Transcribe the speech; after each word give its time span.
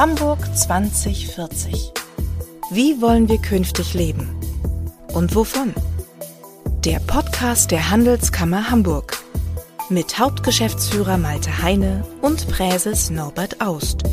Hamburg 0.00 0.38
2040. 0.56 1.92
Wie 2.70 3.02
wollen 3.02 3.28
wir 3.28 3.36
künftig 3.36 3.92
leben? 3.92 4.34
Und 5.12 5.34
wovon? 5.34 5.74
Der 6.86 7.00
Podcast 7.00 7.70
der 7.70 7.90
Handelskammer 7.90 8.70
Hamburg 8.70 9.18
mit 9.90 10.18
Hauptgeschäftsführer 10.18 11.18
Malte 11.18 11.62
Heine 11.62 12.02
und 12.22 12.48
Präses 12.48 13.10
Norbert 13.10 13.60
Aust. 13.60 14.04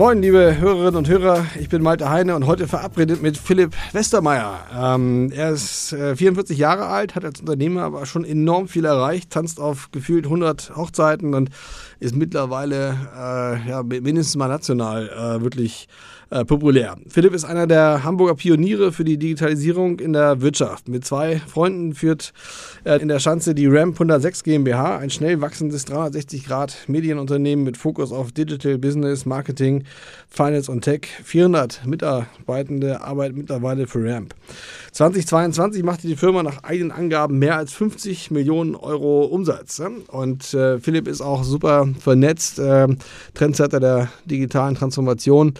Moin, 0.00 0.22
liebe 0.22 0.56
Hörerinnen 0.58 0.96
und 0.96 1.08
Hörer, 1.10 1.44
ich 1.60 1.68
bin 1.68 1.82
Malte 1.82 2.08
Heine 2.08 2.34
und 2.34 2.46
heute 2.46 2.66
verabredet 2.66 3.20
mit 3.20 3.36
Philipp 3.36 3.76
Westermeier. 3.92 4.58
Ähm, 4.74 5.30
er 5.30 5.50
ist 5.50 5.92
äh, 5.92 6.16
44 6.16 6.56
Jahre 6.56 6.86
alt, 6.86 7.14
hat 7.14 7.26
als 7.26 7.40
Unternehmer 7.40 7.82
aber 7.82 8.06
schon 8.06 8.24
enorm 8.24 8.66
viel 8.66 8.86
erreicht, 8.86 9.28
tanzt 9.28 9.60
auf 9.60 9.90
gefühlt 9.92 10.24
100 10.24 10.74
Hochzeiten 10.74 11.34
und 11.34 11.50
ist 11.98 12.16
mittlerweile 12.16 12.96
äh, 13.14 13.68
ja, 13.68 13.82
mindestens 13.82 14.36
mal 14.36 14.48
national 14.48 15.10
äh, 15.10 15.42
wirklich 15.42 15.86
äh, 16.30 16.44
populär. 16.44 16.96
Philipp 17.08 17.34
ist 17.34 17.44
einer 17.44 17.66
der 17.66 18.04
Hamburger 18.04 18.34
Pioniere 18.34 18.92
für 18.92 19.04
die 19.04 19.18
Digitalisierung 19.18 19.98
in 19.98 20.12
der 20.12 20.40
Wirtschaft. 20.40 20.88
Mit 20.88 21.04
zwei 21.04 21.40
Freunden 21.40 21.94
führt 21.94 22.32
er 22.84 23.00
in 23.00 23.08
der 23.08 23.18
Schanze 23.18 23.54
die 23.54 23.66
Ramp 23.66 23.94
106 23.96 24.44
GmbH, 24.44 24.98
ein 24.98 25.10
schnell 25.10 25.40
wachsendes 25.40 25.86
360-Grad-Medienunternehmen 25.88 27.64
mit 27.64 27.76
Fokus 27.76 28.12
auf 28.12 28.32
Digital 28.32 28.78
Business, 28.78 29.26
Marketing, 29.26 29.84
Finance 30.28 30.70
und 30.70 30.82
Tech. 30.82 31.08
400 31.24 31.84
Mitarbeitende 31.84 33.00
arbeiten 33.00 33.36
mittlerweile 33.36 33.86
für 33.86 34.08
Ramp. 34.08 34.34
2022 34.92 35.82
machte 35.82 36.06
die 36.06 36.16
Firma 36.16 36.42
nach 36.42 36.62
eigenen 36.62 36.92
Angaben 36.92 37.38
mehr 37.38 37.56
als 37.56 37.72
50 37.72 38.30
Millionen 38.30 38.76
Euro 38.76 39.24
Umsatz. 39.24 39.82
Und 40.08 40.54
äh, 40.54 40.78
Philipp 40.78 41.08
ist 41.08 41.20
auch 41.20 41.42
super 41.42 41.88
vernetzt, 41.98 42.58
äh, 42.58 42.88
Trendsetter 43.34 43.80
der 43.80 44.08
digitalen 44.26 44.76
Transformation 44.76 45.54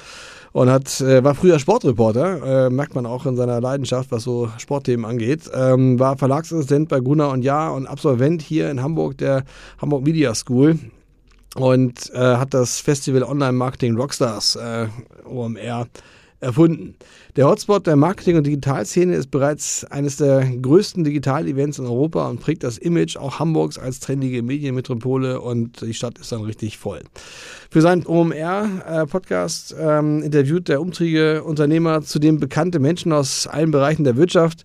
und 0.53 0.71
hat, 0.71 1.01
äh, 1.01 1.23
war 1.23 1.35
früher 1.35 1.59
Sportreporter, 1.59 2.67
äh, 2.67 2.71
merkt 2.71 2.95
man 2.95 3.07
auch 3.07 3.27
in 3.27 3.37
seiner 3.37 3.61
Leidenschaft, 3.61 4.11
was 4.11 4.25
so 4.25 4.51
Sportthemen 4.59 5.05
angeht. 5.05 5.51
Ähm, 5.55 5.99
war 5.99 6.17
Verlagsassistent 6.17 6.89
bei 6.89 7.01
Gunnar 7.01 7.31
und 7.31 7.43
Jahr 7.43 7.75
und 7.75 7.87
Absolvent 7.87 8.43
hier 8.43 8.71
in 8.71 8.83
Hamburg 8.83 9.19
der 9.19 9.45
Hamburg 9.81 10.05
Media 10.05 10.35
School 10.35 10.79
und 11.55 12.11
äh, 12.15 12.19
hat 12.19 12.55
das 12.55 12.81
Festival 12.81 13.23
Online 13.23 13.53
Marketing 13.53 13.97
Rockstars 13.97 14.57
äh, 14.57 14.87
OMR 15.25 15.87
erfunden. 16.41 16.95
Der 17.37 17.47
Hotspot 17.47 17.87
der 17.87 17.97
Marketing- 17.97 18.37
und 18.37 18.47
Digitalszene 18.47 19.15
ist 19.15 19.31
bereits 19.31 19.85
eines 19.85 20.17
der 20.17 20.45
größten 20.45 21.05
Digital-Events 21.05 21.79
in 21.79 21.87
Europa 21.87 22.29
und 22.29 22.41
prägt 22.41 22.65
das 22.65 22.79
Image 22.79 23.17
auch 23.17 23.39
Hamburgs 23.39 23.79
als 23.79 24.01
trendige 24.01 24.43
Medienmetropole 24.43 25.41
und 25.41 25.83
die 25.83 25.95
Stadt 25.95 26.19
ist 26.19 26.33
dann 26.33 26.43
richtig 26.43 26.79
voll. 26.79 27.03
Für 27.71 27.83
seinen 27.83 28.07
OMR-Podcast 28.07 29.75
äh, 29.75 29.99
ähm, 29.99 30.23
interviewt 30.23 30.69
der 30.69 30.81
umtriebige 30.81 31.45
Unternehmer 31.45 32.03
zudem 32.03 32.41
bekannte 32.41 32.79
Menschen 32.79 33.13
aus 33.13 33.47
allen 33.47 33.71
Bereichen 33.71 34.05
der 34.05 34.17
Wirtschaft 34.17 34.65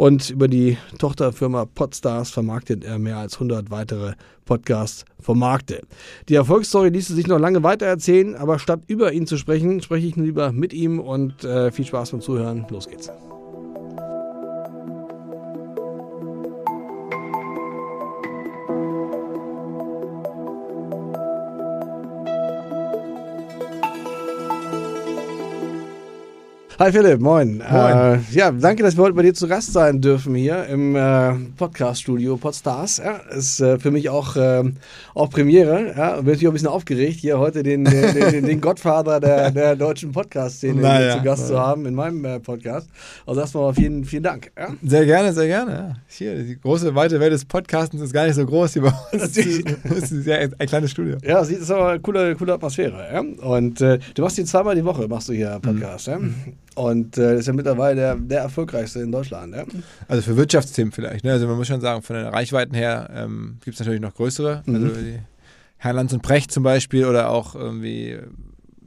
und 0.00 0.30
über 0.30 0.48
die 0.48 0.78
Tochterfirma 0.98 1.66
Podstars 1.66 2.30
vermarktet 2.30 2.84
er 2.84 2.98
mehr 2.98 3.18
als 3.18 3.34
100 3.34 3.70
weitere 3.70 4.14
Podcast-Formate. 4.46 5.82
Die 6.30 6.36
Erfolgsstory 6.36 6.88
ließe 6.88 7.14
sich 7.14 7.26
noch 7.26 7.38
lange 7.38 7.62
weiter 7.62 7.84
erzählen, 7.84 8.34
aber 8.34 8.58
statt 8.58 8.80
über 8.86 9.12
ihn 9.12 9.26
zu 9.26 9.36
sprechen, 9.36 9.82
spreche 9.82 10.06
ich 10.06 10.16
lieber 10.16 10.52
mit 10.52 10.72
ihm 10.72 11.00
und 11.00 11.44
äh, 11.44 11.70
viel 11.70 11.84
Spaß 11.84 12.12
beim 12.12 12.22
Zuhören. 12.22 12.64
Los 12.70 12.88
geht's. 12.88 13.12
Hi 26.80 26.90
Philipp, 26.90 27.20
moin. 27.20 27.58
moin. 27.58 27.62
Äh, 27.70 28.18
ja, 28.30 28.50
danke, 28.50 28.82
dass 28.82 28.96
wir 28.96 29.04
heute 29.04 29.12
bei 29.12 29.20
dir 29.20 29.34
zu 29.34 29.46
Gast 29.46 29.74
sein 29.74 30.00
dürfen 30.00 30.34
hier 30.34 30.64
im 30.64 30.96
äh, 30.96 31.34
Podcast-Studio 31.58 32.38
Podstars. 32.38 33.02
Ja, 33.04 33.16
ist 33.36 33.60
äh, 33.60 33.78
für 33.78 33.90
mich 33.90 34.08
auch, 34.08 34.34
ähm, 34.38 34.76
auch 35.14 35.28
Premiere. 35.28 35.92
Ja, 35.94 36.16
bin 36.16 36.24
natürlich 36.24 36.46
auch 36.46 36.52
ein 36.52 36.54
bisschen 36.54 36.68
aufgeregt, 36.68 37.18
hier 37.20 37.38
heute 37.38 37.62
den, 37.62 37.84
den, 37.84 38.14
den, 38.14 38.46
den 38.46 38.60
Gottvater 38.62 39.20
der, 39.20 39.50
der 39.50 39.76
deutschen 39.76 40.12
Podcast-Szene 40.12 40.80
naja, 40.80 41.18
zu 41.18 41.22
Gast 41.22 41.42
naja. 41.50 41.54
zu 41.54 41.60
haben 41.60 41.84
in 41.84 41.94
meinem 41.94 42.24
äh, 42.24 42.40
Podcast. 42.40 42.88
Also 43.26 43.42
erstmal 43.42 43.74
vielen, 43.74 44.06
vielen 44.06 44.22
Dank. 44.22 44.50
Ja? 44.58 44.68
Sehr 44.82 45.04
gerne, 45.04 45.34
sehr 45.34 45.48
gerne. 45.48 45.96
Hier, 46.08 46.42
die 46.42 46.58
große, 46.58 46.94
weite 46.94 47.20
Welt 47.20 47.34
des 47.34 47.44
Podcastens 47.44 48.00
ist 48.00 48.14
gar 48.14 48.24
nicht 48.24 48.36
so 48.36 48.46
groß 48.46 48.72
hier 48.72 48.82
bei 48.84 48.92
uns. 49.12 49.34
das 49.34 49.36
ist 49.36 50.26
ja 50.26 50.36
ein 50.36 50.66
kleines 50.66 50.92
Studio. 50.92 51.18
Ja, 51.22 51.40
das 51.40 51.50
ist 51.50 51.70
aber 51.70 51.90
eine 51.90 52.00
coole, 52.00 52.34
coole 52.36 52.54
Atmosphäre. 52.54 53.22
Und 53.42 53.82
äh, 53.82 53.98
du 54.14 54.22
machst 54.22 54.36
hier 54.36 54.46
zweimal 54.46 54.74
die 54.74 54.84
Woche, 54.86 55.06
machst 55.08 55.28
du 55.28 55.34
hier 55.34 55.58
Podcast. 55.60 56.08
Mhm. 56.08 56.34
Und 56.80 57.18
äh, 57.18 57.38
ist 57.38 57.46
ja 57.46 57.52
mittlerweile 57.52 57.96
der, 57.96 58.14
der 58.16 58.40
erfolgreichste 58.40 59.00
in 59.00 59.12
Deutschland. 59.12 59.54
Ja? 59.54 59.64
Also 60.08 60.22
für 60.22 60.36
Wirtschaftsthemen 60.38 60.92
vielleicht. 60.92 61.24
Ne? 61.24 61.32
Also 61.32 61.46
man 61.46 61.58
muss 61.58 61.66
schon 61.66 61.82
sagen, 61.82 62.00
von 62.00 62.16
den 62.16 62.24
Reichweiten 62.24 62.74
her 62.74 63.10
ähm, 63.12 63.58
gibt 63.62 63.74
es 63.74 63.80
natürlich 63.80 64.00
noch 64.00 64.14
größere. 64.14 64.62
Mhm. 64.64 64.74
Also 64.74 64.90
Herr 65.76 65.92
Lanz 65.92 66.14
und 66.14 66.22
Brecht 66.22 66.50
zum 66.50 66.62
Beispiel 66.62 67.04
oder 67.04 67.28
auch 67.28 67.54
irgendwie 67.54 68.18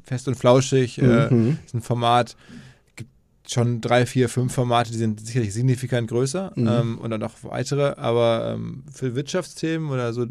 Fest 0.01 0.27
und 0.27 0.35
Flauschig 0.35 0.97
äh, 0.97 1.31
mhm. 1.31 1.59
ist 1.63 1.75
ein 1.75 1.81
Format. 1.81 2.35
Gibt 2.95 3.11
schon 3.47 3.79
drei, 3.79 4.07
vier, 4.07 4.27
fünf 4.27 4.53
Formate, 4.53 4.91
die 4.91 4.97
sind 4.97 5.23
sicherlich 5.23 5.53
signifikant 5.53 6.09
größer 6.09 6.51
mhm. 6.55 6.67
ähm, 6.67 6.97
und 6.97 7.11
dann 7.11 7.21
noch 7.21 7.43
weitere. 7.43 7.93
Aber 7.97 8.55
ähm, 8.55 8.85
für 8.91 9.13
Wirtschaftsthemen 9.13 9.91
oder 9.91 10.13
so 10.13 10.25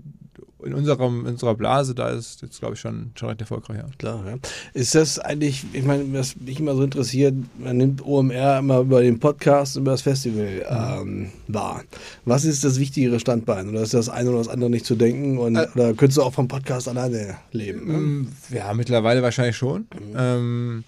in, 0.65 0.75
unserem, 0.75 1.21
in 1.27 1.33
unserer 1.33 1.55
Blase, 1.55 1.95
da 1.95 2.11
ist 2.11 2.43
jetzt, 2.43 2.61
glaube 2.61 2.75
ich, 2.75 2.81
schon, 2.81 3.13
schon 3.15 3.29
recht 3.29 3.41
erfolgreich. 3.41 3.79
Ja. 3.79 3.87
Klar, 3.99 4.25
ja. 4.27 4.37
Ist 4.75 4.95
das 4.95 5.19
eigentlich, 5.19 5.65
ich 5.73 5.85
meine, 5.85 6.05
was 6.13 6.37
mich 6.37 6.61
immer 6.61 6.75
so 6.75 6.83
interessiert, 6.83 7.35
man 7.59 7.77
nimmt 7.77 8.05
OMR 8.05 8.59
immer 8.59 8.81
über 8.81 9.03
den 9.03 9.19
Podcast, 9.19 9.77
über 9.77 9.93
das 9.93 10.03
Festival 10.03 10.65
ähm, 10.69 11.31
wahr. 11.49 11.83
Was 12.25 12.45
ist 12.45 12.65
das 12.65 12.79
wichtigere 12.79 13.21
Standbein? 13.21 13.69
Oder 13.69 13.83
ist 13.83 13.95
das 13.95 14.09
eine 14.09 14.31
oder 14.31 14.39
das 14.39 14.49
andere 14.49 14.71
nicht 14.71 14.87
zu 14.87 14.95
denken? 14.95 15.39
Und, 15.39 15.57
äh, 15.57 15.67
oder 15.75 15.95
könntest 15.95 16.19
du 16.19 16.23
auch 16.23 16.33
vom 16.33 16.49
Podcast 16.49 16.89
alleine 16.89 17.37
leben? 17.53 17.87
Ne? 17.87 17.99
Mm, 17.99 18.33
ja, 18.51 18.73
mittlerweile 18.75 19.23
wahrscheinlich 19.23 19.57
schon. 19.57 19.83
Mhm. 19.83 20.17
Ähm, 20.17 20.85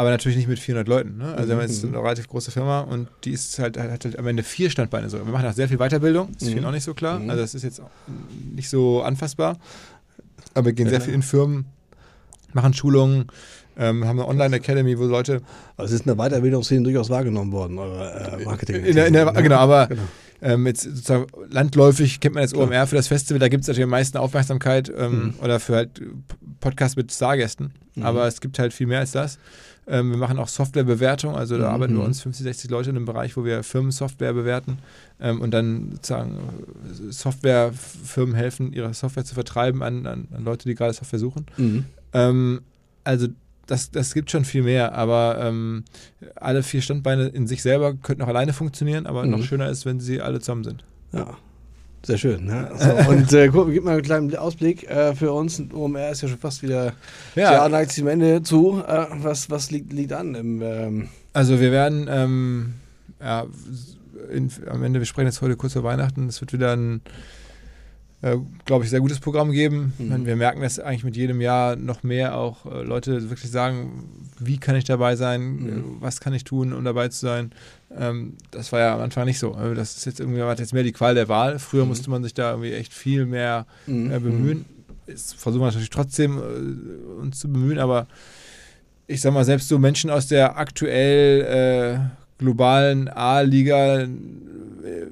aber 0.00 0.08
natürlich 0.08 0.38
nicht 0.38 0.48
mit 0.48 0.58
400 0.58 0.88
Leuten. 0.88 1.18
Ne? 1.18 1.34
Also, 1.34 1.48
wir 1.48 1.56
haben 1.56 1.62
jetzt 1.62 1.84
mhm. 1.84 1.90
eine 1.94 2.02
relativ 2.02 2.26
große 2.26 2.50
Firma 2.50 2.80
und 2.80 3.08
die 3.24 3.32
ist 3.32 3.58
halt, 3.58 3.76
hat 3.76 4.02
halt 4.02 4.18
am 4.18 4.26
Ende 4.26 4.42
vier 4.42 4.70
Standbeine. 4.70 5.10
So. 5.10 5.18
Wir 5.18 5.30
machen 5.30 5.46
auch 5.46 5.52
sehr 5.52 5.68
viel 5.68 5.76
Weiterbildung, 5.76 6.30
ist 6.30 6.40
mhm. 6.40 6.52
vielen 6.52 6.64
auch 6.64 6.72
nicht 6.72 6.84
so 6.84 6.94
klar. 6.94 7.18
Mhm. 7.18 7.28
Also, 7.28 7.42
das 7.42 7.54
ist 7.54 7.64
jetzt 7.64 7.82
nicht 8.54 8.70
so 8.70 9.02
anfassbar. 9.02 9.58
Aber 10.54 10.64
wir 10.64 10.72
gehen 10.72 10.86
ja. 10.86 10.92
sehr 10.92 11.02
viel 11.02 11.12
in 11.12 11.20
Firmen, 11.20 11.66
machen 12.54 12.72
Schulungen, 12.72 13.26
ähm, 13.76 14.06
haben 14.06 14.18
eine 14.18 14.26
Online-Academy, 14.26 14.98
wo 14.98 15.04
Leute. 15.04 15.42
Also, 15.76 15.94
es 15.94 16.00
ist 16.00 16.08
eine 16.08 16.16
Weiterbildungsszene 16.16 16.82
durchaus 16.82 17.10
wahrgenommen 17.10 17.52
worden, 17.52 17.78
eure 17.78 18.38
äh, 18.40 18.44
Marketing. 18.46 18.82
In 18.82 18.96
der, 18.96 19.06
in 19.06 19.12
der, 19.12 19.30
genau, 19.34 19.56
aber. 19.56 19.88
Genau. 19.88 20.02
Ähm, 20.42 20.66
jetzt 20.66 20.82
sozusagen 20.82 21.26
landläufig 21.50 22.20
kennt 22.20 22.34
man 22.34 22.42
jetzt 22.42 22.54
OMR 22.54 22.86
für 22.86 22.96
das 22.96 23.08
Festival, 23.08 23.38
da 23.38 23.48
gibt 23.48 23.62
es 23.62 23.68
natürlich 23.68 23.84
am 23.84 23.90
meisten 23.90 24.16
Aufmerksamkeit 24.18 24.90
ähm, 24.96 25.12
mhm. 25.12 25.34
oder 25.42 25.60
für 25.60 25.76
halt 25.76 26.00
Podcasts 26.60 26.96
mit 26.96 27.12
Stargästen. 27.12 27.72
Mhm. 27.94 28.02
Aber 28.04 28.26
es 28.26 28.40
gibt 28.40 28.58
halt 28.58 28.72
viel 28.72 28.86
mehr 28.86 29.00
als 29.00 29.12
das. 29.12 29.38
Ähm, 29.86 30.10
wir 30.10 30.18
machen 30.18 30.38
auch 30.38 30.48
Softwarebewertung, 30.48 31.34
also 31.34 31.58
da 31.58 31.68
mhm. 31.68 31.74
arbeiten 31.74 31.96
wir 31.96 32.04
uns 32.04 32.22
50, 32.22 32.44
60 32.44 32.70
Leute 32.70 32.90
in 32.90 32.96
einem 32.96 33.06
Bereich, 33.06 33.36
wo 33.36 33.44
wir 33.44 33.62
Firmensoftware 33.62 34.32
bewerten 34.32 34.78
ähm, 35.20 35.40
und 35.40 35.50
dann 35.52 35.92
sozusagen 35.92 36.38
äh, 36.38 37.12
Softwarefirmen 37.12 38.34
helfen, 38.34 38.72
ihre 38.72 38.94
Software 38.94 39.24
zu 39.24 39.34
vertreiben 39.34 39.82
an, 39.82 40.06
an, 40.06 40.28
an 40.32 40.44
Leute, 40.44 40.68
die 40.68 40.74
gerade 40.74 40.92
Software 40.92 41.18
suchen. 41.18 41.46
Mhm. 41.56 41.84
Ähm, 42.12 42.60
also 43.04 43.28
das, 43.70 43.90
das 43.90 44.14
gibt 44.14 44.30
schon 44.30 44.44
viel 44.44 44.62
mehr, 44.62 44.94
aber 44.94 45.38
ähm, 45.40 45.84
alle 46.34 46.62
vier 46.62 46.82
Standbeine 46.82 47.28
in 47.28 47.46
sich 47.46 47.62
selber 47.62 47.94
könnten 47.94 48.22
auch 48.22 48.28
alleine 48.28 48.52
funktionieren, 48.52 49.06
aber 49.06 49.24
mhm. 49.24 49.30
noch 49.30 49.42
schöner 49.42 49.68
ist, 49.68 49.86
wenn 49.86 50.00
sie 50.00 50.20
alle 50.20 50.40
zusammen 50.40 50.64
sind. 50.64 50.84
Ja, 51.12 51.36
sehr 52.04 52.18
schön. 52.18 52.46
Ne? 52.46 52.70
So, 52.76 52.90
und 53.10 53.32
äh, 53.32 53.48
guck, 53.48 53.70
gib 53.70 53.84
mal 53.84 53.92
einen 53.92 54.02
kleinen 54.02 54.34
Ausblick 54.36 54.88
äh, 54.90 55.14
für 55.14 55.32
uns. 55.32 55.62
OMR 55.72 56.10
ist 56.10 56.22
ja 56.22 56.28
schon 56.28 56.38
fast 56.38 56.62
wieder 56.62 56.94
ja. 57.36 57.52
Jahr 57.52 57.68
neigt 57.68 57.92
sich 57.92 58.02
am 58.02 58.08
Ende 58.08 58.42
zu. 58.42 58.82
Äh, 58.86 59.06
was 59.22 59.50
was 59.50 59.70
liegt, 59.70 59.92
liegt 59.92 60.12
an? 60.12 60.34
Im, 60.34 60.62
ähm 60.62 61.08
also 61.32 61.60
wir 61.60 61.70
werden 61.70 62.08
ähm, 62.10 62.74
ja, 63.20 63.46
in, 64.32 64.50
am 64.68 64.82
Ende, 64.82 64.98
wir 64.98 65.06
sprechen 65.06 65.26
jetzt 65.26 65.42
heute 65.42 65.56
kurz 65.56 65.74
vor 65.74 65.84
Weihnachten, 65.84 66.28
es 66.28 66.40
wird 66.40 66.52
wieder 66.52 66.74
ein 66.74 67.02
äh, 68.22 68.36
glaube 68.66 68.84
ich, 68.84 68.90
sehr 68.90 69.00
gutes 69.00 69.20
Programm 69.20 69.50
geben. 69.50 69.94
Mhm. 69.98 70.26
Wir 70.26 70.36
merken, 70.36 70.60
dass 70.60 70.78
eigentlich 70.78 71.04
mit 71.04 71.16
jedem 71.16 71.40
Jahr 71.40 71.76
noch 71.76 72.02
mehr 72.02 72.36
auch 72.36 72.66
äh, 72.66 72.82
Leute 72.82 73.30
wirklich 73.30 73.50
sagen, 73.50 74.04
wie 74.38 74.58
kann 74.58 74.76
ich 74.76 74.84
dabei 74.84 75.16
sein, 75.16 75.42
mhm. 75.42 75.84
was 76.00 76.20
kann 76.20 76.34
ich 76.34 76.44
tun, 76.44 76.72
um 76.72 76.84
dabei 76.84 77.08
zu 77.08 77.20
sein. 77.20 77.52
Ähm, 77.96 78.34
das 78.50 78.72
war 78.72 78.80
ja 78.80 78.94
am 78.94 79.00
Anfang 79.00 79.24
nicht 79.24 79.38
so. 79.38 79.52
Also 79.52 79.74
das 79.74 79.96
ist 79.96 80.04
jetzt 80.04 80.20
irgendwie 80.20 80.40
jetzt 80.40 80.74
mehr 80.74 80.82
die 80.82 80.92
Qual 80.92 81.14
der 81.14 81.28
Wahl. 81.28 81.58
Früher 81.58 81.84
mhm. 81.84 81.88
musste 81.88 82.10
man 82.10 82.22
sich 82.22 82.34
da 82.34 82.50
irgendwie 82.50 82.72
echt 82.72 82.92
viel 82.92 83.26
mehr 83.26 83.66
mhm. 83.86 84.10
äh, 84.10 84.18
bemühen. 84.18 84.64
Jetzt 85.06 85.34
versuchen 85.34 85.62
wir 85.62 85.66
natürlich 85.66 85.90
trotzdem 85.90 86.38
äh, 86.38 87.20
uns 87.20 87.38
zu 87.38 87.50
bemühen, 87.50 87.78
aber 87.78 88.06
ich 89.06 89.20
sag 89.20 89.32
mal, 89.32 89.44
selbst 89.44 89.68
so 89.68 89.78
Menschen 89.78 90.08
aus 90.08 90.28
der 90.28 90.56
aktuell 90.56 91.98
äh, 91.98 91.98
globalen 92.38 93.08
A-Liga 93.08 94.06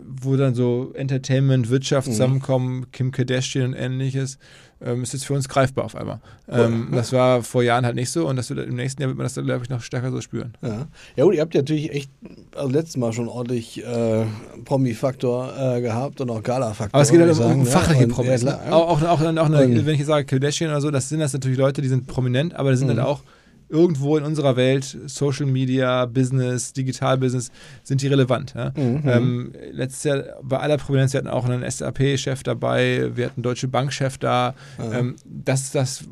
wo 0.07 0.37
dann 0.37 0.55
so 0.55 0.93
Entertainment, 0.95 1.71
Wirtschaft 1.71 2.09
mhm. 2.09 2.13
zusammenkommen, 2.13 2.87
Kim 2.93 3.11
Kardashian 3.13 3.69
und 3.69 3.75
ähnliches, 3.75 4.39
ähm, 4.81 5.03
ist 5.03 5.13
jetzt 5.13 5.27
für 5.27 5.35
uns 5.35 5.49
greifbar 5.49 5.85
auf 5.85 5.97
einmal. 5.97 6.21
Ähm, 6.49 6.89
ja. 6.91 6.99
Das 6.99 7.13
war 7.13 7.43
vor 7.43 7.63
Jahren 7.63 7.85
halt 7.85 7.97
nicht 7.97 8.11
so 8.11 8.29
und 8.29 8.37
das 8.37 8.49
wird, 8.51 8.67
im 8.67 8.77
nächsten 8.77 9.03
Jahr 9.03 9.09
wird 9.09 9.19
man 9.19 9.25
das, 9.25 9.35
glaube 9.35 9.65
ich, 9.65 9.71
noch 9.71 9.83
stärker 9.83 10.11
so 10.11 10.21
spüren. 10.21 10.55
Ja, 10.63 10.87
ja 11.17 11.25
gut, 11.25 11.35
ihr 11.35 11.41
habt 11.41 11.55
ja 11.55 11.63
natürlich 11.63 11.93
echt, 11.93 12.11
also 12.55 12.71
letztes 12.71 12.97
Mal 12.97 13.13
schon 13.13 13.29
ordentlich 13.29 13.85
äh, 13.85 14.25
Promi-Faktor 14.65 15.77
äh, 15.77 15.81
gehabt 15.81 16.21
und 16.21 16.31
auch 16.31 16.43
Gala-Faktor. 16.43 16.95
Aber 16.95 17.03
es 17.03 17.11
geht 17.11 17.21
halt 17.21 17.39
um, 17.39 17.61
um 17.61 17.67
fachliche 17.67 18.03
ja, 18.03 18.09
Promis. 18.09 18.45
Ne? 18.45 18.57
Auch, 18.71 18.89
auch, 18.89 19.03
auch, 19.03 19.21
auch 19.21 19.51
eine, 19.51 19.87
wenn 19.87 19.95
ich 19.95 20.07
sage 20.07 20.27
Kardashian 20.27 20.71
oder 20.71 20.81
so, 20.81 20.91
das 20.91 21.09
sind 21.09 21.21
das 21.21 21.33
natürlich 21.33 21.59
Leute, 21.59 21.83
die 21.83 21.89
sind 21.89 22.07
prominent, 22.07 22.55
aber 22.55 22.71
das 22.71 22.79
sind 22.79 22.89
mhm. 22.89 22.99
halt 22.99 23.07
auch 23.09 23.23
irgendwo 23.69 24.17
in 24.17 24.25
unserer 24.25 24.57
Welt, 24.57 24.99
Social 25.07 25.47
Media, 25.47 26.07
Business, 26.07 26.73
Digital-Business, 26.73 27.51
sind 27.83 28.03
die 28.03 28.07
relevant. 28.09 28.55
Ja? 28.55 28.73
Mhm. 28.77 29.03
Ähm, 29.05 29.53
letztes 29.73 30.05
Jahr 30.05 30.25
bei 30.43 30.59
aller 30.59 30.79
Prominenz, 30.79 31.13
wir 31.13 31.19
hatten 31.19 31.29
auch 31.29 31.45
einen 31.45 31.69
SAP-Chef 31.69 32.43
dabei, 32.43 33.11
wir 33.15 33.27
hatten 33.27 33.39
einen 33.39 33.43
Deutsche 33.43 33.69
Bank-Chef 33.69 34.19
da. 34.19 34.55
Mhm. 34.79 34.93
Ähm, 34.93 35.17
das, 35.25 35.71
das, 35.71 36.05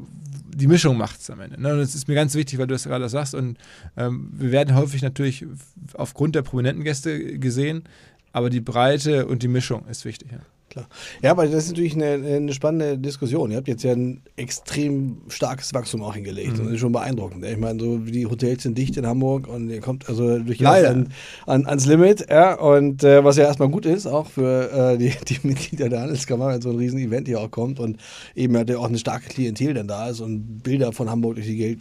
die 0.54 0.66
Mischung 0.66 0.96
macht 0.96 1.20
es 1.20 1.30
am 1.30 1.40
Ende. 1.40 1.60
Ne? 1.60 1.72
Und 1.72 1.78
das 1.78 1.94
ist 1.94 2.08
mir 2.08 2.14
ganz 2.14 2.34
wichtig, 2.34 2.58
weil 2.58 2.66
du 2.66 2.74
das 2.74 2.84
gerade 2.84 3.08
sagst. 3.08 3.34
Und 3.34 3.58
ähm, 3.96 4.30
wir 4.32 4.52
werden 4.52 4.74
häufig 4.74 5.02
natürlich 5.02 5.46
aufgrund 5.94 6.34
der 6.34 6.42
prominenten 6.42 6.84
Gäste 6.84 7.38
gesehen, 7.38 7.84
aber 8.32 8.50
die 8.50 8.60
Breite 8.60 9.26
und 9.26 9.42
die 9.42 9.48
Mischung 9.48 9.86
ist 9.88 10.04
wichtig. 10.04 10.32
Ja 10.32 10.40
klar. 10.76 10.88
Ja, 11.22 11.30
aber 11.30 11.46
das 11.46 11.64
ist 11.64 11.70
natürlich 11.70 11.94
eine, 11.94 12.12
eine, 12.36 12.52
spannende 12.52 12.98
Diskussion. 12.98 13.50
Ihr 13.50 13.56
habt 13.56 13.68
jetzt 13.68 13.82
ja 13.82 13.92
ein 13.92 14.20
extrem 14.36 15.18
starkes 15.28 15.72
Wachstum 15.74 16.02
auch 16.02 16.14
hingelegt. 16.14 16.58
Mhm. 16.58 16.64
Das 16.64 16.72
ist 16.74 16.80
schon 16.80 16.92
beeindruckend. 16.92 17.44
Ich 17.44 17.56
meine, 17.56 17.80
so 17.80 17.98
die 17.98 18.26
Hotels 18.26 18.62
sind 18.62 18.76
dicht 18.76 18.96
in 18.96 19.06
Hamburg 19.06 19.48
und 19.48 19.70
ihr 19.70 19.80
kommt 19.80 20.08
also 20.08 20.38
durchaus 20.38 20.84
an, 20.84 21.08
an, 21.46 21.66
ans 21.66 21.86
Limit. 21.86 22.26
Ja, 22.30 22.54
und 22.58 23.02
äh, 23.04 23.24
was 23.24 23.36
ja 23.36 23.44
erstmal 23.44 23.68
gut 23.68 23.86
ist, 23.86 24.06
auch 24.06 24.26
für 24.26 24.92
äh, 24.92 24.98
die, 24.98 25.12
die 25.28 25.46
Mitglieder 25.46 25.88
der 25.88 26.00
Handelskammer, 26.00 26.48
wenn 26.48 26.60
so 26.60 26.70
ein 26.70 26.76
Riesen-Event 26.76 27.28
hier 27.28 27.40
auch 27.40 27.50
kommt 27.50 27.80
und 27.80 27.98
eben 28.34 28.56
hat 28.56 28.68
ja 28.68 28.78
auch 28.78 28.88
eine 28.88 28.98
starke 28.98 29.28
Klientel 29.28 29.74
dann 29.74 29.88
da 29.88 30.08
ist 30.08 30.20
und 30.20 30.62
Bilder 30.62 30.92
von 30.92 31.10
Hamburg 31.10 31.36
durch 31.36 31.46
die 31.46 31.56
Geld, 31.56 31.80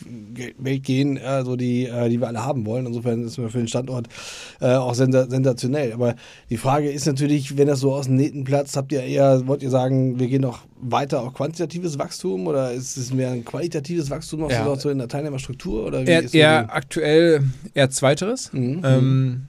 Welt 0.58 0.84
gehen, 0.84 1.18
also 1.18 1.56
die, 1.56 1.86
äh, 1.86 2.10
die 2.10 2.20
wir 2.20 2.28
alle 2.28 2.44
haben 2.44 2.66
wollen. 2.66 2.86
Insofern 2.86 3.24
ist 3.24 3.38
es 3.38 3.52
für 3.52 3.58
den 3.58 3.68
Standort 3.68 4.08
äh, 4.62 4.76
auch 4.76 4.94
sensationell. 4.94 5.94
Aber 5.94 6.16
die 6.50 6.58
Frage 6.58 6.90
ist 6.90 7.06
natürlich, 7.06 7.58
wenn 7.58 7.68
das 7.68 7.80
so 7.80 7.94
aus 7.94 8.06
dem 8.06 8.16
Nähten 8.16 8.44
platzt, 8.44 8.78
habt 8.86 8.92
ihr 8.92 9.02
eher, 9.02 9.48
wollt 9.48 9.64
ihr 9.64 9.72
sagen, 9.72 10.20
wir 10.20 10.28
gehen 10.28 10.44
noch 10.44 10.60
weiter 10.80 11.22
auf 11.22 11.34
quantitatives 11.34 11.98
Wachstum 11.98 12.46
oder 12.46 12.72
ist 12.72 12.98
es 12.98 13.12
mehr 13.12 13.32
ein 13.32 13.44
qualitatives 13.44 14.12
Wachstum 14.12 14.44
auch 14.44 14.52
ja. 14.52 14.76
so 14.76 14.90
in 14.90 15.00
der 15.00 15.08
Teilnehmerstruktur? 15.08 15.88
Oder 15.88 16.06
wie 16.06 16.12
eher, 16.12 16.34
eher 16.34 16.76
aktuell 16.76 17.44
eher 17.74 17.90
zweiteres. 17.90 18.54
Mhm. 18.54 18.82
Ähm, 18.84 19.48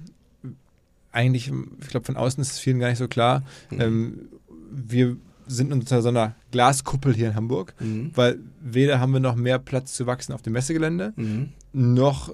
eigentlich, 1.13 1.53
ich 1.83 1.89
glaube, 1.89 2.07
von 2.07 2.17
außen 2.17 2.41
ist 2.41 2.53
es 2.53 2.59
vielen 2.59 2.79
gar 2.79 2.89
nicht 2.89 2.99
so 2.99 3.09
klar. 3.09 3.43
Mhm. 3.71 3.81
Ähm, 3.81 4.29
wir 4.71 5.17
sind 5.47 5.71
unter 5.71 6.01
so 6.01 6.09
einer 6.09 6.35
Glaskuppel 6.51 7.15
hier 7.15 7.29
in 7.29 7.35
Hamburg, 7.35 7.75
mhm. 7.79 8.13
weil 8.15 8.39
weder 8.63 9.01
haben 9.01 9.13
wir 9.13 9.21
noch 9.21 9.37
mehr 9.37 9.59
Platz 9.59 9.93
zu 9.93 10.07
wachsen 10.07 10.33
auf 10.33 10.41
dem 10.41 10.55
Messegelände, 10.55 11.13
mhm. 11.17 11.51
noch 11.73 12.33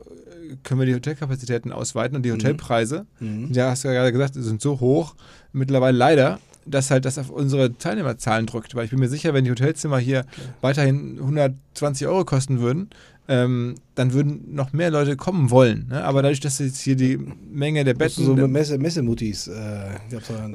können 0.62 0.81
wir 0.81 0.87
die 0.87 0.94
Hotelkapazitäten 0.94 1.72
ausweiten 1.72 2.16
und 2.16 2.22
die 2.22 2.31
mhm. 2.31 2.34
Hotelpreise, 2.34 3.06
mhm. 3.19 3.52
ja, 3.52 3.70
hast 3.70 3.84
du 3.84 3.88
ja 3.88 3.94
gerade 3.94 4.12
gesagt, 4.12 4.34
sind 4.34 4.62
so 4.62 4.81
hoch, 4.81 5.14
mittlerweile 5.52 5.96
leider, 5.96 6.38
dass 6.67 6.91
halt 6.91 7.05
das 7.05 7.19
auf 7.19 7.31
unsere 7.31 7.76
Teilnehmerzahlen 7.76 8.47
drückt. 8.47 8.75
Weil 8.75 8.85
ich 8.85 8.91
bin 8.91 9.00
mir 9.00 9.09
sicher, 9.09 9.35
wenn 9.35 9.44
die 9.44 9.50
Hotelzimmer 9.50 9.99
hier 9.99 10.20
okay. 10.20 10.49
weiterhin 10.61 11.19
120 11.19 12.06
Euro 12.06 12.25
kosten 12.25 12.61
würden, 12.61 12.91
ähm, 13.29 13.76
dann 13.94 14.12
würden 14.12 14.55
noch 14.55 14.73
mehr 14.73 14.91
Leute 14.91 15.17
kommen 15.17 15.50
wollen. 15.50 15.87
Ne? 15.88 16.03
Aber 16.03 16.23
dadurch, 16.23 16.41
dass 16.41 16.59
jetzt 16.59 16.81
hier 16.81 16.97
die 16.97 17.19
Menge 17.50 17.85
der 17.85 17.94
Betten. 17.94 18.25
So 18.25 18.35
Messe, 18.35 18.79
Messemutis. 18.79 19.47
Äh, 19.47 19.91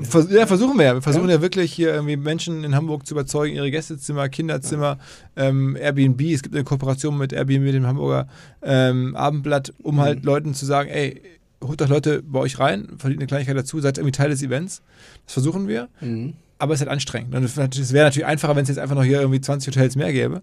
vers 0.04 0.28
ja, 0.30 0.46
versuchen 0.46 0.78
wir 0.78 0.86
ja. 0.86 0.94
Wir 0.96 1.02
versuchen 1.02 1.30
ja? 1.30 1.36
ja? 1.36 1.42
wirklich 1.42 1.72
hier 1.72 1.94
irgendwie 1.94 2.18
Menschen 2.18 2.64
in 2.64 2.76
Hamburg 2.76 3.08
zu 3.08 3.14
überzeugen, 3.14 3.56
ihre 3.56 3.72
Gästezimmer, 3.72 4.28
Kinderzimmer, 4.28 4.98
ja. 5.38 5.46
ähm, 5.46 5.78
Airbnb. 5.80 6.22
Es 6.22 6.44
gibt 6.44 6.56
eine 6.56 6.66
Kooperation 6.66 7.18
mit 7.18 7.32
Airbnb, 7.32 7.72
dem 7.72 7.88
Hamburger 7.88 8.28
ähm, 8.62 9.16
Abendblatt, 9.16 9.74
um 9.82 9.96
mhm. 9.96 10.02
halt 10.02 10.26
Leuten 10.26 10.54
zu 10.54 10.66
sagen, 10.66 10.90
ey, 10.90 11.22
holt 11.64 11.82
doch 11.82 11.90
Leute 11.90 12.22
bei 12.24 12.40
euch 12.40 12.60
rein, 12.60 12.88
verdient 12.98 13.22
eine 13.22 13.28
Kleinigkeit 13.28 13.58
dazu, 13.58 13.80
seid 13.80 13.98
irgendwie 13.98 14.12
Teil 14.12 14.30
des 14.30 14.44
Events. 14.44 14.82
Das 15.26 15.34
versuchen 15.34 15.68
wir. 15.68 15.90
Mhm. 16.02 16.34
Aber 16.60 16.74
es 16.74 16.80
ist 16.80 16.88
halt 16.88 16.92
anstrengend. 16.92 17.36
Und 17.36 17.44
es 17.44 17.56
wäre 17.58 18.06
natürlich 18.06 18.26
einfacher, 18.26 18.56
wenn 18.56 18.64
es 18.64 18.70
jetzt 18.70 18.80
einfach 18.80 18.96
noch 18.96 19.04
hier 19.04 19.22
irgendwie 19.22 19.42
20 19.42 19.68
Hotels 19.68 19.96
mehr 19.96 20.12
gäbe. 20.12 20.42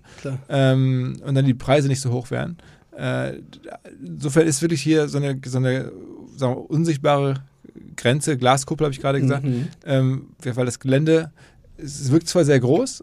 Ähm, 0.49 1.17
und 1.25 1.35
dann 1.35 1.45
die 1.45 1.55
Preise 1.55 1.89
nicht 1.89 2.01
so 2.01 2.13
hoch 2.13 2.31
wären. 2.31 2.57
Äh, 2.97 3.41
insofern 4.01 4.47
ist 4.47 4.63
wirklich 4.63 4.81
hier 4.81 5.09
so 5.09 5.19
eine, 5.19 5.41
so 5.45 5.59
eine 5.59 5.91
wir, 6.37 6.53
unsichtbare 6.53 7.43
Grenze, 7.97 8.37
Glaskuppel 8.37 8.85
habe 8.85 8.95
ich 8.95 9.01
gerade 9.01 9.21
gesagt, 9.21 9.45
mhm. 9.45 9.69
ähm, 9.85 10.29
weil 10.43 10.67
das 10.67 10.79
Gelände, 10.79 11.33
es 11.77 12.11
wirkt 12.13 12.29
zwar 12.29 12.45
sehr 12.45 12.61
groß, 12.61 13.03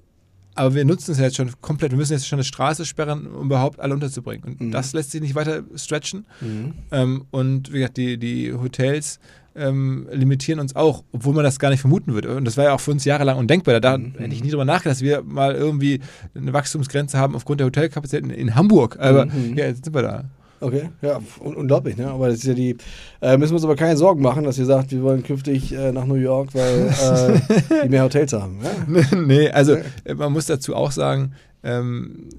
aber 0.56 0.76
wir 0.76 0.86
nutzen 0.86 1.12
es 1.12 1.18
ja 1.18 1.26
jetzt 1.26 1.38
schon 1.38 1.52
komplett. 1.62 1.92
Wir 1.92 1.98
müssen 1.98 2.14
jetzt 2.14 2.28
schon 2.28 2.38
eine 2.38 2.44
Straße 2.44 2.86
sperren, 2.86 3.28
um 3.28 3.46
überhaupt 3.46 3.80
alle 3.80 3.94
unterzubringen. 3.94 4.44
Und 4.44 4.62
mhm. 4.62 4.72
das 4.72 4.94
lässt 4.94 5.12
sich 5.12 5.22
nicht 5.22 5.36
weiter 5.36 5.64
stretchen. 5.76 6.26
Mhm. 6.42 6.74
Ähm, 6.92 7.26
und 7.32 7.72
wie 7.72 7.80
gesagt, 7.80 7.98
die, 7.98 8.18
die 8.18 8.54
Hotels 8.54 9.20
ähm, 9.56 10.08
limitieren 10.12 10.60
uns 10.60 10.76
auch, 10.76 11.04
obwohl 11.12 11.34
man 11.34 11.44
das 11.44 11.60
gar 11.60 11.70
nicht 11.70 11.82
vermuten 11.82 12.14
würde. 12.14 12.36
Und 12.36 12.46
das 12.46 12.58
war 12.58 12.66
ja 12.66 12.74
auch 12.74 12.80
für 12.80 12.92
uns 12.92 13.06
jahrelang 13.06 13.38
undenkbar. 13.38 13.80
Da 13.80 13.98
mhm. 13.98 14.14
hätte 14.18 14.34
ich 14.34 14.44
nie 14.44 14.50
drüber 14.50 14.66
nachgedacht, 14.66 14.98
dass 14.98 15.02
wir 15.02 15.24
mal 15.24 15.56
irgendwie 15.56 16.02
eine 16.36 16.54
Wachstumsgrenze 16.54 17.18
haben 17.18 17.36
aufgrund 17.36 17.60
der 17.60 17.68
Hotelkapazitäten 17.68 18.30
in 18.30 18.56
Hamburg. 18.56 18.98
Aber 19.00 19.26
mhm. 19.26 19.58
ja, 19.58 19.66
jetzt 19.66 19.86
sind 19.86 19.96
wir 19.96 20.02
da. 20.02 20.26
Okay, 20.62 20.90
ja, 21.02 21.20
un 21.40 21.56
unglaublich, 21.56 21.98
ne? 21.98 22.08
Aber 22.10 22.28
das 22.28 22.38
ist 22.38 22.46
ja 22.46 22.54
die, 22.54 22.78
äh, 23.20 23.36
müssen 23.38 23.52
wir 23.52 23.56
uns 23.56 23.64
aber 23.64 23.76
keine 23.76 23.98
Sorgen 23.98 24.22
machen, 24.22 24.44
dass 24.44 24.60
ihr 24.60 24.66
sagt, 24.66 24.92
wir 24.92 25.02
wollen 25.02 25.24
künftig 25.24 25.74
äh, 25.74 25.92
nach 25.92 26.06
New 26.06 26.16
York, 26.16 26.54
weil 26.54 26.88
äh, 26.88 27.84
die 27.84 27.90
mehr 27.90 28.04
Hotels 28.04 28.32
haben. 28.34 28.60
Ja? 28.64 29.16
nee, 29.18 29.50
also 29.50 29.74
okay. 29.74 30.14
man 30.16 30.32
muss 30.32 30.46
dazu 30.46 30.76
auch 30.76 30.92
sagen, 30.92 31.34
ähm, 31.64 32.30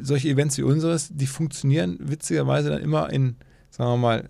solche 0.00 0.28
Events 0.28 0.58
wie 0.58 0.62
unseres, 0.62 1.08
die 1.10 1.26
funktionieren 1.26 1.98
witzigerweise 2.00 2.68
dann 2.68 2.82
immer 2.82 3.10
in, 3.10 3.36
sagen 3.70 3.90
wir 3.92 3.96
mal, 3.96 4.28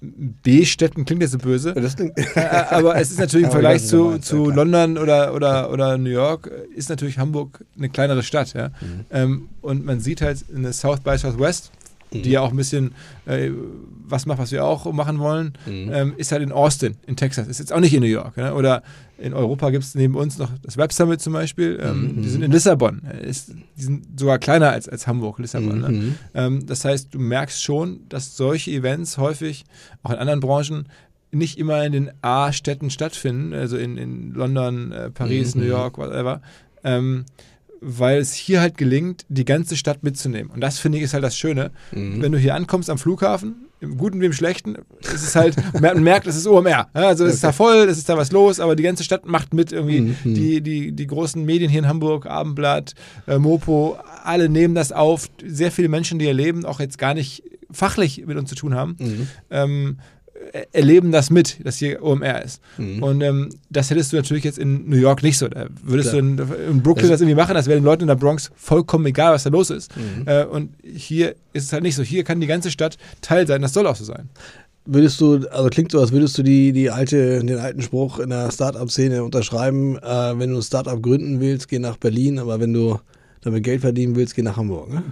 B-Städten 0.00 1.04
klingt 1.04 1.22
jetzt 1.22 1.32
so 1.32 1.38
böse. 1.38 1.72
Klingt 1.72 2.18
äh, 2.36 2.40
aber 2.70 2.96
es 2.96 3.10
ist 3.10 3.18
natürlich 3.18 3.46
im 3.46 3.52
Vergleich 3.52 3.86
zu, 3.86 4.18
zu 4.18 4.50
London 4.50 4.98
oder, 4.98 5.34
oder, 5.34 5.72
oder 5.72 5.96
New 5.98 6.10
York, 6.10 6.50
ist 6.74 6.88
natürlich 6.90 7.18
Hamburg 7.18 7.64
eine 7.76 7.88
kleinere 7.88 8.22
Stadt. 8.22 8.52
Ja? 8.52 8.68
Mhm. 8.68 9.04
Ähm, 9.10 9.48
und 9.62 9.84
man 9.84 10.00
sieht 10.00 10.22
halt 10.22 10.44
in 10.54 10.62
der 10.62 10.72
South 10.72 11.00
by 11.00 11.16
Southwest, 11.16 11.72
mhm. 12.12 12.22
die 12.22 12.30
ja 12.30 12.40
auch 12.40 12.50
ein 12.50 12.56
bisschen 12.56 12.92
äh, 13.26 13.50
was 14.08 14.26
macht, 14.26 14.38
was 14.38 14.52
wir 14.52 14.64
auch 14.64 14.90
machen 14.92 15.18
wollen, 15.18 15.54
mhm. 15.66 15.90
ähm, 15.92 16.14
ist 16.16 16.32
halt 16.32 16.42
in 16.42 16.52
Austin, 16.52 16.96
in 17.06 17.16
Texas. 17.16 17.48
Ist 17.48 17.58
jetzt 17.58 17.72
auch 17.72 17.80
nicht 17.80 17.94
in 17.94 18.00
New 18.00 18.08
York. 18.08 18.36
Ne? 18.36 18.54
Oder 18.54 18.82
in 19.18 19.34
Europa 19.34 19.70
gibt 19.70 19.84
es 19.84 19.94
neben 19.94 20.14
uns 20.14 20.38
noch 20.38 20.50
das 20.62 20.76
Web 20.76 20.92
Summit 20.92 21.20
zum 21.20 21.32
Beispiel. 21.32 21.80
Ähm, 21.82 22.16
mhm. 22.16 22.22
Die 22.22 22.28
sind 22.28 22.42
in 22.42 22.52
Lissabon. 22.52 23.02
Ist, 23.22 23.52
die 23.76 23.82
sind 23.82 24.18
sogar 24.18 24.38
kleiner 24.38 24.70
als, 24.70 24.88
als 24.88 25.06
Hamburg, 25.06 25.38
Lissabon. 25.38 25.80
Ne? 25.80 25.88
Mhm. 25.88 26.14
Ähm, 26.34 26.66
das 26.66 26.84
heißt, 26.84 27.14
du 27.14 27.18
merkst 27.18 27.62
schon, 27.62 28.00
dass 28.08 28.36
solche 28.36 28.70
Events 28.70 29.18
häufig, 29.18 29.64
auch 30.02 30.10
in 30.10 30.18
anderen 30.18 30.40
Branchen, 30.40 30.88
nicht 31.32 31.58
immer 31.58 31.84
in 31.84 31.92
den 31.92 32.10
A-Städten 32.22 32.90
stattfinden, 32.90 33.52
also 33.52 33.76
in, 33.76 33.96
in 33.98 34.32
London, 34.32 34.92
äh, 34.92 35.10
Paris, 35.10 35.54
mhm. 35.54 35.62
New 35.62 35.68
York, 35.68 35.98
whatever. 35.98 36.40
Ähm, 36.84 37.24
weil 37.88 38.18
es 38.18 38.34
hier 38.34 38.60
halt 38.60 38.76
gelingt, 38.76 39.24
die 39.28 39.44
ganze 39.44 39.76
Stadt 39.76 40.02
mitzunehmen. 40.02 40.50
Und 40.50 40.60
das 40.60 40.80
finde 40.80 40.98
ich 40.98 41.04
ist 41.04 41.14
halt 41.14 41.22
das 41.22 41.36
Schöne. 41.36 41.70
Mhm. 41.92 42.20
Wenn 42.20 42.32
du 42.32 42.38
hier 42.38 42.56
ankommst 42.56 42.90
am 42.90 42.98
Flughafen, 42.98 43.68
im 43.80 43.96
Guten 43.96 44.20
wie 44.20 44.26
im 44.26 44.32
Schlechten, 44.32 44.76
ist 45.00 45.22
es 45.22 45.36
halt, 45.36 45.54
man 45.80 46.02
merkt, 46.02 46.26
es 46.26 46.34
ist 46.34 46.48
OMR. 46.48 46.88
Also 46.92 47.24
es 47.24 47.28
okay. 47.28 47.34
ist 47.34 47.44
da 47.44 47.52
voll, 47.52 47.76
es 47.88 47.98
ist 47.98 48.08
da 48.08 48.16
was 48.16 48.32
los, 48.32 48.58
aber 48.58 48.74
die 48.74 48.82
ganze 48.82 49.04
Stadt 49.04 49.26
macht 49.26 49.54
mit 49.54 49.70
irgendwie. 49.70 50.00
Mhm. 50.00 50.16
Die, 50.24 50.60
die, 50.60 50.92
die 50.92 51.06
großen 51.06 51.44
Medien 51.44 51.70
hier 51.70 51.78
in 51.78 51.88
Hamburg, 51.88 52.26
Abendblatt, 52.26 52.94
äh, 53.28 53.38
Mopo, 53.38 53.98
alle 54.24 54.48
nehmen 54.48 54.74
das 54.74 54.90
auf. 54.90 55.28
Sehr 55.46 55.70
viele 55.70 55.88
Menschen, 55.88 56.18
die 56.18 56.26
erleben, 56.26 56.64
auch 56.64 56.80
jetzt 56.80 56.98
gar 56.98 57.14
nicht 57.14 57.44
fachlich 57.70 58.26
mit 58.26 58.36
uns 58.36 58.48
zu 58.48 58.56
tun 58.56 58.74
haben. 58.74 58.96
Mhm. 58.98 59.28
Ähm, 59.50 59.98
erleben 60.72 61.12
das 61.12 61.30
mit, 61.30 61.64
dass 61.64 61.76
hier 61.78 62.02
OMR 62.02 62.42
ist. 62.42 62.60
Mhm. 62.78 63.02
Und 63.02 63.20
ähm, 63.22 63.50
das 63.70 63.90
hättest 63.90 64.12
du 64.12 64.16
natürlich 64.16 64.44
jetzt 64.44 64.58
in 64.58 64.88
New 64.88 64.96
York 64.96 65.22
nicht 65.22 65.38
so. 65.38 65.48
Da 65.48 65.66
würdest 65.82 66.10
Klar. 66.10 66.22
du 66.22 66.28
in, 66.28 66.70
in 66.70 66.82
Brooklyn 66.82 67.08
das, 67.08 67.18
das, 67.18 67.20
irgendwie 67.20 67.36
machen, 67.36 67.54
das 67.54 67.66
wäre 67.66 67.78
den 67.78 67.84
Leuten 67.84 68.02
in 68.02 68.08
der 68.08 68.16
Bronx 68.16 68.50
vollkommen 68.56 69.06
egal, 69.06 69.32
was 69.32 69.44
da 69.44 69.50
los 69.50 69.70
ist. 69.70 69.94
Mhm. 69.96 70.26
Äh, 70.26 70.44
und 70.44 70.70
hier 70.82 71.34
ist 71.52 71.64
es 71.64 71.72
halt 71.72 71.82
nicht 71.82 71.94
so. 71.94 72.02
Hier 72.02 72.24
kann 72.24 72.40
die 72.40 72.46
ganze 72.46 72.70
Stadt 72.70 72.96
Teil 73.20 73.46
sein, 73.46 73.62
das 73.62 73.72
soll 73.72 73.86
auch 73.86 73.96
so 73.96 74.04
sein. 74.04 74.28
Würdest 74.84 75.20
du, 75.20 75.46
also 75.48 75.68
klingt 75.68 75.90
so, 75.90 76.00
als 76.00 76.12
würdest 76.12 76.38
du 76.38 76.44
die, 76.44 76.72
die 76.72 76.90
alte, 76.90 77.40
den 77.40 77.58
alten 77.58 77.82
Spruch 77.82 78.20
in 78.20 78.30
der 78.30 78.52
Startup-Szene 78.52 79.24
unterschreiben, 79.24 79.98
äh, 79.98 80.38
wenn 80.38 80.50
du 80.50 80.56
ein 80.56 80.62
Startup 80.62 81.02
gründen 81.02 81.40
willst, 81.40 81.68
geh 81.68 81.80
nach 81.80 81.96
Berlin, 81.96 82.38
aber 82.38 82.60
wenn 82.60 82.72
du 82.72 83.00
damit 83.40 83.64
Geld 83.64 83.80
verdienen 83.80 84.14
willst, 84.14 84.34
geh 84.34 84.42
nach 84.42 84.56
Hamburg. 84.56 84.92
Ne? 84.92 85.02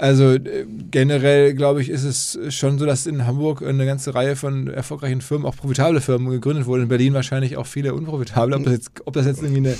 Also 0.00 0.32
äh, 0.32 0.64
generell, 0.90 1.52
glaube 1.52 1.82
ich, 1.82 1.90
ist 1.90 2.04
es 2.04 2.38
schon 2.56 2.78
so, 2.78 2.86
dass 2.86 3.06
in 3.06 3.26
Hamburg 3.26 3.62
eine 3.62 3.84
ganze 3.84 4.14
Reihe 4.14 4.34
von 4.34 4.68
erfolgreichen 4.68 5.20
Firmen, 5.20 5.46
auch 5.46 5.54
profitable 5.54 6.00
Firmen 6.00 6.30
gegründet 6.30 6.64
wurden. 6.64 6.84
In 6.84 6.88
Berlin 6.88 7.12
wahrscheinlich 7.12 7.58
auch 7.58 7.66
viele 7.66 7.92
unprofitable. 7.92 8.56
Ob 8.56 8.64
das 8.64 8.72
jetzt, 8.72 8.90
ob 9.04 9.12
das 9.12 9.26
jetzt 9.26 9.42
irgendwie 9.42 9.68
eine, 9.68 9.76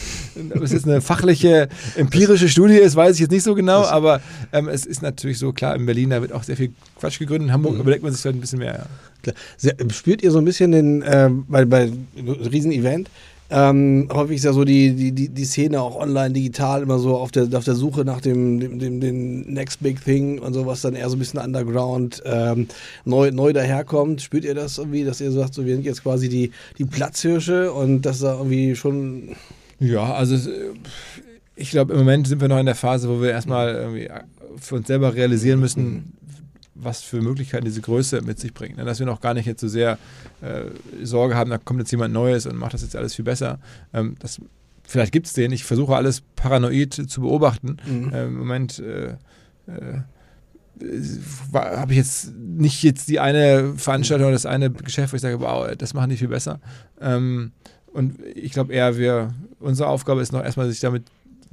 ob 0.54 0.60
das 0.60 0.72
jetzt 0.72 0.86
eine 0.86 1.00
fachliche, 1.00 1.70
empirische 1.96 2.50
Studie 2.50 2.74
ist, 2.74 2.96
weiß 2.96 3.14
ich 3.14 3.20
jetzt 3.22 3.30
nicht 3.30 3.44
so 3.44 3.54
genau. 3.54 3.84
Aber 3.84 4.20
ähm, 4.52 4.68
es 4.68 4.84
ist 4.84 5.00
natürlich 5.00 5.38
so, 5.38 5.54
klar, 5.54 5.74
in 5.74 5.86
Berlin, 5.86 6.10
da 6.10 6.20
wird 6.20 6.34
auch 6.34 6.42
sehr 6.42 6.56
viel 6.56 6.74
Quatsch 6.98 7.18
gegründet. 7.18 7.48
In 7.48 7.52
Hamburg 7.54 7.76
mhm. 7.76 7.80
überlegt 7.80 8.02
man 8.02 8.12
sich 8.12 8.22
halt 8.22 8.36
ein 8.36 8.42
bisschen 8.42 8.58
mehr. 8.58 8.86
Ja. 9.24 9.72
Spürt 9.90 10.22
ihr 10.22 10.32
so 10.32 10.38
ein 10.38 10.44
bisschen 10.44 10.72
den, 10.72 11.00
äh, 11.00 11.30
bei, 11.48 11.64
bei 11.64 11.90
Riesen-Event, 12.18 13.08
ähm, 13.50 14.08
häufig 14.12 14.36
ist 14.36 14.44
ja 14.44 14.52
so 14.52 14.64
die, 14.64 14.94
die, 14.94 15.12
die, 15.12 15.28
die 15.28 15.44
Szene 15.44 15.80
auch 15.80 15.96
online, 15.96 16.32
digital, 16.32 16.82
immer 16.82 17.00
so 17.00 17.16
auf 17.16 17.32
der, 17.32 17.48
auf 17.52 17.64
der 17.64 17.74
Suche 17.74 18.04
nach 18.04 18.20
dem, 18.20 18.60
dem, 18.60 18.78
dem, 18.78 19.00
dem 19.00 19.40
Next 19.42 19.82
Big 19.82 20.04
Thing 20.04 20.38
und 20.38 20.54
sowas 20.54 20.82
dann 20.82 20.94
eher 20.94 21.10
so 21.10 21.16
ein 21.16 21.18
bisschen 21.18 21.40
underground 21.40 22.22
ähm, 22.24 22.68
neu, 23.04 23.32
neu 23.32 23.52
daherkommt. 23.52 24.22
Spürt 24.22 24.44
ihr 24.44 24.54
das 24.54 24.78
irgendwie, 24.78 25.02
dass 25.02 25.20
ihr 25.20 25.32
sagt, 25.32 25.54
so, 25.54 25.66
wir 25.66 25.74
sind 25.74 25.84
jetzt 25.84 26.04
quasi 26.04 26.28
die, 26.28 26.52
die 26.78 26.84
Platzhirsche 26.84 27.72
und 27.72 28.02
dass 28.02 28.20
da 28.20 28.34
irgendwie 28.34 28.76
schon. 28.76 29.30
Ja, 29.80 30.14
also 30.14 30.36
ich 31.56 31.70
glaube, 31.70 31.92
im 31.92 31.98
Moment 31.98 32.28
sind 32.28 32.40
wir 32.40 32.48
noch 32.48 32.58
in 32.58 32.66
der 32.66 32.76
Phase, 32.76 33.08
wo 33.08 33.20
wir 33.20 33.30
erstmal 33.30 33.74
irgendwie 33.74 34.08
für 34.58 34.76
uns 34.76 34.86
selber 34.86 35.14
realisieren 35.14 35.58
müssen, 35.58 36.12
was 36.82 37.02
für 37.02 37.20
Möglichkeiten 37.20 37.64
diese 37.64 37.80
Größe 37.80 38.22
mit 38.22 38.38
sich 38.38 38.54
bringt. 38.54 38.76
Ne? 38.76 38.84
Dass 38.84 38.98
wir 38.98 39.06
noch 39.06 39.20
gar 39.20 39.34
nicht 39.34 39.46
jetzt 39.46 39.60
so 39.60 39.68
sehr 39.68 39.98
äh, 40.40 40.64
Sorge 41.04 41.34
haben, 41.34 41.50
da 41.50 41.58
kommt 41.58 41.80
jetzt 41.80 41.90
jemand 41.90 42.14
Neues 42.14 42.46
und 42.46 42.56
macht 42.56 42.74
das 42.74 42.82
jetzt 42.82 42.96
alles 42.96 43.14
viel 43.14 43.24
besser. 43.24 43.58
Ähm, 43.92 44.16
das, 44.20 44.40
vielleicht 44.84 45.12
gibt 45.12 45.26
es 45.26 45.32
den. 45.32 45.52
Ich 45.52 45.64
versuche 45.64 45.96
alles 45.96 46.22
paranoid 46.36 46.94
zu 46.94 47.20
beobachten. 47.20 47.76
Mhm. 47.86 48.12
Äh, 48.12 48.24
Im 48.24 48.38
Moment 48.38 48.78
äh, 48.78 49.16
äh 49.66 50.02
habe 51.52 51.92
ich 51.92 51.98
jetzt 51.98 52.34
nicht 52.34 52.82
jetzt 52.82 53.08
die 53.08 53.20
eine 53.20 53.74
Veranstaltung 53.76 54.28
oder 54.28 54.32
das 54.32 54.46
eine 54.46 54.70
Geschäft, 54.70 55.12
wo 55.12 55.16
ich 55.16 55.20
sage, 55.20 55.38
wow, 55.40 55.70
das 55.76 55.92
machen 55.92 56.08
die 56.08 56.16
viel 56.16 56.28
besser. 56.28 56.58
Ähm, 57.00 57.52
und 57.92 58.18
ich 58.34 58.52
glaube 58.52 58.72
eher, 58.72 58.96
wir, 58.96 59.34
unsere 59.58 59.88
Aufgabe 59.88 60.22
ist 60.22 60.32
noch 60.32 60.42
erstmal, 60.42 60.70
sich 60.70 60.80
damit 60.80 61.04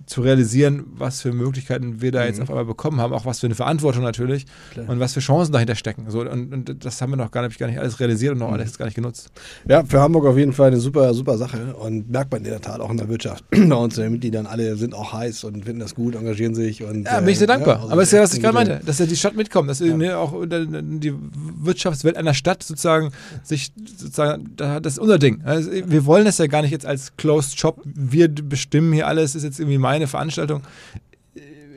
zu 0.05 0.21
realisieren, 0.21 0.85
was 0.95 1.21
für 1.21 1.33
Möglichkeiten 1.33 2.01
wir 2.01 2.11
da 2.11 2.25
jetzt 2.25 2.37
mhm. 2.37 2.43
auf 2.43 2.49
einmal 2.49 2.65
bekommen 2.65 3.01
haben, 3.01 3.13
auch 3.13 3.25
was 3.25 3.39
für 3.39 3.47
eine 3.47 3.55
Verantwortung 3.55 4.03
natürlich 4.03 4.45
Klar. 4.71 4.89
und 4.89 4.99
was 4.99 5.13
für 5.13 5.19
Chancen 5.19 5.51
dahinter 5.51 5.75
stecken. 5.75 6.05
So, 6.09 6.21
und, 6.21 6.53
und 6.53 6.85
das 6.85 7.01
haben 7.01 7.11
wir 7.11 7.17
noch 7.17 7.31
gar 7.31 7.45
nicht, 7.45 7.59
gar 7.59 7.67
nicht 7.67 7.79
alles 7.79 7.99
realisiert 7.99 8.33
und 8.33 8.39
noch 8.39 8.47
mhm. 8.47 8.53
alles 8.53 8.77
gar 8.77 8.85
nicht 8.85 8.95
genutzt. 8.95 9.31
Ja, 9.67 9.83
für 9.83 9.99
Hamburg 9.99 10.25
auf 10.25 10.37
jeden 10.37 10.53
Fall 10.53 10.67
eine 10.67 10.79
super, 10.79 11.13
super 11.13 11.37
Sache 11.37 11.75
und 11.75 12.09
merkt 12.09 12.31
man 12.31 12.43
in 12.43 12.49
der 12.49 12.61
Tat 12.61 12.79
auch 12.79 12.91
in 12.91 12.97
der 12.97 13.09
Wirtschaft. 13.09 13.43
Bei 13.49 13.75
uns, 13.75 13.95
die 13.95 14.07
Mitgliedern, 14.07 14.45
alle 14.45 14.77
sind 14.77 14.93
auch 14.93 15.13
heiß 15.13 15.43
und 15.45 15.65
finden 15.65 15.79
das 15.79 15.95
gut, 15.95 16.15
engagieren 16.15 16.53
sich. 16.53 16.83
Und, 16.83 17.05
ja, 17.05 17.19
bin 17.19 17.29
ich 17.29 17.39
sehr 17.39 17.47
dankbar. 17.47 17.75
Ja, 17.75 17.81
also 17.81 17.91
Aber 17.91 18.01
es 18.01 18.09
ist 18.09 18.13
ja, 18.13 18.21
was 18.21 18.33
ich 18.33 18.41
gerade 18.41 18.53
meinte, 18.53 18.81
dass 18.85 18.99
ja 18.99 19.05
die 19.05 19.15
Stadt 19.15 19.35
mitkommt, 19.35 19.69
dass 19.69 19.79
ja. 19.79 20.17
auch 20.17 20.45
die 20.45 21.13
Wirtschaftswelt 21.59 22.17
einer 22.17 22.33
Stadt 22.33 22.63
sozusagen 22.63 23.11
sich 23.43 23.71
sozusagen, 23.97 24.55
das 24.55 24.93
ist 24.93 24.99
unser 24.99 25.19
Ding. 25.19 25.41
Also 25.43 25.71
wir 25.71 26.05
wollen 26.05 26.25
das 26.25 26.37
ja 26.37 26.47
gar 26.47 26.61
nicht 26.61 26.71
jetzt 26.71 26.85
als 26.85 27.15
Closed 27.17 27.59
Shop, 27.59 27.81
wir 27.83 28.27
bestimmen 28.29 28.93
hier 28.93 29.07
alles, 29.07 29.35
ist 29.35 29.43
jetzt 29.43 29.59
irgendwie 29.59 29.77
mein 29.87 29.95
eine 29.97 30.07
Veranstaltung. 30.07 30.61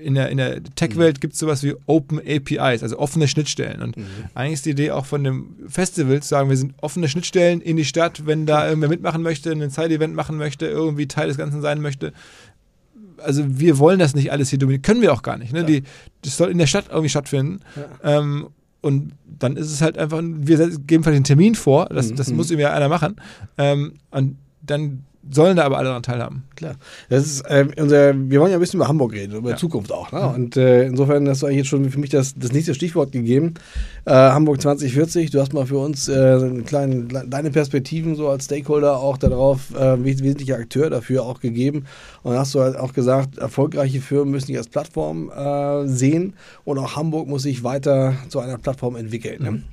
In 0.02 0.14
der, 0.14 0.30
in 0.30 0.38
der 0.38 0.62
Tech-Welt 0.64 1.20
gibt 1.20 1.34
es 1.34 1.38
sowas 1.38 1.62
wie 1.62 1.74
Open 1.86 2.18
APIs, 2.18 2.82
also 2.82 2.98
offene 2.98 3.28
Schnittstellen. 3.28 3.82
Und 3.82 3.98
mhm. 3.98 4.06
eigentlich 4.34 4.54
ist 4.54 4.66
die 4.66 4.70
Idee 4.70 4.92
auch 4.92 5.04
von 5.04 5.22
dem 5.22 5.56
Festival 5.68 6.22
zu 6.22 6.28
sagen, 6.28 6.48
wir 6.48 6.56
sind 6.56 6.72
offene 6.80 7.06
Schnittstellen 7.06 7.60
in 7.60 7.76
die 7.76 7.84
Stadt, 7.84 8.26
wenn 8.26 8.46
da 8.46 8.66
irgendwer 8.66 8.88
mitmachen 8.88 9.22
möchte, 9.22 9.52
ein 9.52 9.68
Side-Event 9.68 10.14
machen 10.14 10.38
möchte, 10.38 10.66
irgendwie 10.66 11.06
Teil 11.06 11.28
des 11.28 11.36
Ganzen 11.36 11.60
sein 11.60 11.82
möchte. 11.82 12.14
Also 13.18 13.44
wir 13.46 13.78
wollen 13.78 13.98
das 13.98 14.14
nicht 14.14 14.32
alles 14.32 14.48
hier 14.48 14.58
dominieren, 14.58 14.80
können 14.80 15.02
wir 15.02 15.12
auch 15.12 15.22
gar 15.22 15.36
nicht. 15.36 15.52
Ne? 15.52 15.60
Ja. 15.60 15.66
Die, 15.66 15.82
das 16.22 16.36
soll 16.38 16.50
in 16.50 16.56
der 16.56 16.66
Stadt 16.66 16.86
irgendwie 16.88 17.10
stattfinden. 17.10 17.60
Ja. 17.76 18.18
Ähm, 18.18 18.48
und 18.80 19.12
dann 19.26 19.58
ist 19.58 19.70
es 19.70 19.82
halt 19.82 19.98
einfach, 19.98 20.22
wir 20.22 20.56
geben 20.56 21.04
vielleicht 21.04 21.16
einen 21.16 21.24
Termin 21.24 21.54
vor, 21.54 21.86
das, 21.90 22.10
mhm. 22.10 22.16
das 22.16 22.32
muss 22.32 22.50
irgendwie 22.50 22.66
einer 22.66 22.88
machen. 22.88 23.16
Ähm, 23.58 23.92
und 24.10 24.38
dann 24.62 25.04
sollen 25.28 25.56
da 25.56 25.64
aber 25.64 25.76
alle 25.78 25.88
daran 25.88 26.02
teilhaben. 26.02 26.44
Klar. 26.56 26.76
Das 27.08 27.26
ist, 27.26 27.42
äh, 27.42 27.66
unser, 27.76 28.14
wir 28.14 28.40
wollen 28.40 28.50
ja 28.50 28.56
ein 28.56 28.60
bisschen 28.60 28.78
über 28.78 28.88
Hamburg 28.88 29.12
reden, 29.12 29.36
über 29.36 29.50
ja. 29.50 29.56
Zukunft 29.56 29.92
auch. 29.92 30.12
Ne? 30.12 30.20
Mhm. 30.20 30.34
Und 30.34 30.56
äh, 30.56 30.86
insofern 30.86 31.28
hast 31.28 31.42
du 31.42 31.46
eigentlich 31.46 31.58
jetzt 31.58 31.68
schon 31.68 31.90
für 31.90 31.98
mich 31.98 32.10
das, 32.10 32.34
das 32.36 32.52
nächste 32.52 32.74
Stichwort 32.74 33.12
gegeben. 33.12 33.54
Äh, 34.06 34.12
Hamburg 34.12 34.60
2040, 34.60 35.30
du 35.30 35.40
hast 35.40 35.52
mal 35.52 35.66
für 35.66 35.78
uns 35.78 36.08
äh, 36.08 36.12
einen 36.14 36.64
kleinen, 36.64 37.08
deine 37.28 37.50
Perspektiven 37.50 38.16
so 38.16 38.28
als 38.28 38.46
Stakeholder 38.46 38.98
auch 38.98 39.18
darauf, 39.18 39.74
äh, 39.74 40.02
wesentlicher 40.02 40.56
Akteur 40.56 40.88
dafür 40.88 41.24
auch 41.24 41.40
gegeben. 41.40 41.84
Und 42.22 42.38
hast 42.38 42.54
du 42.54 42.60
halt 42.60 42.76
auch 42.76 42.94
gesagt, 42.94 43.38
erfolgreiche 43.38 44.00
Firmen 44.00 44.30
müssen 44.30 44.46
sich 44.46 44.58
als 44.58 44.68
Plattform 44.68 45.30
äh, 45.30 45.86
sehen 45.86 46.34
und 46.64 46.78
auch 46.78 46.96
Hamburg 46.96 47.28
muss 47.28 47.42
sich 47.42 47.62
weiter 47.62 48.14
zu 48.28 48.40
einer 48.40 48.58
Plattform 48.58 48.96
entwickeln. 48.96 49.42
Ne? 49.42 49.50
Mhm. 49.50 49.64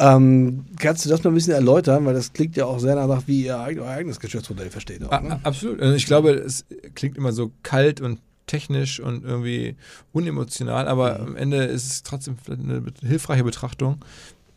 Ähm, 0.00 0.64
kannst 0.78 1.04
du 1.04 1.08
das 1.08 1.24
mal 1.24 1.30
ein 1.30 1.34
bisschen 1.34 1.54
erläutern, 1.54 2.06
weil 2.06 2.14
das 2.14 2.32
klingt 2.32 2.56
ja 2.56 2.66
auch 2.66 2.78
sehr 2.78 2.94
danach, 2.94 3.22
wie 3.26 3.46
ihr 3.46 3.56
euer 3.56 3.88
eigenes 3.88 4.20
Geschäftsmodell 4.20 4.70
versteht. 4.70 5.02
Auch, 5.04 5.20
ne? 5.20 5.40
Absolut. 5.42 5.80
Also 5.80 5.94
ich 5.94 6.06
glaube, 6.06 6.30
es 6.30 6.64
klingt 6.94 7.16
immer 7.16 7.32
so 7.32 7.50
kalt 7.64 8.00
und 8.00 8.20
technisch 8.46 9.00
und 9.00 9.24
irgendwie 9.24 9.76
unemotional, 10.12 10.86
aber 10.86 11.18
mhm. 11.18 11.26
am 11.26 11.36
Ende 11.36 11.64
ist 11.64 11.90
es 11.90 12.02
trotzdem 12.04 12.36
eine 12.48 12.82
hilfreiche 13.02 13.44
Betrachtung. 13.44 13.98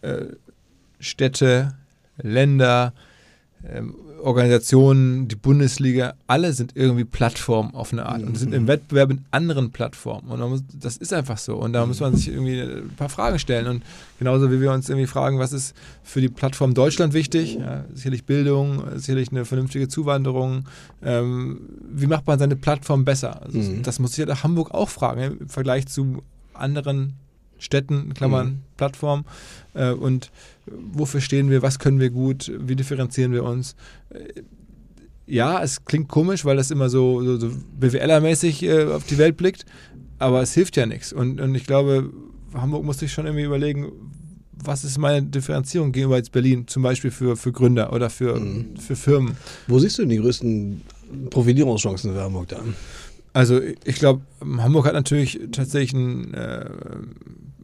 Äh, 0.02 0.26
Städte, 1.00 1.76
Länder, 2.18 2.94
ähm, 3.68 3.96
Organisationen, 4.22 5.28
die 5.28 5.36
Bundesliga, 5.36 6.14
alle 6.28 6.54
sind 6.54 6.76
irgendwie 6.76 7.04
Plattformen 7.04 7.74
auf 7.74 7.92
eine 7.92 8.06
Art 8.06 8.22
und 8.24 8.38
sind 8.38 8.54
im 8.54 8.64
mhm. 8.64 8.68
Wettbewerb 8.68 9.10
mit 9.10 9.20
anderen 9.32 9.72
Plattformen. 9.72 10.30
Und 10.30 10.40
muss, 10.50 10.64
das 10.74 10.98
ist 10.98 11.14
einfach 11.14 11.38
so. 11.38 11.56
Und 11.56 11.74
da 11.74 11.86
muss 11.86 12.00
man 12.00 12.16
sich 12.16 12.28
irgendwie 12.30 12.62
ein 12.62 12.92
paar 12.96 13.10
Fragen 13.10 13.40
stellen. 13.40 13.68
Und 13.68 13.84
genauso 14.20 14.52
wie 14.52 14.62
wir 14.62 14.72
uns 14.72 14.90
irgendwie 14.90 15.08
fragen, 15.08 15.40
was 15.40 15.54
ist 15.54 15.76
für 16.04 16.22
die 16.22 16.30
Plattform 16.30 16.74
Deutschland 16.74 17.14
wichtig? 17.14 17.56
Ja, 17.56 17.86
sicherlich 17.94 18.26
Bildung, 18.26 18.84
sicherlich 18.96 19.32
eine 19.32 19.46
vernünftige 19.46 19.88
Zuwanderung. 19.88 20.66
Ähm, 21.04 21.62
wie 21.92 22.08
macht 22.08 22.28
man 22.28 22.38
seine 22.38 22.56
Plattform 22.56 23.06
besser? 23.06 23.42
Also 23.42 23.58
mhm. 23.58 23.84
Das 23.84 24.00
muss 24.00 24.14
sich 24.14 24.26
ja 24.26 24.44
Hamburg 24.44 24.72
auch 24.72 24.90
fragen 24.90 25.38
im 25.40 25.50
Vergleich 25.50 25.88
zu 25.88 26.22
anderen 26.54 27.14
Städten, 27.62 28.14
Klammern, 28.14 28.48
mhm. 28.48 28.60
Plattform. 28.76 29.24
Äh, 29.74 29.92
und 29.92 30.32
wofür 30.66 31.22
stehen 31.22 31.50
wir, 31.50 31.62
was 31.62 31.80
können 31.80 32.00
wir 32.00 32.10
gut, 32.10 32.52
wie 32.60 32.76
differenzieren 32.76 33.32
wir 33.32 33.44
uns. 33.44 33.76
Äh, 34.10 34.42
ja, 35.28 35.62
es 35.64 35.86
klingt 35.86 36.10
komisch, 36.10 36.44
weil 36.44 36.58
das 36.58 36.72
immer 36.72 36.90
so, 36.90 37.24
so, 37.24 37.38
so 37.38 37.52
BWLer-mäßig 37.80 38.64
äh, 38.64 38.84
auf 38.92 39.06
die 39.06 39.18
Welt 39.18 39.38
blickt, 39.38 39.66
aber 40.20 40.42
es 40.42 40.54
hilft 40.54 40.76
ja 40.76 40.86
nichts. 40.86 41.14
Und, 41.14 41.40
und 41.40 41.56
ich 41.56 41.66
glaube, 41.66 42.10
Hamburg 42.54 42.84
muss 42.84 43.00
sich 43.00 43.14
schon 43.14 43.26
irgendwie 43.26 43.46
überlegen, 43.46 43.92
was 44.52 44.84
ist 44.84 44.98
meine 44.98 45.24
Differenzierung 45.24 45.92
gegenüber 45.92 46.18
jetzt 46.18 46.32
Berlin, 46.32 46.68
zum 46.68 46.84
Beispiel 46.84 47.12
für, 47.12 47.38
für 47.38 47.52
Gründer 47.52 47.94
oder 47.94 48.10
für, 48.10 48.40
mhm. 48.40 48.76
für 48.78 48.96
Firmen. 48.96 49.38
Wo 49.68 49.80
siehst 49.80 49.98
du 49.98 50.04
denn 50.04 50.10
die 50.10 50.18
größten 50.18 50.82
Profilierungschancen 51.30 52.14
für 52.14 52.22
Hamburg 52.22 52.50
da? 52.50 52.60
Also 53.34 53.60
ich 53.62 53.96
glaube, 53.96 54.22
Hamburg 54.42 54.86
hat 54.86 54.94
natürlich 54.94 55.40
tatsächlich 55.52 55.94
einen, 55.94 56.34
äh, 56.34 56.70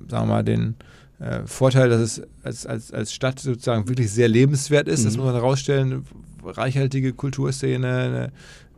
sagen 0.09 0.27
wir 0.27 0.33
mal, 0.33 0.43
den 0.43 0.75
äh, 1.19 1.41
Vorteil, 1.45 1.89
dass 1.89 2.01
es 2.01 2.21
als, 2.43 2.65
als, 2.65 2.91
als 2.91 3.13
Stadt 3.13 3.39
sozusagen 3.39 3.87
wirklich 3.87 4.11
sehr 4.11 4.27
lebenswert 4.27 4.87
ist. 4.87 5.01
Mhm. 5.01 5.05
Das 5.05 5.17
muss 5.17 5.25
man 5.25 5.35
herausstellen. 5.35 6.05
Reichhaltige 6.43 7.13
Kulturszene, 7.13 7.87
eine, 7.87 8.31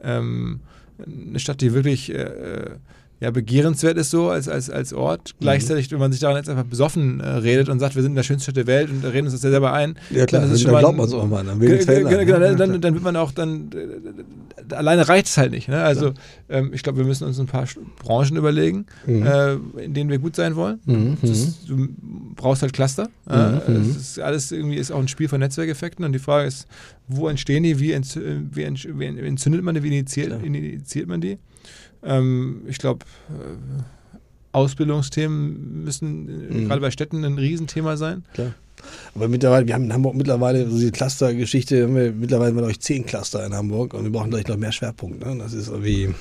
ähm, 0.03 0.61
eine 1.05 1.39
Stadt, 1.39 1.61
die 1.61 1.73
wirklich 1.73 2.13
äh, 2.13 2.71
ja, 3.21 3.31
begehrenswert 3.31 3.97
ist 3.97 4.11
so 4.11 4.29
als, 4.29 4.47
als, 4.47 4.69
als 4.69 4.93
Ort. 4.93 5.33
Mhm. 5.33 5.43
Gleichzeitig, 5.43 5.91
wenn 5.91 5.99
man 5.99 6.11
sich 6.11 6.21
daran 6.21 6.37
jetzt 6.37 6.49
einfach 6.49 6.63
besoffen 6.63 7.19
äh, 7.19 7.27
redet 7.27 7.67
und 7.67 7.79
sagt, 7.79 7.95
wir 7.95 8.01
sind 8.01 8.13
in 8.13 8.15
der 8.15 8.23
schönsten 8.23 8.43
Stadt 8.43 8.55
der 8.55 8.67
Welt 8.67 8.89
und 8.89 9.03
reden 9.03 9.27
uns 9.27 9.33
das 9.33 9.43
ja 9.43 9.49
selber 9.49 9.73
ein. 9.73 9.95
Ja 10.09 10.25
klar, 10.25 10.41
dann, 10.41 10.51
dann 10.51 10.77
glaubt 10.79 10.97
man 10.97 11.05
es 11.05 11.13
auch 11.13 11.27
mal. 11.27 11.43
Dann, 11.43 11.59
genau, 11.59 12.39
dann, 12.39 12.57
dann, 12.57 12.81
dann, 12.81 12.93
wird 12.93 13.03
man 13.03 13.17
auch 13.17 13.31
dann, 13.31 13.69
äh, 13.73 14.73
alleine 14.73 15.09
reicht 15.09 15.27
es 15.27 15.37
halt 15.37 15.51
nicht. 15.51 15.67
Ne? 15.67 15.81
Also 15.81 16.13
ähm, 16.47 16.71
ich 16.73 16.81
glaube, 16.81 16.99
wir 16.99 17.05
müssen 17.05 17.27
uns 17.27 17.37
ein 17.39 17.47
paar 17.47 17.65
Branchen 18.01 18.37
überlegen, 18.37 18.85
mhm. 19.05 19.25
äh, 19.25 19.53
in 19.83 19.93
denen 19.93 20.09
wir 20.09 20.19
gut 20.19 20.37
sein 20.37 20.55
wollen. 20.55 20.79
Mhm. 20.85 21.17
Das, 21.21 21.65
du 21.65 21.89
brauchst 22.35 22.61
halt 22.61 22.71
Cluster. 22.71 23.09
Mhm. 23.25 23.33
Äh, 23.33 23.71
mhm. 23.71 23.95
ist 23.97 24.19
alles 24.19 24.49
irgendwie 24.53 24.77
ist 24.77 24.91
auch 24.91 24.99
ein 24.99 25.09
Spiel 25.09 25.27
von 25.27 25.41
Netzwerkeffekten 25.41 26.05
und 26.05 26.13
die 26.13 26.19
Frage 26.19 26.47
ist, 26.47 26.67
wo 27.09 27.27
entstehen 27.27 27.63
die, 27.63 27.79
wie, 27.79 27.91
entzündet 27.91 29.63
man 29.63 29.75
die, 29.75 29.83
wie 29.83 29.87
initiiert, 29.87 30.41
initiiert 30.41 31.07
man 31.07 31.19
die? 31.19 31.37
Ähm, 32.03 32.61
ich 32.67 32.77
glaube, 32.77 33.05
äh, 33.29 33.83
Ausbildungsthemen 34.51 35.83
müssen 35.83 36.63
mhm. 36.63 36.67
gerade 36.67 36.81
bei 36.81 36.91
Städten 36.91 37.23
ein 37.23 37.37
Riesenthema 37.37 37.97
sein. 37.97 38.23
Klar. 38.33 38.53
Aber 39.13 39.27
mittlerweile, 39.27 39.67
wir 39.67 39.73
haben 39.73 39.85
in 39.85 39.93
Hamburg 39.93 40.15
mittlerweile, 40.15 40.69
so 40.69 40.77
diese 40.77 40.91
Cluster-Geschichte, 40.91 41.83
haben 41.83 41.95
wir 41.95 42.11
mittlerweile 42.13 42.53
mal 42.53 42.63
euch 42.63 42.79
zehn 42.79 43.05
Cluster 43.05 43.45
in 43.45 43.53
Hamburg 43.53 43.93
und 43.93 44.03
wir 44.03 44.11
brauchen 44.11 44.31
gleich 44.31 44.47
noch 44.47 44.57
mehr 44.57 44.71
Schwerpunkte. 44.71 45.27
Ne? 45.27 45.37
Das 45.37 45.53
ist 45.53 45.67
irgendwie. 45.67 46.13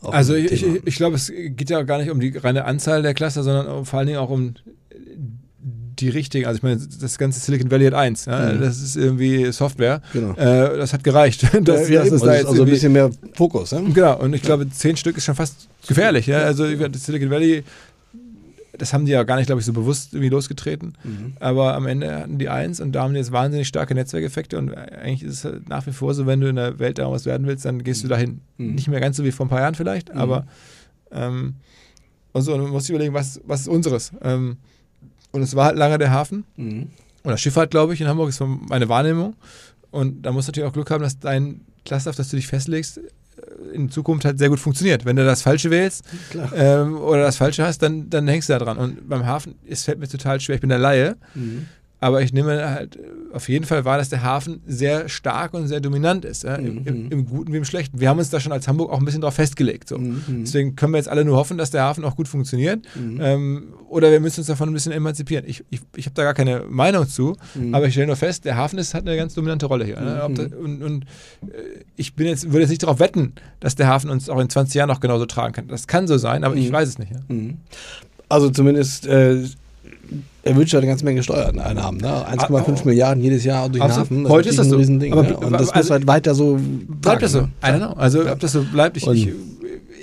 Also 0.00 0.34
ich, 0.34 0.52
ich, 0.52 0.64
ich 0.84 0.96
glaube, 0.96 1.16
es 1.16 1.32
geht 1.34 1.70
ja 1.70 1.82
gar 1.82 1.98
nicht 1.98 2.10
um 2.10 2.20
die 2.20 2.36
reine 2.36 2.64
Anzahl 2.64 3.02
der 3.02 3.14
Cluster, 3.14 3.42
sondern 3.42 3.84
vor 3.84 3.98
allen 3.98 4.06
Dingen 4.06 4.20
auch 4.20 4.30
um 4.30 4.54
die 6.00 6.08
richtigen, 6.08 6.46
also 6.46 6.58
ich 6.58 6.62
meine, 6.62 6.80
das 7.00 7.18
ganze 7.18 7.40
Silicon 7.40 7.70
Valley 7.70 7.86
hat 7.86 7.94
eins, 7.94 8.26
ja, 8.26 8.52
mhm. 8.52 8.60
das 8.60 8.80
ist 8.80 8.96
irgendwie 8.96 9.50
Software. 9.52 10.00
Genau. 10.12 10.32
Äh, 10.34 10.76
das 10.76 10.92
hat 10.92 11.04
gereicht. 11.04 11.46
Das, 11.68 11.88
ja, 11.88 12.04
das 12.04 12.12
ist 12.12 12.24
da 12.24 12.34
jetzt 12.34 12.46
also 12.46 12.62
ein 12.62 12.68
bisschen 12.68 12.92
mehr 12.92 13.10
Fokus. 13.34 13.72
Ja? 13.72 13.80
Genau, 13.80 14.18
und 14.18 14.32
ich 14.32 14.42
glaube, 14.42 14.68
zehn 14.70 14.96
Stück 14.96 15.16
ist 15.16 15.24
schon 15.24 15.34
fast 15.34 15.68
gefährlich. 15.86 16.26
Ja? 16.26 16.38
Also 16.38 16.72
das 16.88 17.04
Silicon 17.04 17.30
Valley, 17.30 17.64
das 18.78 18.92
haben 18.92 19.04
die 19.04 19.12
ja 19.12 19.24
gar 19.24 19.36
nicht, 19.36 19.46
glaube 19.46 19.60
ich, 19.60 19.66
so 19.66 19.72
bewusst 19.72 20.14
irgendwie 20.14 20.28
losgetreten. 20.28 20.94
Mhm. 21.02 21.34
Aber 21.40 21.74
am 21.74 21.86
Ende 21.86 22.14
hatten 22.14 22.38
die 22.38 22.48
eins 22.48 22.80
und 22.80 22.92
da 22.92 23.02
haben 23.02 23.12
die 23.12 23.18
jetzt 23.18 23.32
wahnsinnig 23.32 23.66
starke 23.68 23.94
Netzwerkeffekte 23.94 24.56
und 24.56 24.74
eigentlich 24.74 25.24
ist 25.24 25.34
es 25.34 25.44
halt 25.44 25.68
nach 25.68 25.86
wie 25.86 25.92
vor 25.92 26.14
so, 26.14 26.26
wenn 26.26 26.40
du 26.40 26.48
in 26.48 26.56
der 26.56 26.78
Welt 26.78 26.98
da 26.98 27.10
was 27.10 27.26
werden 27.26 27.46
willst, 27.46 27.64
dann 27.64 27.82
gehst 27.82 28.04
du 28.04 28.08
dahin. 28.08 28.40
Mhm. 28.56 28.74
Nicht 28.76 28.88
mehr 28.88 29.00
ganz 29.00 29.16
so 29.16 29.24
wie 29.24 29.32
vor 29.32 29.46
ein 29.46 29.50
paar 29.50 29.60
Jahren 29.60 29.74
vielleicht, 29.74 30.14
mhm. 30.14 30.20
aber 30.20 30.46
ähm, 31.10 31.54
und 32.32 32.42
so, 32.42 32.54
und 32.54 32.62
man 32.62 32.70
muss 32.70 32.84
sich 32.84 32.90
überlegen, 32.90 33.14
was, 33.14 33.40
was 33.44 33.62
ist 33.62 33.68
unseres? 33.68 34.12
Ähm, 34.22 34.58
und 35.32 35.42
es 35.42 35.54
war 35.54 35.66
halt 35.66 35.76
lange 35.76 35.98
der 35.98 36.10
Hafen. 36.10 36.44
Mhm. 36.56 36.88
oder 37.24 37.36
Schifffahrt, 37.36 37.70
glaube 37.70 37.94
ich, 37.94 38.00
in 38.00 38.08
Hamburg, 38.08 38.28
ist 38.28 38.40
meine 38.40 38.88
Wahrnehmung. 38.88 39.34
Und 39.90 40.22
da 40.22 40.32
musst 40.32 40.48
du 40.48 40.50
natürlich 40.50 40.68
auch 40.68 40.74
Glück 40.74 40.90
haben, 40.90 41.02
dass 41.02 41.18
dein 41.18 41.62
Cluster, 41.84 42.10
auf 42.10 42.16
das 42.16 42.28
du 42.28 42.36
dich 42.36 42.46
festlegst, 42.46 43.00
in 43.72 43.90
Zukunft 43.90 44.24
halt 44.24 44.38
sehr 44.38 44.48
gut 44.48 44.60
funktioniert. 44.60 45.04
Wenn 45.04 45.16
du 45.16 45.24
das 45.24 45.42
Falsche 45.42 45.70
wählst 45.70 46.04
ähm, 46.54 46.96
oder 46.98 47.22
das 47.22 47.36
Falsche 47.36 47.64
hast, 47.64 47.82
dann, 47.82 48.10
dann 48.10 48.26
hängst 48.28 48.48
du 48.48 48.52
da 48.52 48.58
dran. 48.58 48.78
Und 48.78 49.08
beim 49.08 49.26
Hafen, 49.26 49.54
es 49.68 49.84
fällt 49.84 49.98
mir 49.98 50.08
total 50.08 50.40
schwer, 50.40 50.56
ich 50.56 50.60
bin 50.60 50.70
der 50.70 50.78
Laie. 50.78 51.16
Mhm. 51.34 51.66
Aber 52.00 52.22
ich 52.22 52.32
nehme 52.32 52.70
halt 52.70 52.98
auf 53.32 53.48
jeden 53.48 53.64
Fall 53.64 53.84
wahr, 53.84 53.98
dass 53.98 54.08
der 54.08 54.22
Hafen 54.22 54.62
sehr 54.66 55.08
stark 55.08 55.52
und 55.52 55.66
sehr 55.66 55.80
dominant 55.80 56.24
ist. 56.24 56.44
Ja? 56.44 56.54
Im, 56.54 56.86
im, 56.86 57.04
mhm. 57.04 57.10
Im, 57.10 57.26
Guten 57.26 57.52
wie 57.52 57.56
im 57.56 57.64
Schlechten. 57.64 57.98
Wir 57.98 58.08
haben 58.08 58.18
uns 58.18 58.30
da 58.30 58.38
schon 58.38 58.52
als 58.52 58.68
Hamburg 58.68 58.90
auch 58.92 58.98
ein 58.98 59.04
bisschen 59.04 59.20
drauf 59.20 59.34
festgelegt. 59.34 59.88
So. 59.88 59.98
Mhm. 59.98 60.44
Deswegen 60.44 60.76
können 60.76 60.92
wir 60.92 60.98
jetzt 60.98 61.08
alle 61.08 61.24
nur 61.24 61.36
hoffen, 61.36 61.58
dass 61.58 61.70
der 61.70 61.82
Hafen 61.82 62.04
auch 62.04 62.14
gut 62.14 62.28
funktioniert. 62.28 62.84
Mhm. 62.94 63.18
Ähm, 63.20 63.74
oder 63.88 64.12
wir 64.12 64.20
müssen 64.20 64.40
uns 64.40 64.46
davon 64.46 64.68
ein 64.68 64.72
bisschen 64.72 64.92
emanzipieren. 64.92 65.44
Ich, 65.46 65.64
ich, 65.70 65.80
ich 65.96 66.06
habe 66.06 66.14
da 66.14 66.22
gar 66.22 66.34
keine 66.34 66.64
Meinung 66.68 67.08
zu, 67.08 67.36
mhm. 67.54 67.74
aber 67.74 67.86
ich 67.86 67.94
stelle 67.94 68.06
nur 68.06 68.16
fest, 68.16 68.44
der 68.44 68.56
Hafen 68.56 68.78
ist, 68.78 68.94
hat 68.94 69.06
eine 69.06 69.16
ganz 69.16 69.34
dominante 69.34 69.66
Rolle 69.66 69.84
hier. 69.84 70.00
Ne? 70.00 70.30
Da, 70.34 70.56
und, 70.56 70.82
und 70.82 71.04
äh, 71.42 71.84
ich 71.96 72.14
bin 72.14 72.28
jetzt, 72.28 72.46
würde 72.46 72.60
jetzt 72.60 72.70
nicht 72.70 72.84
darauf 72.84 73.00
wetten, 73.00 73.32
dass 73.58 73.74
der 73.74 73.88
Hafen 73.88 74.08
uns 74.08 74.28
auch 74.28 74.38
in 74.38 74.48
20 74.48 74.74
Jahren 74.74 74.88
noch 74.88 75.00
genauso 75.00 75.26
tragen 75.26 75.52
kann. 75.52 75.66
Das 75.66 75.88
kann 75.88 76.06
so 76.06 76.16
sein, 76.16 76.44
aber 76.44 76.54
ich 76.54 76.70
weiß 76.70 76.88
es 76.88 76.98
nicht. 76.98 77.10
Ja? 77.10 77.20
Also 78.28 78.50
zumindest. 78.50 79.06
Äh 79.06 79.42
er 80.48 80.56
wünscht 80.56 80.72
ja 80.72 80.78
eine 80.78 80.88
ganze 80.88 81.04
Menge 81.04 81.22
Steuereinnahmen. 81.22 82.00
Ne? 82.00 82.08
1,5 82.08 82.80
ah. 82.80 82.84
Milliarden 82.84 83.22
jedes 83.22 83.44
Jahr 83.44 83.68
durch 83.68 83.84
den 83.84 83.92
Hafen. 83.92 84.24
Das 84.24 84.32
Heute 84.32 84.48
ist 84.48 84.58
das 84.58 84.68
so. 84.68 84.76
Riesending, 84.76 85.12
aber, 85.12 85.22
ne? 85.22 85.36
Und 85.36 85.52
das 85.52 85.68
also, 85.68 85.78
muss 85.78 85.90
halt 85.90 86.06
weiter 86.06 86.34
so. 86.34 86.58
Bleibt 86.60 87.22
das 87.22 87.32
so? 87.32 87.42
Ne? 87.42 87.50
I 87.62 87.66
don't 87.66 87.78
know. 87.78 87.92
Also, 87.92 88.22
ja. 88.22 88.32
ob 88.32 88.40
das 88.40 88.52
so 88.52 88.64
bleibt, 88.64 88.96
ich, 88.96 89.06
ich, 89.06 89.32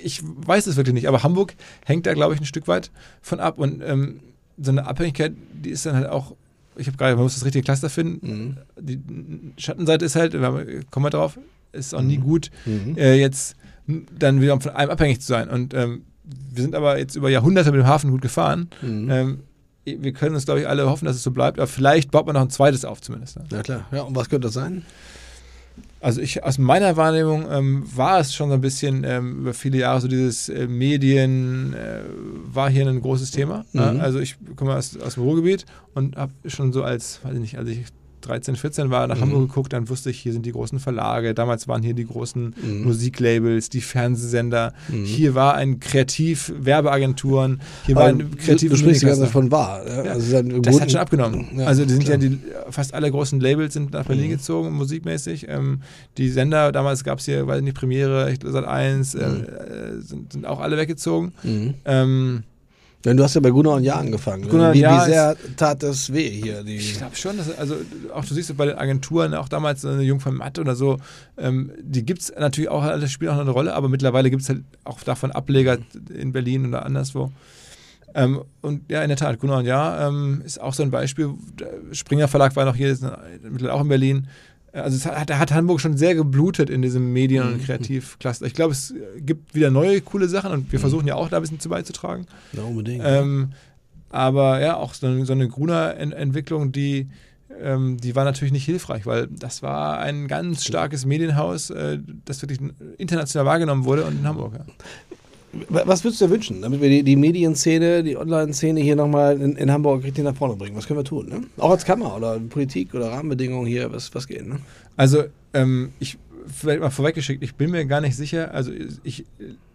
ich, 0.04 0.22
weiß 0.24 0.68
es 0.68 0.76
wirklich 0.76 0.94
nicht. 0.94 1.08
Aber 1.08 1.24
Hamburg 1.24 1.56
hängt 1.86 2.06
da, 2.06 2.14
glaube 2.14 2.36
ich, 2.36 2.40
ein 2.40 2.46
Stück 2.46 2.68
weit 2.68 2.92
von 3.22 3.40
ab. 3.40 3.58
Und 3.58 3.82
ähm, 3.84 4.20
so 4.58 4.72
eine 4.72 4.86
Abhängigkeit, 4.86 5.34
die 5.64 5.72
ist 5.72 5.86
dann 5.86 5.96
halt 5.96 6.10
auch. 6.10 6.36
Ich 6.78 6.88
habe 6.88 6.98
gerade, 6.98 7.16
man 7.16 7.24
muss 7.24 7.36
das 7.36 7.46
richtige 7.46 7.64
Cluster 7.64 7.90
finden. 7.90 8.28
Mhm. 8.28 8.58
Die 8.80 9.00
Schattenseite 9.58 10.06
ist 10.06 10.16
halt, 10.16 10.34
kommen 10.34 11.06
wir 11.06 11.10
drauf, 11.10 11.40
ist 11.72 11.96
auch 11.96 12.02
nie 12.02 12.18
mhm. 12.18 12.24
gut, 12.24 12.52
mhm. 12.66 12.98
äh, 12.98 13.16
jetzt 13.16 13.56
dann 13.88 14.42
wieder 14.42 14.60
von 14.60 14.72
einem 14.74 14.92
abhängig 14.92 15.22
zu 15.22 15.28
sein. 15.28 15.50
Und 15.50 15.74
ähm, 15.74 16.02
wir 16.24 16.62
sind 16.62 16.76
aber 16.76 16.98
jetzt 16.98 17.16
über 17.16 17.30
Jahrhunderte 17.30 17.72
mit 17.72 17.80
dem 17.80 17.88
Hafen 17.88 18.12
gut 18.12 18.22
gefahren. 18.22 18.70
Mhm. 18.82 19.10
Ähm, 19.10 19.40
wir 19.86 20.14
können 20.14 20.36
uns, 20.36 20.46
glaube 20.46 20.62
ich, 20.62 20.68
alle 20.68 20.90
hoffen, 20.90 21.06
dass 21.06 21.16
es 21.16 21.24
so 21.24 21.32
bleibt, 21.32 21.60
aber 21.60 21.68
vielleicht 21.68 22.12
baut 22.12 22.26
man 22.26 22.34
noch 22.34 22.42
ein 22.42 22.50
zweites 22.50 22.86
auf 22.86 23.02
zumindest. 23.02 23.38
Ne? 23.38 23.46
Ja, 23.52 23.62
klar. 23.62 23.86
Ja, 23.92 24.02
und 24.02 24.16
was 24.16 24.30
könnte 24.30 24.48
das 24.48 24.54
sein? 24.54 24.84
Also 26.00 26.22
ich, 26.22 26.44
aus 26.44 26.58
meiner 26.58 26.98
Wahrnehmung 26.98 27.48
ähm, 27.52 27.84
war 27.96 28.20
es 28.20 28.34
schon 28.34 28.50
so 28.50 28.56
ein 28.56 28.62
bisschen 28.62 29.04
ähm, 29.04 29.40
über 29.40 29.54
viele 29.54 29.80
Jahre 29.80 30.02
so 30.02 30.08
dieses 30.08 30.50
äh, 30.50 30.68
Medien 30.68 31.74
äh, 31.74 32.02
war 32.46 32.70
hier 32.70 32.88
ein 32.88 33.02
großes 33.02 33.32
Thema. 33.32 33.66
Mhm. 33.74 33.80
Äh, 33.80 34.02
also 34.02 34.20
ich 34.20 34.38
komme 34.56 34.76
aus, 34.76 34.98
aus 34.98 35.16
dem 35.16 35.24
Ruhrgebiet 35.24 35.66
und 35.94 36.16
habe 36.16 36.32
schon 36.46 36.72
so 36.74 36.84
als, 36.84 37.20
weiß 37.24 37.34
ich 37.34 37.40
nicht, 37.40 37.58
als 37.58 37.70
ich 37.70 37.86
13, 38.26 38.56
14 38.56 38.90
war, 38.90 39.08
nach 39.08 39.18
mhm. 39.18 39.22
Hamburg 39.22 39.48
geguckt, 39.50 39.74
dann 39.74 39.90
wusste 39.90 40.10
ich, 40.10 40.20
hier 40.20 40.34
sind 40.34 40.46
die 40.46 40.52
großen 40.52 40.80
Verlage. 40.80 41.34
Damals 41.34 41.68
waren 41.68 41.84
hier 41.84 41.94
die 41.94 42.06
großen 42.06 42.56
mhm. 42.62 42.84
Musiklabels, 42.84 43.70
die 43.70 43.82
Fernsehsender. 43.82 44.74
Mhm. 44.90 45.06
Hier 45.06 45.36
war 45.36 45.56
ein 45.56 45.80
Kreativ-Werbeagenturen. 45.80 47.62
Hier 47.86 47.96
war 47.96 48.06
ein 48.06 48.36
kreatives 48.38 48.80
Du 48.80 48.86
sprichst 48.86 49.06
ganz 49.06 49.20
davon 49.20 49.52
wahr. 49.52 49.82
Ja? 49.88 50.12
Also 50.12 50.42
das 50.42 50.82
hat 50.82 50.92
schon 50.92 51.00
abgenommen. 51.00 51.48
Ja, 51.58 51.66
also 51.66 51.86
die 51.86 51.94
sind 51.94 52.04
klar. 52.04 52.20
ja 52.20 52.30
die, 52.30 52.40
fast 52.70 52.94
alle 52.94 53.10
großen 53.12 53.40
Labels 53.40 53.74
sind 53.74 53.94
nach 53.94 54.06
Berlin 54.06 54.28
mhm. 54.28 54.32
gezogen, 54.32 54.72
musikmäßig. 54.72 55.48
Ähm, 55.50 55.82
die 56.18 56.30
Sender, 56.30 56.72
damals 56.72 57.04
gab 57.04 57.20
es 57.20 57.26
hier, 57.26 57.48
weiß 57.48 57.62
nicht, 57.62 57.76
Premiere, 57.76 58.34
Sat 58.44 58.66
1, 58.66 59.16
äh, 59.16 59.28
mhm. 59.28 59.44
äh, 59.44 60.02
sind, 60.02 60.34
sind, 60.34 60.46
auch 60.46 60.60
alle 60.60 60.78
weggezogen. 60.78 61.34
Mhm. 61.44 61.74
Ähm, 61.86 62.44
ja, 63.06 63.14
du 63.14 63.24
hast 63.24 63.36
ja 63.36 63.42
bei 63.42 63.52
Gunnar 63.52 63.76
und 63.76 63.84
Jahr 63.84 64.00
angefangen. 64.00 64.44
Ne? 64.44 64.50
Gunnar 64.50 64.74
wie, 64.74 64.82
wie 64.82 65.06
sehr 65.06 65.36
tat 65.56 65.84
das 65.84 66.12
weh 66.12 66.30
hier? 66.30 66.66
Ich 66.66 66.98
glaube 66.98 67.16
schon, 67.16 67.38
dass, 67.38 67.56
also 67.58 67.76
auch 68.14 68.26
du 68.26 68.34
siehst 68.34 68.56
bei 68.58 68.66
den 68.66 68.78
Agenturen, 68.78 69.34
auch 69.36 69.48
damals 69.48 69.86
eine 69.86 70.02
Jungfrau 70.02 70.32
Matt 70.32 70.58
oder 70.58 70.76
so, 70.76 70.98
ähm, 71.38 71.72
die 71.80 72.04
gibt 72.04 72.22
es 72.22 72.34
natürlich 72.38 72.70
auch, 72.70 72.84
das 72.84 73.12
spielt 73.12 73.32
auch 73.32 73.38
eine 73.38 73.52
Rolle, 73.52 73.76
aber 73.76 73.90
mittlerweile 73.90 74.30
gibt 74.30 74.42
es 74.42 74.50
halt 74.50 74.64
auch 74.84 75.02
davon 75.02 75.32
Ableger 75.32 75.78
in 76.14 76.32
Berlin 76.32 76.68
oder 76.68 76.86
anderswo. 76.86 77.32
Ähm, 78.16 78.42
und 78.62 78.90
ja, 78.90 79.04
in 79.04 79.10
der 79.10 79.18
Tat, 79.18 79.40
Gunnar 79.40 79.60
und 79.60 79.66
Jahr 79.66 80.08
ähm, 80.08 80.42
ist 80.46 80.60
auch 80.60 80.74
so 80.74 80.84
ein 80.84 80.90
Beispiel. 80.90 81.34
Der 81.60 81.94
Springer 81.94 82.30
Verlag 82.30 82.56
war 82.56 82.66
noch 82.66 82.76
hier, 82.76 82.90
ist 82.90 83.04
mittlerweile 83.44 83.74
auch 83.74 83.82
in 83.82 83.90
Berlin. 83.90 84.28
Also 84.76 84.98
es 84.98 85.06
hat, 85.06 85.32
hat 85.32 85.52
Hamburg 85.54 85.80
schon 85.80 85.98
sehr 85.98 86.16
geblutet 86.16 86.70
in 86.70 86.82
diesem 86.82 87.14
Medien- 87.14 87.44
und 87.44 87.58
mhm. 87.62 87.64
Kreativcluster. 87.64 88.46
Ich 88.46 88.54
glaube, 88.54 88.74
es 88.74 88.94
gibt 89.18 89.56
wieder 89.56 89.72
neue 89.72 90.02
coole 90.02 90.28
Sachen 90.28 90.52
und 90.52 90.72
wir 90.72 90.80
mhm. 90.80 90.82
versuchen 90.82 91.08
ja 91.08 91.16
auch 91.16 91.30
da 91.30 91.38
ein 91.38 91.42
bisschen 91.42 91.60
zu 91.60 91.70
beizutragen. 91.70 92.26
Ja, 92.52 92.64
unbedingt. 92.64 93.04
Ähm, 93.06 93.54
aber 94.10 94.60
ja, 94.60 94.76
auch 94.76 94.94
so 94.94 95.08
eine, 95.08 95.26
so 95.26 95.34
eine 95.34 95.48
Gruner-Entwicklung, 95.48 96.72
die, 96.72 97.08
ähm, 97.62 97.98
die 97.98 98.16
war 98.16 98.26
natürlich 98.26 98.52
nicht 98.52 98.66
hilfreich, 98.66 99.06
weil 99.06 99.28
das 99.28 99.64
war 99.64 100.00
ein 100.00 100.28
ganz 100.28 100.66
starkes 100.66 101.06
Medienhaus, 101.06 101.70
äh, 101.70 102.00
das 102.26 102.42
wirklich 102.42 102.60
international 102.98 103.46
wahrgenommen 103.46 103.86
wurde 103.86 104.06
und 104.06 104.20
in 104.20 104.28
Hamburg. 104.28 104.54
Ja. 104.56 104.66
Was 105.70 106.04
würdest 106.04 106.22
du 106.22 106.26
dir 106.26 106.32
wünschen, 106.32 106.62
damit 106.62 106.82
wir 106.82 106.90
die, 106.90 107.04
die 107.04 107.16
Medienszene, 107.16 108.04
die 108.04 108.18
Online-Szene 108.18 108.80
hier 108.80 108.96
nochmal 108.96 109.40
in, 109.40 109.56
in 109.56 109.72
Hamburg 109.72 110.04
richtig 110.04 110.24
nach 110.24 110.36
vorne 110.36 110.56
bringen? 110.56 110.76
Was 110.76 110.88
können 110.88 111.00
wir 111.00 111.04
tun? 111.04 111.28
Ne? 111.28 111.42
Auch 111.58 111.72
als 111.72 111.86
Kammer 111.86 112.16
oder 112.16 112.40
Politik 112.40 112.94
oder 112.94 113.12
Rahmenbedingungen 113.12 113.68
hier, 113.68 113.92
was, 113.92 114.14
was 114.14 114.28
geht? 114.28 114.48
Ne? 114.48 114.60
Also, 114.98 115.24
ähm, 115.54 115.92
ich, 116.00 116.18
vielleicht 116.48 116.80
mal 116.80 116.90
vorweggeschickt, 116.90 117.44
ich 117.44 117.56
bin 117.56 117.72
mir 117.72 117.86
gar 117.86 118.02
nicht 118.02 118.16
sicher, 118.16 118.54
also 118.54 118.72
ich 119.04 119.26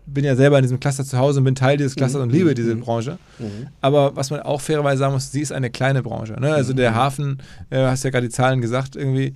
bin 0.06 0.24
ja 0.24 0.34
selber 0.36 0.58
in 0.58 0.62
diesem 0.62 0.80
Cluster 0.80 1.04
zu 1.04 1.18
Hause 1.18 1.38
und 1.38 1.44
bin 1.44 1.54
Teil 1.54 1.76
dieses 1.76 1.94
Clusters 1.94 2.20
mhm. 2.20 2.28
und 2.28 2.32
liebe 2.32 2.54
diese 2.54 2.74
mhm. 2.74 2.80
Branche. 2.80 3.18
Mhm. 3.38 3.68
Aber 3.80 4.16
was 4.16 4.30
man 4.30 4.40
auch 4.40 4.60
fairerweise 4.60 4.98
sagen 4.98 5.14
muss, 5.14 5.30
sie 5.32 5.40
ist 5.40 5.52
eine 5.52 5.70
kleine 5.70 6.02
Branche. 6.02 6.34
Ne? 6.34 6.52
Also 6.52 6.72
der 6.72 6.92
mhm. 6.92 6.94
Hafen, 6.96 7.42
äh, 7.70 7.78
hast 7.78 8.04
ja 8.04 8.10
gerade 8.10 8.26
die 8.26 8.32
Zahlen 8.32 8.60
gesagt, 8.60 8.96
irgendwie, 8.96 9.34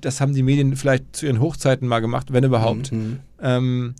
das 0.00 0.20
haben 0.20 0.34
die 0.34 0.42
Medien 0.42 0.76
vielleicht 0.76 1.16
zu 1.16 1.26
ihren 1.26 1.40
Hochzeiten 1.40 1.88
mal 1.88 2.00
gemacht, 2.00 2.32
wenn 2.32 2.44
überhaupt. 2.44 2.92
Mhm. 2.92 3.20
Ähm, 3.42 3.94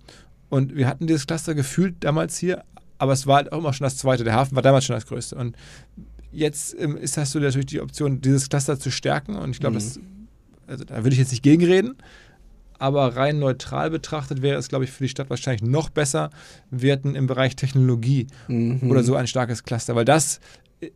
und 0.51 0.77
wir 0.77 0.87
hatten 0.87 1.07
dieses 1.07 1.27
Cluster 1.27 1.55
gefühlt 1.55 1.97
damals 2.01 2.37
hier, 2.37 2.65
aber 2.99 3.13
es 3.13 3.27
war 3.27 3.37
halt 3.37 3.53
auch 3.53 3.59
immer 3.59 3.73
schon 3.73 3.87
das 3.87 3.97
zweite. 3.97 4.25
Der 4.25 4.35
Hafen 4.35 4.55
war 4.57 4.63
damals 4.63 4.85
schon 4.85 4.95
das 4.95 5.07
größte. 5.07 5.37
Und 5.37 5.57
jetzt 6.33 6.77
ähm, 6.79 6.97
ist, 6.97 7.17
hast 7.17 7.35
du 7.35 7.41
natürlich 7.41 7.67
die 7.67 7.81
Option, 7.81 8.21
dieses 8.21 8.51
Cluster 8.51 8.79
zu 8.79 8.91
stärken. 8.91 9.37
Und 9.37 9.53
ich 9.53 9.61
glaube, 9.61 9.79
mhm. 9.79 10.29
also, 10.67 10.85
da 10.85 10.97
würde 10.97 11.11
ich 11.11 11.19
jetzt 11.19 11.31
nicht 11.31 11.43
gegenreden. 11.43 11.95
Aber 12.79 13.17
rein 13.17 13.39
neutral 13.39 13.91
betrachtet 13.91 14.43
wäre 14.43 14.59
es, 14.59 14.69
glaube 14.69 14.85
ich, 14.85 14.91
für 14.91 15.05
die 15.05 15.09
Stadt 15.09 15.31
wahrscheinlich 15.31 15.63
noch 15.63 15.91
besser, 15.91 16.31
wir 16.71 16.93
hätten 16.93 17.15
im 17.15 17.27
Bereich 17.27 17.55
Technologie 17.55 18.27
mhm. 18.49 18.91
oder 18.91 19.03
so 19.03 19.15
ein 19.15 19.27
starkes 19.27 19.65
Cluster, 19.65 19.95
weil 19.95 20.07
das 20.07 20.41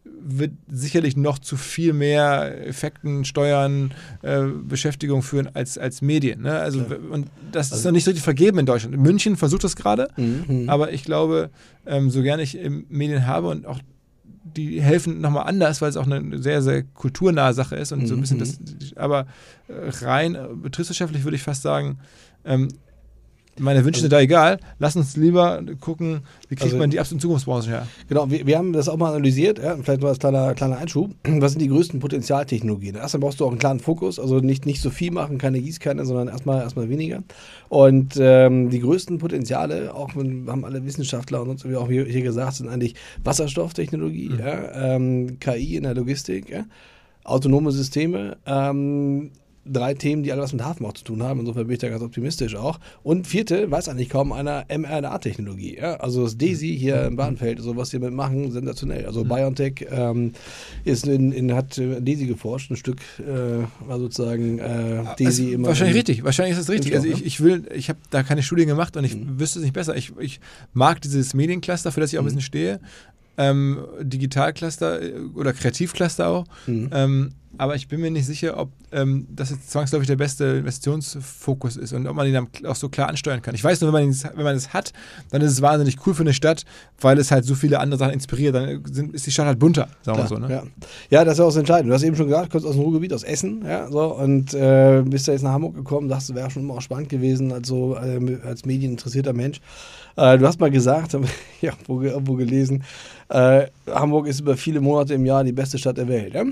wird 0.05 0.53
sicherlich 0.69 1.17
noch 1.17 1.39
zu 1.39 1.57
viel 1.57 1.93
mehr 1.93 2.67
Effekten, 2.67 3.25
Steuern, 3.25 3.93
äh, 4.23 4.43
Beschäftigung 4.43 5.23
führen 5.23 5.51
als, 5.55 5.77
als 5.77 6.01
Medien. 6.01 6.43
Ne? 6.43 6.53
Also, 6.53 6.81
ja. 6.81 6.97
Und 7.11 7.29
das 7.53 7.71
also, 7.71 7.81
ist 7.81 7.85
noch 7.85 7.93
nicht 7.93 8.05
so 8.05 8.11
richtig 8.11 8.25
vergeben 8.25 8.59
in 8.59 8.67
Deutschland. 8.67 8.97
München 8.97 9.37
versucht 9.37 9.65
das 9.65 9.77
gerade, 9.77 10.09
mhm. 10.17 10.69
aber 10.69 10.93
ich 10.93 11.05
glaube, 11.05 11.51
ähm, 11.87 12.11
so 12.11 12.23
gerne 12.23 12.43
ich 12.43 12.59
Medien 12.89 13.27
habe 13.27 13.49
und 13.49 13.67
auch 13.67 13.81
die 14.45 14.81
helfen 14.81 15.21
nochmal 15.21 15.47
anders, 15.47 15.81
weil 15.81 15.91
es 15.91 15.97
auch 15.97 16.07
eine 16.07 16.41
sehr, 16.41 16.63
sehr 16.63 16.83
kulturnahe 16.83 17.55
Sache 17.55 17.77
ist 17.77 17.93
und 17.93 18.03
mhm. 18.03 18.07
so 18.07 18.15
ein 18.15 18.21
bisschen 18.21 18.39
das, 18.39 18.61
mhm. 18.61 18.77
aber 18.97 19.27
äh, 19.69 20.05
rein 20.05 20.35
äh, 20.35 20.49
betriebswirtschaftlich 20.55 21.25
würde 21.25 21.37
ich 21.37 21.43
fast 21.43 21.63
sagen, 21.63 21.99
ähm, 22.45 22.69
meine 23.59 23.85
Wünsche 23.85 23.99
also, 23.99 24.03
sind 24.03 24.13
da 24.13 24.21
egal. 24.21 24.59
Lass 24.79 24.97
uns 24.97 25.17
lieber 25.17 25.63
gucken, 25.81 26.21
wie 26.49 26.57
kriegt 26.57 26.65
also, 26.65 26.77
man 26.77 26.91
die 26.91 26.99
absoluten 26.99 27.21
Zukunftsbranchen 27.21 27.71
her. 27.71 27.87
Genau, 28.09 28.31
wir, 28.31 28.47
wir, 28.47 28.59
haben 28.59 28.73
das 28.73 28.89
auch 28.89 28.97
mal 28.97 29.11
analysiert, 29.11 29.59
ja, 29.59 29.77
vielleicht 29.77 30.01
nur 30.01 30.11
als 30.11 30.19
kleiner, 30.19 30.55
kleiner 30.55 30.79
Einschub. 30.79 31.11
Was 31.25 31.53
sind 31.53 31.61
die 31.61 31.69
größten 31.69 32.01
Potenzialtechnologien? 32.01 32.97
Erstmal 32.97 33.21
brauchst 33.21 33.41
du 33.41 33.47
auch 33.47 33.51
einen 33.51 33.59
klaren 33.59 33.81
Fokus, 33.81 34.19
also 34.19 34.41
nicht, 34.41 34.67
nicht 34.67 34.81
so 34.81 34.91
viel 34.91 35.11
machen, 35.11 35.39
keine 35.39 35.61
Gießkanne, 35.61 36.05
sondern 36.05 36.29
erstmal, 36.29 36.63
erstmal 36.63 36.89
weniger. 36.89 37.23
Und 37.69 38.15
ähm, 38.19 38.71
die 38.71 38.81
größten 38.81 39.19
Potenziale, 39.19 39.95
auch 39.95 40.17
wenn, 40.17 40.47
haben 40.49 40.65
alle 40.65 40.85
Wissenschaftler 40.85 41.41
und 41.41 41.49
sonst 41.49 41.69
wie 41.69 41.77
auch 41.77 41.89
hier, 41.89 42.05
hier 42.05 42.23
gesagt, 42.23 42.55
sind 42.55 42.69
eigentlich 42.69 42.95
Wasserstofftechnologie, 43.23 44.31
mhm. 44.31 44.39
ja, 44.39 44.95
ähm, 44.95 45.39
KI 45.39 45.77
in 45.77 45.85
der 45.85 45.95
Logistik, 45.95 46.51
ja, 46.51 46.65
autonome 47.25 47.73
Systeme, 47.73 48.37
ähm, 48.47 49.31
drei 49.67 49.95
Themen, 49.95 50.23
die 50.23 50.33
alle 50.33 50.43
was 50.43 50.53
mit 50.53 50.63
Hafen 50.63 50.85
auch 50.87 50.93
zu 50.93 51.05
tun 51.05 51.23
haben. 51.23 51.41
Insofern 51.41 51.67
bin 51.67 51.75
ich 51.75 51.81
da 51.81 51.89
ganz 51.89 52.03
optimistisch 52.03 52.57
auch. 52.57 52.79
Und 53.03 53.27
vierte, 53.27 53.71
weiß 53.71 53.89
eigentlich 53.89 54.09
kaum 54.09 54.33
einer, 54.33 54.65
mRNA-Technologie. 54.69 55.77
Ja? 55.77 55.97
Also 55.97 56.25
das 56.25 56.37
DAISY 56.37 56.77
hier 56.79 57.05
im 57.05 57.17
Bahnfeld, 57.17 57.61
so 57.61 57.77
was 57.77 57.91
sie 57.91 57.99
damit 57.99 58.15
machen, 58.15 58.51
sensationell. 58.51 59.07
Also 59.07 59.25
mhm. 59.25 59.29
BioNTech 59.29 59.87
ähm, 59.91 60.33
ist 60.85 61.07
in, 61.07 61.33
in, 61.33 61.55
hat 61.55 61.79
DAISY 61.79 62.27
geforscht, 62.27 62.71
ein 62.71 62.77
Stück 62.77 62.99
äh, 63.19 63.65
war 63.87 63.99
sozusagen 63.99 64.59
äh, 64.59 65.05
DAISY 65.19 65.25
also 65.25 65.43
immer. 65.43 65.69
Wahrscheinlich 65.69 65.97
richtig, 65.97 66.25
wahrscheinlich 66.25 66.59
ist 66.59 66.69
das 66.69 66.75
richtig. 66.75 66.95
Also 66.95 67.09
ich, 67.09 67.25
ich 67.25 67.41
will, 67.41 67.65
ich 67.75 67.89
habe 67.89 67.99
da 68.11 68.23
keine 68.23 68.43
Studien 68.43 68.69
gemacht 68.69 68.97
und 68.97 69.05
ich 69.05 69.17
mhm. 69.17 69.39
wüsste 69.41 69.59
es 69.59 69.65
nicht 69.65 69.75
besser. 69.75 69.97
Ich, 69.97 70.13
ich 70.19 70.41
mag 70.73 71.01
dieses 71.01 71.35
Mediencluster, 71.35 71.93
für 71.93 72.01
das 72.01 72.13
ich 72.13 72.19
auch 72.19 72.23
ein 72.23 72.27
bisschen 72.27 72.39
mhm. 72.39 72.43
stehe. 72.43 72.81
Ähm, 73.37 73.85
Digitalcluster 74.01 75.03
äh, 75.03 75.15
oder 75.35 75.53
Kreativcluster 75.53 76.29
auch. 76.29 76.45
Mhm. 76.67 76.91
Ähm, 76.93 77.31
aber 77.59 77.75
ich 77.77 77.89
bin 77.89 78.01
mir 78.01 78.11
nicht 78.11 78.27
sicher, 78.27 78.59
ob 78.59 78.71
ähm, 78.93 79.27
das 79.31 79.51
jetzt 79.51 79.71
zwangsläufig 79.71 80.07
der 80.07 80.17
beste 80.17 80.45
Investitionsfokus 80.45 81.77
ist 81.77 81.93
und 81.93 82.07
ob 82.07 82.17
man 82.17 82.27
ihn 82.27 82.35
dann 82.35 82.49
auch 82.67 82.77
so 82.77 82.89
klar 82.89 83.09
ansteuern 83.09 83.43
kann. 83.43 83.55
Ich 83.55 83.65
weiß 83.65 83.81
nur, 83.81 83.93
wenn 83.93 84.01
man, 84.01 84.13
ihn, 84.13 84.19
wenn 84.35 84.45
man 84.45 84.57
es 84.57 84.73
hat, 84.73 84.93
dann 85.31 85.43
ist 85.43 85.53
es 85.53 85.63
wahnsinnig 85.63 85.99
cool 86.07 86.15
für 86.15 86.23
eine 86.23 86.35
Stadt, 86.35 86.65
weil 87.01 87.19
es 87.19 87.31
halt 87.31 87.45
so 87.45 87.55
viele 87.55 87.81
andere 87.81 87.99
Sachen 87.99 88.13
inspiriert. 88.13 88.55
Dann 88.55 88.83
sind, 88.91 89.15
ist 89.15 89.27
die 89.27 89.31
Stadt 89.31 89.47
halt 89.47 89.59
bunter, 89.59 89.89
sagen 90.03 90.19
wir 90.19 90.27
so. 90.27 90.37
Ne? 90.37 90.51
Ja. 90.51 90.63
ja, 91.11 91.25
das 91.25 91.35
ist 91.35 91.41
auch 91.41 91.47
das 91.47 91.57
Entscheidende. 91.57 91.91
Du 91.91 91.95
hast 91.95 92.03
eben 92.03 92.17
schon 92.17 92.27
gesagt, 92.27 92.47
du 92.47 92.51
kommst 92.51 92.67
aus 92.67 92.75
dem 92.75 92.83
Ruhrgebiet, 92.83 93.13
aus 93.13 93.23
Essen, 93.23 93.65
ja, 93.65 93.91
so, 93.91 94.15
und 94.15 94.55
äh, 94.55 95.03
bist 95.05 95.29
da 95.29 95.33
jetzt 95.33 95.43
nach 95.43 95.53
Hamburg 95.53 95.75
gekommen, 95.75 96.09
dachtest, 96.09 96.31
du 96.31 96.35
wäre 96.35 96.51
schon 96.51 96.63
immer 96.63 96.75
auch 96.75 96.83
spannend 96.83 97.09
gewesen, 97.09 97.53
als, 97.53 97.69
so, 97.69 97.97
äh, 97.97 98.39
als 98.45 98.65
medieninteressierter 98.65 99.33
Mensch. 99.33 99.61
Äh, 100.17 100.39
du 100.39 100.47
hast 100.47 100.61
mal 100.61 100.71
gesagt, 100.71 101.17
ja, 101.61 101.73
wo, 101.87 102.03
wo 102.03 102.35
gelesen, 102.35 102.85
äh, 103.29 103.67
Hamburg 103.91 104.27
ist 104.27 104.41
über 104.41 104.57
viele 104.57 104.81
Monate 104.81 105.15
im 105.15 105.27
Jahr 105.27 105.45
die 105.45 105.53
beste 105.53 105.79
Stadt 105.79 105.97
der 105.97 106.09
Welt. 106.09 106.35
Ja? 106.35 106.45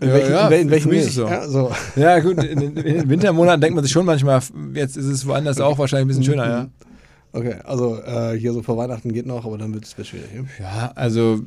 In 0.00 0.12
welchen, 0.12 0.32
ja, 0.32 0.48
in, 0.48 0.70
welchen 0.70 0.92
ist 0.92 1.14
so. 1.14 1.26
Ja, 1.26 1.46
so. 1.46 1.70
ja, 1.96 2.18
gut, 2.20 2.42
in, 2.42 2.74
den 2.74 3.08
Wintermonaten 3.08 3.60
denkt 3.60 3.74
man 3.74 3.84
sich 3.84 3.92
schon 3.92 4.06
manchmal, 4.06 4.40
jetzt 4.74 4.96
ist 4.96 5.06
es 5.06 5.26
woanders 5.26 5.60
auch 5.60 5.78
wahrscheinlich 5.78 6.04
ein 6.04 6.08
bisschen 6.08 6.24
schöner, 6.24 6.48
ja. 6.48 6.68
Okay, 7.32 7.56
also 7.64 8.00
äh, 8.02 8.36
hier 8.36 8.52
so 8.52 8.62
vor 8.62 8.76
Weihnachten 8.76 9.12
geht 9.12 9.26
noch, 9.26 9.44
aber 9.44 9.56
dann 9.58 9.72
wird 9.72 9.84
es 9.84 10.06
schwierig. 10.06 10.28
Ja, 10.58 10.90
also 10.94 11.40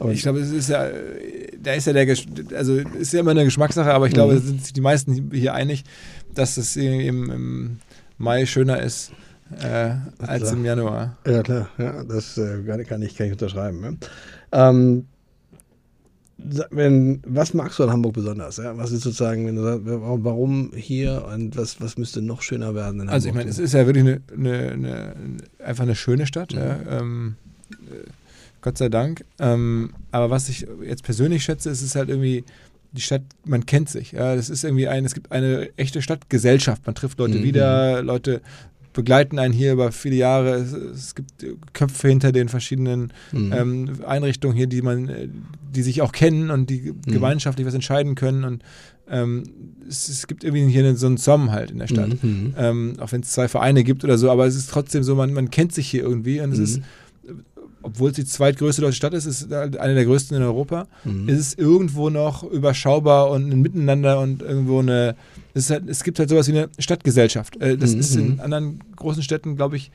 aber 0.00 0.12
ich 0.12 0.22
glaube, 0.22 0.40
es 0.40 0.50
ist 0.50 0.68
ja, 0.68 0.88
da 1.62 1.72
ist 1.72 1.86
ja 1.86 1.92
der, 1.92 2.16
also 2.56 2.74
ist 2.76 3.12
ja 3.12 3.20
immer 3.20 3.30
eine 3.30 3.44
Geschmackssache, 3.44 3.92
aber 3.92 4.06
ich 4.06 4.12
glaube, 4.12 4.34
mhm. 4.34 4.40
sind 4.40 4.64
sich 4.64 4.72
die 4.72 4.80
meisten 4.80 5.30
hier 5.32 5.54
einig, 5.54 5.84
dass 6.34 6.56
es 6.56 6.76
im, 6.76 7.30
im 7.30 7.78
Mai 8.18 8.46
schöner 8.46 8.82
ist 8.82 9.12
äh, 9.62 9.94
als 10.18 10.52
im 10.52 10.64
Januar. 10.64 11.16
Ja, 11.26 11.42
klar, 11.42 11.68
ja, 11.78 12.02
das 12.04 12.36
äh, 12.38 12.62
kann, 12.64 13.02
ich, 13.02 13.16
kann 13.16 13.26
ich 13.26 13.32
unterschreiben. 13.32 13.80
Ne? 13.80 13.96
Ähm, 14.52 15.06
wenn, 16.70 17.22
was 17.26 17.54
magst 17.54 17.78
du 17.78 17.84
an 17.84 17.90
Hamburg 17.90 18.14
besonders? 18.14 18.58
Ja? 18.58 18.76
Was 18.76 18.92
ist 18.92 19.02
sozusagen, 19.02 19.46
wenn 19.46 19.56
du 19.56 19.62
sagst, 19.62 19.82
warum 19.84 20.72
hier 20.74 21.26
und 21.32 21.56
was, 21.56 21.80
was 21.80 21.96
müsste 21.96 22.20
noch 22.20 22.42
schöner 22.42 22.74
werden? 22.74 23.00
In 23.00 23.08
also 23.08 23.28
ich 23.28 23.34
meine, 23.34 23.50
es 23.50 23.58
ist 23.58 23.72
ja 23.72 23.86
wirklich 23.86 24.04
eine, 24.04 24.20
eine, 24.32 24.72
eine, 24.72 25.14
einfach 25.64 25.84
eine 25.84 25.94
schöne 25.94 26.26
Stadt. 26.26 26.52
Mhm. 26.52 26.58
Ja? 26.58 26.78
Ähm, 26.90 27.34
äh, 27.70 28.08
Gott 28.60 28.78
sei 28.78 28.88
Dank. 28.88 29.24
Ähm, 29.38 29.90
aber 30.10 30.30
was 30.30 30.48
ich 30.48 30.66
jetzt 30.82 31.02
persönlich 31.02 31.44
schätze, 31.44 31.70
ist 31.70 31.82
es 31.82 31.94
halt 31.94 32.08
irgendwie 32.08 32.44
die 32.92 33.00
Stadt, 33.00 33.22
man 33.44 33.66
kennt 33.66 33.88
sich. 33.88 34.12
Ja, 34.12 34.36
das 34.36 34.50
ist 34.50 34.64
irgendwie 34.64 34.86
ein, 34.86 35.04
es 35.04 35.14
gibt 35.14 35.32
eine 35.32 35.70
echte 35.76 36.00
Stadtgesellschaft. 36.00 36.86
Man 36.86 36.94
trifft 36.94 37.18
Leute 37.18 37.38
mhm. 37.38 37.42
wieder, 37.42 38.02
Leute 38.02 38.40
begleiten 38.92 39.38
einen 39.38 39.52
hier 39.52 39.72
über 39.72 39.92
viele 39.92 40.16
Jahre. 40.16 40.54
Es, 40.54 40.72
es 40.72 41.14
gibt 41.14 41.44
Köpfe 41.72 42.08
hinter 42.08 42.32
den 42.32 42.48
verschiedenen 42.48 43.12
mhm. 43.32 43.52
ähm, 43.52 43.90
Einrichtungen 44.06 44.56
hier, 44.56 44.68
die 44.68 44.80
man, 44.80 45.10
die 45.74 45.82
sich 45.82 46.02
auch 46.02 46.12
kennen 46.12 46.50
und 46.50 46.70
die 46.70 46.92
mhm. 46.92 47.12
gemeinschaftlich 47.12 47.66
was 47.66 47.74
entscheiden 47.74 48.14
können. 48.14 48.44
Und 48.44 48.62
ähm, 49.08 49.44
es, 49.88 50.08
es, 50.08 50.26
gibt 50.26 50.44
irgendwie 50.44 50.66
hier 50.68 50.96
so 50.96 51.06
einen 51.06 51.18
Zusammenhalt 51.18 51.70
in 51.70 51.78
der 51.78 51.86
Stadt. 51.86 52.22
Mhm. 52.22 52.30
mhm. 52.30 52.54
Ähm, 52.56 52.94
auch 53.00 53.12
wenn 53.12 53.20
es 53.20 53.32
zwei 53.32 53.48
Vereine 53.48 53.84
gibt 53.84 54.04
oder 54.04 54.18
so, 54.18 54.30
aber 54.30 54.46
es 54.46 54.56
ist 54.56 54.70
trotzdem 54.70 55.02
so, 55.02 55.14
man, 55.14 55.32
man 55.32 55.50
kennt 55.50 55.72
sich 55.72 55.88
hier 55.88 56.02
irgendwie 56.02 56.40
und 56.40 56.52
es 56.52 56.58
ist 56.58 56.78
mhm. 56.78 57.44
obwohl 57.82 58.10
es 58.10 58.16
die 58.16 58.24
zweitgrößte 58.24 58.80
deutsche 58.80 58.96
Stadt 58.96 59.14
ist, 59.14 59.26
ist 59.26 59.52
eine 59.52 59.94
der 59.94 60.04
größten 60.04 60.36
in 60.36 60.42
Europa, 60.42 60.86
mhm. 61.04 61.28
ist 61.28 61.38
es 61.38 61.54
irgendwo 61.54 62.08
noch 62.08 62.42
überschaubar 62.42 63.30
und 63.30 63.52
ein 63.52 63.60
Miteinander 63.60 64.20
und 64.20 64.42
irgendwo 64.42 64.78
eine, 64.78 65.16
es, 65.52 65.70
halt, 65.70 65.88
es 65.88 66.02
gibt 66.02 66.18
halt 66.18 66.30
sowas 66.30 66.48
wie 66.48 66.52
eine 66.52 66.68
Stadtgesellschaft. 66.78 67.56
Äh, 67.60 67.76
das 67.76 67.94
mhm. 67.94 68.00
ist 68.00 68.16
in 68.16 68.40
anderen 68.40 68.80
großen 68.96 69.22
Städten, 69.22 69.56
glaube 69.56 69.76
ich, 69.76 69.90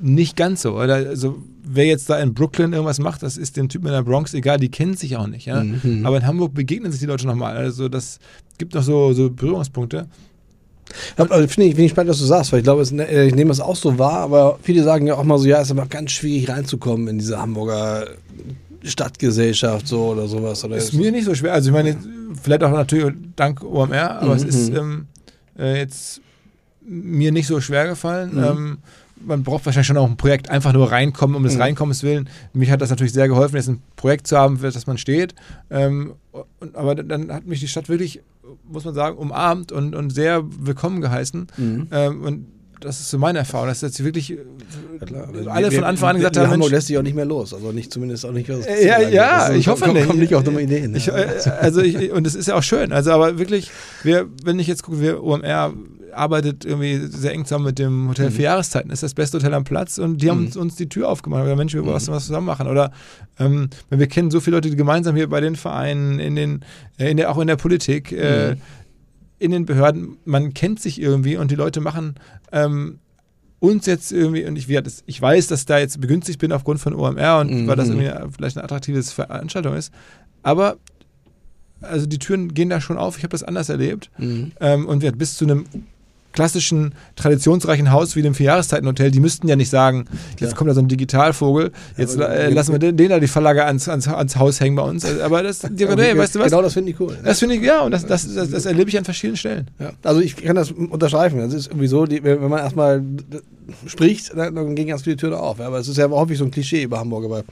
nicht 0.00 0.36
ganz 0.36 0.62
so. 0.62 0.78
Oder? 0.78 0.94
Also, 0.94 1.38
wer 1.64 1.86
jetzt 1.86 2.08
da 2.08 2.18
in 2.18 2.34
Brooklyn 2.34 2.72
irgendwas 2.72 2.98
macht, 2.98 3.22
das 3.22 3.36
ist 3.36 3.56
dem 3.56 3.68
Typen 3.68 3.86
in 3.86 3.92
der 3.92 4.02
Bronx 4.02 4.34
egal, 4.34 4.58
die 4.58 4.70
kennen 4.70 4.96
sich 4.96 5.16
auch 5.16 5.26
nicht. 5.26 5.46
Ja? 5.46 5.62
Mhm. 5.62 6.04
Aber 6.04 6.16
in 6.16 6.26
Hamburg 6.26 6.54
begegnen 6.54 6.92
sich 6.92 7.00
die 7.00 7.06
Leute 7.06 7.26
nochmal. 7.26 7.56
Also, 7.56 7.88
das 7.88 8.18
gibt 8.58 8.74
noch 8.74 8.82
so, 8.82 9.12
so 9.12 9.30
Berührungspunkte. 9.30 10.06
Also 11.16 11.46
finde 11.48 11.68
ich, 11.68 11.74
find 11.74 11.80
ich 11.80 11.90
spannend, 11.90 12.10
was 12.10 12.18
du 12.18 12.24
sagst, 12.24 12.50
weil 12.50 12.60
ich 12.60 12.64
glaube, 12.64 12.82
äh, 12.82 13.26
ich 13.26 13.34
nehme 13.34 13.48
das 13.48 13.60
auch 13.60 13.76
so 13.76 13.98
wahr, 13.98 14.20
aber 14.20 14.58
viele 14.62 14.82
sagen 14.82 15.06
ja 15.06 15.16
auch 15.16 15.24
mal 15.24 15.38
so, 15.38 15.46
ja, 15.46 15.58
es 15.58 15.64
ist 15.64 15.72
aber 15.72 15.86
ganz 15.86 16.12
schwierig 16.12 16.48
reinzukommen 16.48 17.08
in 17.08 17.18
diese 17.18 17.38
Hamburger 17.38 18.06
Stadtgesellschaft 18.82 19.86
so 19.86 20.06
oder 20.06 20.28
sowas. 20.28 20.64
Oder 20.64 20.76
ist 20.76 20.94
mir 20.94 21.12
nicht 21.12 21.24
so 21.24 21.34
schwer. 21.34 21.52
Also 21.52 21.70
ich 21.70 21.74
meine, 21.74 21.96
vielleicht 22.42 22.62
auch 22.62 22.70
natürlich 22.70 23.14
dank 23.36 23.62
OMR, 23.62 24.22
aber 24.22 24.34
mhm. 24.34 24.36
es 24.36 24.44
ist 24.44 24.68
ähm, 24.70 25.06
äh, 25.58 25.78
jetzt 25.78 26.20
mir 26.86 27.32
nicht 27.32 27.46
so 27.46 27.60
schwer 27.60 27.86
gefallen. 27.88 28.34
Mhm. 28.34 28.44
Ähm, 28.44 28.78
man 29.24 29.42
braucht 29.42 29.66
wahrscheinlich 29.66 29.86
schon 29.86 29.96
auch 29.96 30.08
ein 30.08 30.16
Projekt 30.16 30.50
einfach 30.50 30.72
nur 30.72 30.90
reinkommen, 30.90 31.36
um 31.36 31.42
des 31.42 31.54
mhm. 31.54 31.62
Reinkommens 31.62 32.02
willen. 32.02 32.28
Mich 32.52 32.70
hat 32.70 32.80
das 32.80 32.90
natürlich 32.90 33.12
sehr 33.12 33.28
geholfen, 33.28 33.56
jetzt 33.56 33.68
ein 33.68 33.82
Projekt 33.96 34.26
zu 34.26 34.36
haben, 34.36 34.58
für 34.58 34.70
das 34.70 34.86
man 34.86 34.98
steht. 34.98 35.34
Ähm, 35.70 36.14
und, 36.60 36.76
aber 36.76 36.94
dann 36.94 37.32
hat 37.32 37.46
mich 37.46 37.60
die 37.60 37.68
Stadt 37.68 37.88
wirklich, 37.88 38.20
muss 38.68 38.84
man 38.84 38.94
sagen, 38.94 39.16
umarmt 39.16 39.72
und, 39.72 39.94
und 39.94 40.10
sehr 40.10 40.42
willkommen 40.44 41.00
geheißen. 41.00 41.46
Mhm. 41.56 41.88
Ähm, 41.90 42.22
und 42.24 42.46
das 42.80 43.00
ist 43.00 43.10
so 43.10 43.18
meine 43.18 43.40
Erfahrung, 43.40 43.66
dass 43.66 43.80
jetzt 43.80 44.02
wirklich 44.04 44.30
ja, 44.30 45.50
alle 45.50 45.70
von 45.72 45.84
Anfang 45.84 46.10
an 46.10 46.16
gesagt 46.16 46.36
haben, 46.36 46.50
Hamburg 46.50 46.70
lässt 46.70 46.86
sich 46.86 46.96
auch 46.98 47.02
nicht 47.02 47.16
mehr 47.16 47.24
los, 47.24 47.52
also 47.52 47.72
nicht 47.72 47.92
zumindest 47.92 48.24
auch 48.24 48.32
nicht 48.32 48.48
was 48.48 48.66
äh, 48.66 48.86
Ja, 48.86 49.00
ja, 49.00 49.30
also, 49.38 49.58
ich 49.58 49.68
hoffe 49.68 49.84
kommt, 49.84 49.94
nicht. 49.94 50.06
Kommen 50.06 50.20
nicht 50.20 50.34
auf 50.34 50.44
dumme 50.44 50.62
Ideen. 50.62 50.94
Ich, 50.94 51.08
äh, 51.08 51.28
also 51.60 51.80
ich, 51.80 52.12
und 52.12 52.26
es 52.26 52.34
ist 52.34 52.46
ja 52.46 52.54
auch 52.54 52.62
schön, 52.62 52.92
also 52.92 53.10
aber 53.10 53.38
wirklich, 53.38 53.70
wir, 54.02 54.28
wenn 54.44 54.58
ich 54.58 54.66
jetzt 54.66 54.82
gucke, 54.82 55.00
wir 55.00 55.22
OMR 55.22 55.74
arbeitet 56.18 56.64
irgendwie 56.64 56.98
sehr 57.06 57.32
eng 57.32 57.44
zusammen 57.44 57.66
mit 57.66 57.78
dem 57.78 58.08
Hotel 58.08 58.30
mhm. 58.30 58.34
für 58.34 58.42
Jahreszeiten. 58.42 58.90
Ist 58.90 59.02
das 59.02 59.14
beste 59.14 59.38
Hotel 59.38 59.54
am 59.54 59.64
Platz 59.64 59.98
und 59.98 60.22
die 60.22 60.30
haben 60.30 60.46
uns, 60.46 60.54
mhm. 60.54 60.62
uns 60.62 60.76
die 60.76 60.88
Tür 60.88 61.08
aufgemacht. 61.08 61.44
Oder 61.44 61.56
Mensch, 61.56 61.74
wir 61.74 61.84
wollen 61.84 62.02
mhm. 62.02 62.08
was 62.08 62.26
zusammen 62.26 62.46
machen. 62.46 62.66
Oder 62.66 62.92
ähm, 63.38 63.70
wir 63.90 64.06
kennen 64.06 64.30
so 64.30 64.40
viele 64.40 64.56
Leute, 64.56 64.70
die 64.70 64.76
gemeinsam 64.76 65.16
hier 65.16 65.28
bei 65.28 65.40
den 65.40 65.56
Vereinen, 65.56 66.18
in 66.18 66.36
den, 66.36 66.64
äh, 66.98 67.10
in 67.10 67.16
der, 67.16 67.30
auch 67.30 67.38
in 67.38 67.46
der 67.46 67.56
Politik, 67.56 68.12
äh, 68.12 68.54
mhm 68.54 68.60
in 69.38 69.50
den 69.50 69.66
Behörden, 69.66 70.16
man 70.24 70.54
kennt 70.54 70.80
sich 70.80 71.00
irgendwie 71.00 71.36
und 71.36 71.50
die 71.50 71.54
Leute 71.54 71.80
machen 71.80 72.16
ähm, 72.52 72.98
uns 73.60 73.86
jetzt 73.86 74.12
irgendwie, 74.12 74.44
und 74.44 74.56
ich, 74.56 74.68
ich 74.68 75.20
weiß, 75.20 75.48
dass 75.48 75.66
da 75.66 75.78
jetzt 75.78 76.00
begünstigt 76.00 76.38
bin 76.38 76.52
aufgrund 76.52 76.80
von 76.80 76.94
OMR 76.94 77.40
und 77.40 77.50
mhm. 77.50 77.66
weil 77.66 77.76
das 77.76 77.88
irgendwie 77.88 78.10
vielleicht 78.36 78.56
eine 78.56 78.64
attraktive 78.64 79.02
Veranstaltung 79.02 79.74
ist, 79.74 79.92
aber 80.42 80.76
also 81.80 82.06
die 82.06 82.18
Türen 82.18 82.54
gehen 82.54 82.70
da 82.70 82.80
schon 82.80 82.98
auf, 82.98 83.16
ich 83.16 83.22
habe 83.22 83.30
das 83.30 83.42
anders 83.42 83.68
erlebt 83.68 84.10
mhm. 84.18 84.52
ähm, 84.60 84.86
und 84.86 85.02
wir 85.02 85.12
bis 85.12 85.36
zu 85.36 85.44
einem 85.44 85.64
klassischen, 86.32 86.94
traditionsreichen 87.16 87.90
Haus 87.90 88.16
wie 88.16 88.22
dem 88.22 88.34
Vierjahreszeitenhotel, 88.34 89.10
die 89.10 89.20
müssten 89.20 89.48
ja 89.48 89.56
nicht 89.56 89.70
sagen, 89.70 90.04
jetzt 90.38 90.56
kommt 90.56 90.70
da 90.70 90.74
so 90.74 90.80
ein 90.80 90.88
Digitalvogel, 90.88 91.72
jetzt 91.96 92.18
ja, 92.18 92.26
äh, 92.26 92.50
lassen 92.50 92.72
wir 92.72 92.78
den, 92.78 92.96
den, 92.96 93.08
da 93.08 93.18
die 93.18 93.28
Verlage 93.28 93.64
ans, 93.64 93.88
ans, 93.88 94.06
ans 94.08 94.36
Haus 94.36 94.60
hängen 94.60 94.76
bei 94.76 94.82
uns. 94.82 95.04
Aber 95.04 95.42
das, 95.42 95.60
die, 95.70 95.86
aber 95.86 96.02
hey, 96.02 96.16
weißt 96.16 96.34
du 96.34 96.40
was? 96.40 96.50
Genau 96.50 96.62
das 96.62 96.74
finde 96.74 96.92
ich 96.92 97.00
cool. 97.00 97.16
Das 97.24 97.38
finde 97.38 97.56
ich, 97.56 97.62
ja, 97.62 97.82
und 97.82 97.92
das, 97.92 98.06
das, 98.06 98.34
das, 98.34 98.50
das, 98.50 98.66
erlebe 98.66 98.90
ich 98.90 98.98
an 98.98 99.04
verschiedenen 99.04 99.36
Stellen. 99.36 99.70
Ja. 99.78 99.92
Also 100.02 100.20
ich 100.20 100.36
kann 100.36 100.56
das 100.56 100.70
unterschreiben. 100.70 101.38
Das 101.38 101.52
ist 101.52 101.68
irgendwie 101.68 101.88
so, 101.88 102.06
die, 102.06 102.22
wenn 102.22 102.48
man 102.48 102.60
erstmal 102.60 103.02
spricht, 103.86 104.36
dann 104.36 104.74
gehen 104.74 104.88
ganz 104.88 105.02
viele 105.02 105.16
Türen 105.16 105.34
auf. 105.34 105.60
Aber 105.60 105.78
es 105.78 105.88
ist 105.88 105.96
ja 105.96 106.08
häufig 106.08 106.38
so 106.38 106.44
ein 106.44 106.50
Klischee 106.50 106.82
über 106.82 106.98
Hamburg. 106.98 107.24
Aber 107.24 107.44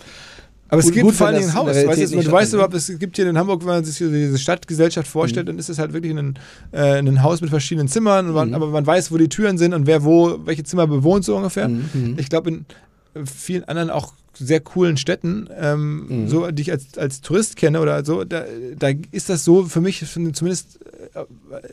aber 0.69 0.81
es 0.81 0.91
gibt 0.91 1.13
vor 1.13 1.29
allem 1.29 1.43
ein 1.43 1.55
Haus. 1.55 1.69
Weißt 1.69 2.13
du, 2.13 2.23
du 2.23 2.33
weißt 2.33 2.55
überhaupt, 2.55 2.75
es 2.75 2.99
gibt 2.99 3.17
hier 3.17 3.29
in 3.29 3.39
Hamburg, 3.39 3.61
wenn 3.61 3.69
man 3.69 3.85
sich 3.85 3.99
diese 3.99 4.39
Stadtgesellschaft 4.39 5.09
vorstellt, 5.09 5.47
mhm. 5.47 5.51
dann 5.51 5.59
ist 5.59 5.69
es 5.69 5.79
halt 5.79 5.93
wirklich 5.93 6.17
ein, 6.17 6.39
äh, 6.73 6.99
ein 6.99 7.23
Haus 7.23 7.41
mit 7.41 7.51
verschiedenen 7.51 7.89
Zimmern, 7.89 8.33
man, 8.33 8.49
mhm. 8.49 8.55
aber 8.55 8.69
man 8.69 8.87
weiß, 8.87 9.13
wo 9.13 9.19
die 9.19 9.29
Türen 9.29 9.59
sind 9.59 9.75
und 9.75 9.87
wer 9.87 10.05
wo, 10.05 10.39
welche 10.45 10.65
Zimmer 10.65 10.87
bewohnt, 10.87 11.25
so 11.25 11.37
ungefähr. 11.37 11.69
Mhm. 11.69 11.91
mhm. 11.93 12.15
Ich 12.19 12.29
glaube, 12.29 12.51
in 12.51 12.67
vielen 13.27 13.65
anderen 13.65 13.91
auch 13.91 14.13
sehr 14.39 14.61
coolen 14.61 14.97
Städten, 14.97 15.49
ähm, 15.59 16.07
mhm. 16.09 16.29
so, 16.29 16.51
die 16.51 16.63
ich 16.63 16.71
als, 16.71 16.99
als 16.99 17.21
Tourist 17.21 17.57
kenne 17.57 17.81
oder 17.81 18.05
so, 18.05 18.25
da, 18.25 18.45
da 18.79 18.91
ist 19.11 19.31
das 19.31 19.45
so 19.45 19.65
für 19.65 19.81
mich 19.81 20.05
zumindest 20.07 20.79
äh, 21.15 21.25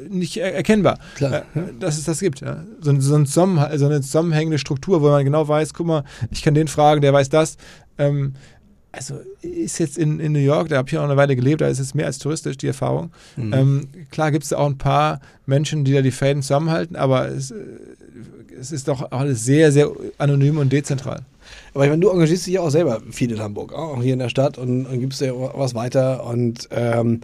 nicht 0.07 0.37
erkennbar, 0.37 0.99
Klar. 1.15 1.43
Äh, 1.55 1.73
dass 1.79 1.97
es 1.97 2.05
das 2.05 2.19
gibt. 2.19 2.41
Ja. 2.41 2.63
So, 2.79 2.97
so, 3.01 3.15
ein 3.15 3.25
Zusammen, 3.25 3.59
so 3.77 3.85
eine 3.85 4.01
zusammenhängende 4.01 4.59
Struktur, 4.59 5.01
wo 5.01 5.09
man 5.09 5.25
genau 5.25 5.47
weiß, 5.47 5.73
guck 5.73 5.87
mal, 5.87 6.03
ich 6.31 6.41
kann 6.41 6.53
den 6.53 6.67
fragen, 6.67 7.01
der 7.01 7.11
weiß 7.11 7.29
das. 7.29 7.57
Ähm, 7.97 8.33
also 8.93 9.19
ist 9.41 9.79
jetzt 9.79 9.97
in, 9.97 10.19
in 10.19 10.31
New 10.31 10.39
York, 10.39 10.69
da 10.69 10.77
habe 10.77 10.87
ich 10.87 10.97
auch 10.97 11.03
eine 11.03 11.17
Weile 11.17 11.35
gelebt, 11.35 11.61
da 11.61 11.67
ist 11.67 11.79
es 11.79 11.95
mehr 11.95 12.05
als 12.05 12.19
touristisch, 12.19 12.57
die 12.57 12.67
Erfahrung. 12.67 13.11
Mhm. 13.35 13.53
Ähm, 13.53 13.87
klar 14.11 14.31
gibt 14.31 14.45
es 14.45 14.53
auch 14.53 14.67
ein 14.67 14.77
paar 14.77 15.19
Menschen, 15.47 15.83
die 15.83 15.93
da 15.93 16.01
die 16.01 16.11
Fäden 16.11 16.43
zusammenhalten, 16.43 16.95
aber 16.95 17.27
es, 17.27 17.51
es 18.57 18.71
ist 18.71 18.87
doch 18.87 19.11
alles 19.11 19.43
sehr, 19.43 19.71
sehr 19.71 19.91
anonym 20.19 20.59
und 20.59 20.71
dezentral. 20.71 21.21
Aber 21.73 21.85
ich 21.85 21.89
meine, 21.89 22.01
du 22.01 22.09
engagierst 22.09 22.45
dich 22.45 22.53
ja 22.53 22.61
auch 22.61 22.69
selber 22.69 23.01
viel 23.09 23.31
in 23.31 23.39
Hamburg, 23.39 23.73
auch 23.73 24.01
hier 24.01 24.13
in 24.13 24.19
der 24.19 24.29
Stadt 24.29 24.59
und, 24.59 24.85
und 24.85 24.99
gibst 24.99 25.21
ja 25.21 25.33
was 25.33 25.73
weiter 25.73 26.23
und 26.25 26.69
ähm, 26.71 27.21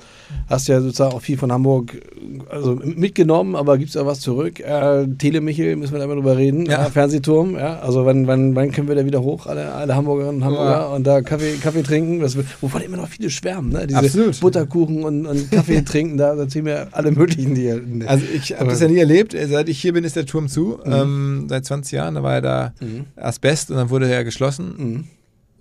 hast 0.50 0.68
ja 0.68 0.82
sozusagen 0.82 1.14
auch 1.14 1.22
viel 1.22 1.38
von 1.38 1.52
Hamburg 1.52 2.02
also 2.50 2.80
mitgenommen, 2.84 3.56
aber 3.56 3.78
gibst 3.78 3.94
ja 3.94 4.08
was 4.08 4.22
zurück. 4.22 4.60
Äh, 4.60 5.06
Telemichel, 5.18 5.76
müssen 5.76 5.94
wir 5.94 6.00
da 6.00 6.08
mal 6.08 6.16
drüber 6.16 6.36
reden. 6.36 6.66
Ja. 6.66 6.88
Äh, 6.88 6.90
Fernsehturm, 6.90 7.56
ja. 7.56 7.80
Also 7.80 8.06
wann, 8.08 8.26
wann, 8.26 8.56
wann 8.56 8.72
können 8.72 8.88
wir 8.88 8.96
da 8.96 9.06
wieder 9.06 9.22
hoch, 9.22 9.46
alle, 9.46 9.72
alle 9.72 9.96
Hamburgerinnen 9.96 10.38
und 10.38 10.46
Hamburger 10.46 10.72
ja. 10.72 10.88
und 10.88 11.06
da 11.06 11.22
Kaffee, 11.22 11.58
Kaffee 11.62 11.84
trinken, 11.84 12.20
das, 12.20 12.36
wovon 12.60 12.82
immer 12.82 12.98
noch 12.98 13.08
viele 13.08 13.30
schwärmen, 13.30 13.72
ne? 13.72 13.86
Diese 13.86 14.00
Absolut. 14.00 14.40
Butterkuchen 14.40 15.04
und, 15.04 15.28
und 15.28 15.52
Kaffee 15.52 15.82
trinken, 15.86 16.18
da, 16.18 16.34
da 16.34 16.48
ziehen 16.48 16.66
wir 16.66 16.88
alle 16.92 17.12
möglichen 17.12 17.54
die. 17.54 17.70
Also 18.08 18.26
ich 18.34 18.54
habe 18.54 18.72
das 18.72 18.82
ja 18.82 18.88
nie 18.88 18.98
erlebt. 18.98 19.36
Seit 19.48 19.70
ich 19.70 19.80
hier 19.80 19.94
bin, 19.94 20.04
ist 20.04 20.16
der 20.16 20.26
Turm 20.26 20.48
zu. 20.48 20.80
Mhm. 20.84 20.92
Ähm, 20.92 21.46
seit 21.50 21.66
20 21.66 21.92
Jahren, 21.92 22.16
da 22.16 22.24
war 22.24 22.34
er 22.34 22.42
da 22.42 22.74
mhm. 22.80 23.06
Asbest 23.16 23.70
und 23.70 23.78
dann 23.78 23.92
wurde 23.92 24.12
er 24.12 24.24
geschlossen. 24.24 24.38
Mhm. 24.78 25.08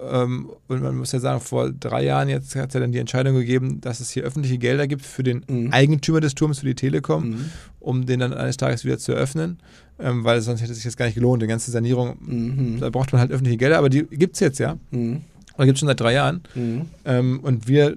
ähm, 0.00 0.50
und 0.68 0.82
man 0.82 0.96
muss 0.96 1.12
ja 1.12 1.20
sagen, 1.20 1.40
vor 1.40 1.70
drei 1.70 2.04
Jahren 2.04 2.28
jetzt 2.28 2.54
hat 2.56 2.68
es 2.68 2.74
ja 2.74 2.80
dann 2.80 2.92
die 2.92 2.98
Entscheidung 2.98 3.34
gegeben, 3.34 3.80
dass 3.80 4.00
es 4.00 4.10
hier 4.10 4.24
öffentliche 4.24 4.58
Gelder 4.58 4.86
gibt 4.86 5.04
für 5.04 5.22
den 5.22 5.44
mhm. 5.48 5.72
Eigentümer 5.72 6.20
des 6.20 6.34
Turms, 6.34 6.60
für 6.60 6.66
die 6.66 6.74
Telekom, 6.74 7.30
mhm. 7.30 7.44
um 7.80 8.06
den 8.06 8.20
dann 8.20 8.32
eines 8.32 8.56
Tages 8.56 8.84
wieder 8.84 8.98
zu 8.98 9.12
eröffnen, 9.12 9.58
ähm, 9.98 10.24
weil 10.24 10.40
sonst 10.40 10.60
hätte 10.60 10.72
es 10.72 10.78
sich 10.78 10.84
das 10.84 10.96
gar 10.96 11.06
nicht 11.06 11.16
gelohnt. 11.16 11.42
Die 11.42 11.46
ganze 11.46 11.70
Sanierung, 11.70 12.16
mhm. 12.20 12.80
da 12.80 12.90
braucht 12.90 13.12
man 13.12 13.20
halt 13.20 13.30
öffentliche 13.30 13.58
Gelder, 13.58 13.78
aber 13.78 13.88
die 13.88 14.04
gibt 14.04 14.34
es 14.34 14.40
jetzt 14.40 14.58
ja. 14.58 14.76
Mhm. 14.90 15.22
Oder 15.56 15.66
gibt 15.66 15.76
es 15.76 15.80
schon 15.80 15.88
seit 15.88 16.00
drei 16.00 16.14
Jahren. 16.14 16.42
Mhm. 16.54 16.82
Ähm, 17.04 17.40
und 17.40 17.66
wir 17.66 17.96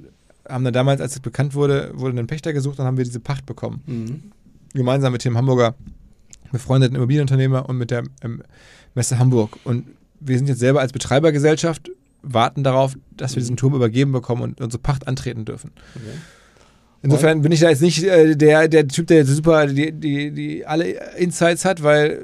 haben 0.49 0.63
dann 0.63 0.73
damals, 0.73 0.99
als 0.99 1.13
es 1.13 1.19
bekannt 1.19 1.53
wurde, 1.53 1.91
wurde 1.93 2.17
einen 2.17 2.27
Pächter 2.27 2.53
gesucht 2.53 2.79
und 2.79 2.85
haben 2.85 2.97
wir 2.97 3.05
diese 3.05 3.19
Pacht 3.19 3.45
bekommen. 3.45 3.81
Mhm. 3.85 4.31
Gemeinsam 4.73 5.13
mit 5.13 5.23
dem 5.23 5.37
Hamburger 5.37 5.75
befreundeten 6.51 6.95
Immobilienunternehmer 6.95 7.67
und 7.67 7.77
mit 7.77 7.91
der 7.91 8.03
ähm, 8.23 8.43
Messe 8.93 9.19
Hamburg. 9.19 9.57
Und 9.63 9.85
wir 10.21 10.38
sind 10.38 10.47
jetzt 10.47 10.60
selber 10.60 10.79
als 10.79 10.93
Betreibergesellschaft, 10.93 11.91
warten 12.21 12.63
darauf, 12.63 12.95
dass 13.17 13.36
wir 13.36 13.41
diesen 13.41 13.57
Turm 13.57 13.73
übergeben 13.73 14.12
bekommen 14.12 14.43
und 14.43 14.62
unsere 14.62 14.81
Pacht 14.81 15.07
antreten 15.07 15.45
dürfen. 15.45 15.71
Okay. 15.95 16.17
Insofern 17.03 17.41
bin 17.41 17.51
ich 17.51 17.60
da 17.60 17.69
jetzt 17.69 17.81
nicht 17.81 18.03
äh, 18.03 18.36
der, 18.36 18.67
der 18.67 18.88
Typ, 18.88 19.07
der 19.07 19.25
super 19.25 19.65
die, 19.65 19.91
die, 19.91 20.31
die 20.31 20.65
alle 20.65 21.15
Insights 21.17 21.65
hat, 21.65 21.81
weil 21.81 22.19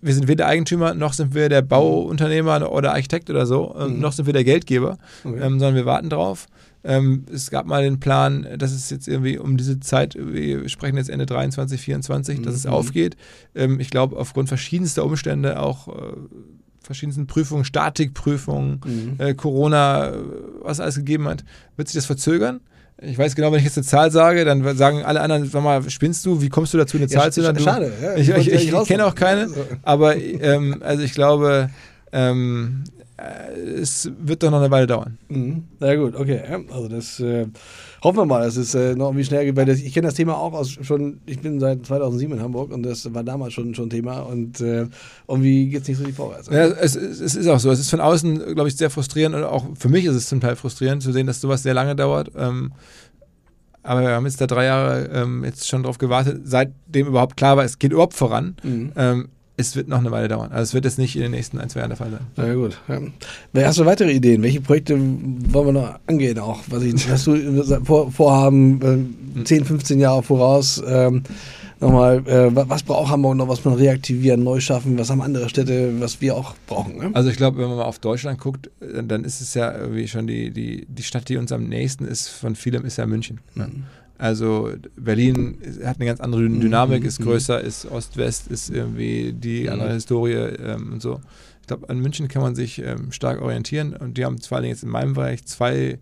wir 0.00 0.14
sind 0.14 0.28
weder 0.28 0.46
Eigentümer, 0.46 0.94
noch 0.94 1.12
sind 1.12 1.34
wir 1.34 1.48
der 1.48 1.62
Bauunternehmer 1.62 2.70
oder 2.72 2.92
Architekt 2.92 3.28
oder 3.28 3.44
so, 3.44 3.74
mhm. 3.76 3.98
noch 4.00 4.12
sind 4.12 4.26
wir 4.26 4.32
der 4.32 4.44
Geldgeber, 4.44 4.98
okay. 5.24 5.36
ähm, 5.36 5.58
sondern 5.58 5.74
wir 5.74 5.84
warten 5.84 6.08
drauf. 6.08 6.46
Ähm, 6.82 7.26
es 7.30 7.50
gab 7.50 7.66
mal 7.66 7.82
den 7.82 8.00
Plan, 8.00 8.46
dass 8.56 8.72
es 8.72 8.88
jetzt 8.88 9.06
irgendwie 9.06 9.36
um 9.36 9.58
diese 9.58 9.80
Zeit, 9.80 10.16
wir 10.18 10.66
sprechen 10.70 10.96
jetzt 10.96 11.10
Ende 11.10 11.26
23, 11.26 11.78
24, 11.78 12.38
mhm. 12.38 12.42
dass 12.44 12.54
es 12.54 12.64
mhm. 12.64 12.72
aufgeht. 12.72 13.16
Ähm, 13.54 13.80
ich 13.80 13.90
glaube, 13.90 14.16
aufgrund 14.16 14.48
verschiedenster 14.48 15.04
Umstände 15.04 15.60
auch 15.60 15.88
äh, 15.88 16.12
verschiedensten 16.90 17.28
Prüfungen, 17.28 17.64
Statikprüfungen, 17.64 18.80
mhm. 18.84 19.14
äh, 19.18 19.34
Corona, 19.34 20.12
was 20.60 20.80
alles 20.80 20.96
gegeben 20.96 21.28
hat, 21.28 21.44
wird 21.76 21.86
sich 21.86 21.94
das 21.94 22.06
verzögern. 22.06 22.58
Ich 23.00 23.16
weiß 23.16 23.36
genau, 23.36 23.52
wenn 23.52 23.60
ich 23.60 23.64
jetzt 23.64 23.78
eine 23.78 23.86
Zahl 23.86 24.10
sage, 24.10 24.44
dann 24.44 24.76
sagen 24.76 25.04
alle 25.04 25.20
anderen, 25.20 25.48
sag 25.48 25.62
mal, 25.62 25.88
spinnst 25.88 26.26
du? 26.26 26.42
Wie 26.42 26.48
kommst 26.48 26.74
du 26.74 26.78
dazu, 26.78 26.96
eine 26.96 27.06
Zahl 27.06 27.26
ja, 27.26 27.30
zu 27.30 27.42
nennen? 27.42 27.60
Schade. 27.60 27.92
Ja, 28.02 28.16
ich, 28.16 28.28
ich, 28.28 28.52
ich, 28.52 28.72
ich 28.72 28.84
kenne 28.88 29.06
auch 29.06 29.14
keine, 29.14 29.48
aber 29.84 30.16
ähm, 30.16 30.82
also 30.84 31.04
ich 31.04 31.14
glaube, 31.14 31.70
ähm, 32.10 32.82
äh, 33.16 33.80
es 33.80 34.10
wird 34.18 34.42
doch 34.42 34.50
noch 34.50 34.58
eine 34.58 34.70
Weile 34.72 34.88
dauern. 34.88 35.16
Mhm. 35.28 35.62
Na 35.78 35.94
gut, 35.94 36.16
okay. 36.16 36.42
Also 36.72 36.88
das 36.88 37.20
äh, 37.20 37.46
hoffen 38.02 38.18
wir 38.18 38.26
mal, 38.26 38.44
dass 38.44 38.56
es 38.56 38.74
äh, 38.74 38.94
noch 38.94 39.08
irgendwie 39.08 39.24
schnell 39.24 39.44
geht. 39.44 39.56
Weil 39.56 39.66
das, 39.66 39.78
ich 39.78 39.92
kenne 39.92 40.08
das 40.08 40.14
Thema 40.14 40.36
auch 40.36 40.52
aus 40.52 40.70
schon, 40.70 41.20
ich 41.26 41.40
bin 41.40 41.60
seit 41.60 41.84
2007 41.86 42.36
in 42.36 42.42
Hamburg 42.42 42.72
und 42.72 42.82
das 42.82 43.12
war 43.12 43.22
damals 43.22 43.52
schon 43.52 43.74
schon 43.74 43.90
Thema 43.90 44.20
und 44.20 44.60
äh, 44.60 44.86
irgendwie 45.28 45.68
geht 45.68 45.82
es 45.82 45.88
nicht 45.88 45.98
so 45.98 46.04
die 46.04 46.12
vorwärts. 46.12 46.48
Ja, 46.48 46.66
es, 46.66 46.96
es, 46.96 47.34
ist 47.34 47.46
auch 47.46 47.60
so. 47.60 47.70
Es 47.70 47.80
ist 47.80 47.90
von 47.90 48.00
außen, 48.00 48.54
glaube 48.54 48.68
ich, 48.68 48.76
sehr 48.76 48.90
frustrierend 48.90 49.36
und 49.36 49.44
auch 49.44 49.66
für 49.78 49.88
mich 49.88 50.04
ist 50.04 50.14
es 50.14 50.28
zum 50.28 50.40
Teil 50.40 50.56
frustrierend 50.56 51.02
zu 51.02 51.12
sehen, 51.12 51.26
dass 51.26 51.40
sowas 51.40 51.62
sehr 51.62 51.74
lange 51.74 51.96
dauert. 51.96 52.30
Ähm, 52.36 52.72
aber 53.82 54.02
wir 54.02 54.10
haben 54.10 54.26
jetzt 54.26 54.40
da 54.40 54.46
drei 54.46 54.66
Jahre 54.66 55.10
ähm, 55.12 55.44
jetzt 55.44 55.66
schon 55.66 55.82
drauf 55.82 55.98
gewartet, 55.98 56.42
seitdem 56.44 57.06
überhaupt 57.06 57.36
klar 57.36 57.56
war, 57.56 57.64
es 57.64 57.78
geht 57.78 57.92
überhaupt 57.92 58.14
voran. 58.14 58.56
Mhm. 58.62 58.92
Ähm, 58.96 59.28
es 59.68 59.76
wird 59.76 59.88
noch 59.88 59.98
eine 59.98 60.10
Weile 60.10 60.28
dauern. 60.28 60.50
Also 60.50 60.62
es 60.62 60.74
wird 60.74 60.84
jetzt 60.84 60.98
nicht 60.98 61.16
in 61.16 61.22
den 61.22 61.30
nächsten 61.30 61.58
ein, 61.58 61.68
zwei 61.68 61.80
Jahren 61.80 61.90
der 61.90 61.96
Fall 61.96 62.10
sein. 62.10 62.20
Na 62.36 62.46
ja, 62.46 62.54
gut. 62.54 62.80
Ja. 62.88 63.66
Hast 63.66 63.78
du 63.78 63.86
weitere 63.86 64.12
Ideen? 64.12 64.42
Welche 64.42 64.60
Projekte 64.60 64.98
wollen 64.98 65.66
wir 65.66 65.72
noch 65.72 65.98
angehen 66.06 66.38
auch? 66.38 66.60
Was 66.68 66.82
ich, 66.82 67.08
hast 67.08 67.26
du 67.26 67.64
vor, 67.84 68.10
Vorhaben 68.10 69.14
äh, 69.36 69.44
10, 69.44 69.64
15 69.64 70.00
Jahre 70.00 70.22
voraus? 70.22 70.82
Ähm, 70.86 71.22
nochmal, 71.80 72.26
äh, 72.26 72.50
was 72.52 72.82
braucht 72.82 73.10
Hamburg 73.10 73.36
noch, 73.36 73.48
was 73.48 73.64
man 73.64 73.74
reaktivieren, 73.74 74.44
neu 74.44 74.60
schaffen, 74.60 74.98
was 74.98 75.10
haben 75.10 75.20
andere 75.20 75.48
Städte, 75.48 76.00
was 76.00 76.20
wir 76.20 76.36
auch 76.36 76.54
brauchen? 76.66 76.98
Ne? 76.98 77.10
Also 77.14 77.30
ich 77.30 77.36
glaube, 77.36 77.58
wenn 77.58 77.68
man 77.68 77.78
mal 77.78 77.84
auf 77.84 77.98
Deutschland 77.98 78.38
guckt, 78.38 78.70
äh, 78.80 79.02
dann 79.02 79.24
ist 79.24 79.40
es 79.40 79.54
ja 79.54 79.76
irgendwie 79.76 80.08
schon 80.08 80.26
die, 80.26 80.50
die, 80.50 80.86
die 80.88 81.02
Stadt, 81.02 81.28
die 81.28 81.36
uns 81.36 81.52
am 81.52 81.64
nächsten 81.64 82.04
ist 82.04 82.28
von 82.28 82.54
vielem, 82.54 82.84
ist 82.84 82.98
ja 82.98 83.06
München. 83.06 83.40
Ne? 83.54 83.66
Mhm. 83.66 83.84
Also 84.20 84.70
Berlin 84.96 85.56
hat 85.82 85.96
eine 85.96 86.04
ganz 86.04 86.20
andere 86.20 86.42
Dynamik, 86.42 87.04
ist 87.04 87.20
mhm. 87.20 87.24
größer, 87.24 87.58
ist 87.58 87.86
Ost-West, 87.86 88.48
ist 88.48 88.68
irgendwie 88.68 89.32
die 89.32 89.62
mhm. 89.62 89.70
andere 89.70 89.92
Historie 89.94 90.34
ähm, 90.34 90.92
und 90.92 91.00
so. 91.00 91.20
Ich 91.62 91.66
glaube, 91.68 91.88
an 91.88 92.00
München 92.00 92.28
kann 92.28 92.42
man 92.42 92.54
sich 92.54 92.80
ähm, 92.80 93.12
stark 93.12 93.40
orientieren 93.40 93.96
und 93.96 94.18
die 94.18 94.26
haben 94.26 94.38
vor 94.38 94.58
allem 94.58 94.66
jetzt 94.66 94.82
in 94.82 94.90
meinem 94.90 95.14
Bereich 95.14 95.46
zwei 95.46 95.98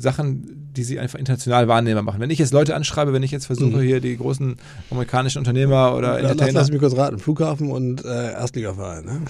Sachen, 0.00 0.70
die 0.76 0.84
sie 0.84 0.98
einfach 0.98 1.18
international 1.18 1.68
wahrnehmbar 1.68 2.02
machen. 2.02 2.20
Wenn 2.20 2.30
ich 2.30 2.38
jetzt 2.38 2.52
Leute 2.52 2.74
anschreibe, 2.74 3.12
wenn 3.12 3.22
ich 3.22 3.30
jetzt 3.30 3.46
versuche, 3.46 3.78
mhm. 3.78 3.80
hier 3.80 4.00
die 4.00 4.16
großen 4.16 4.56
amerikanischen 4.90 5.38
Unternehmer 5.38 5.94
oder 5.94 6.18
Entertainer... 6.18 6.52
Lass 6.52 6.70
mich 6.70 6.80
kurz 6.80 6.96
raten, 6.96 7.18
Flughafen 7.18 7.70
und 7.70 8.04
äh, 8.04 8.32
Erstligaverein, 8.32 9.04
ne? 9.04 9.20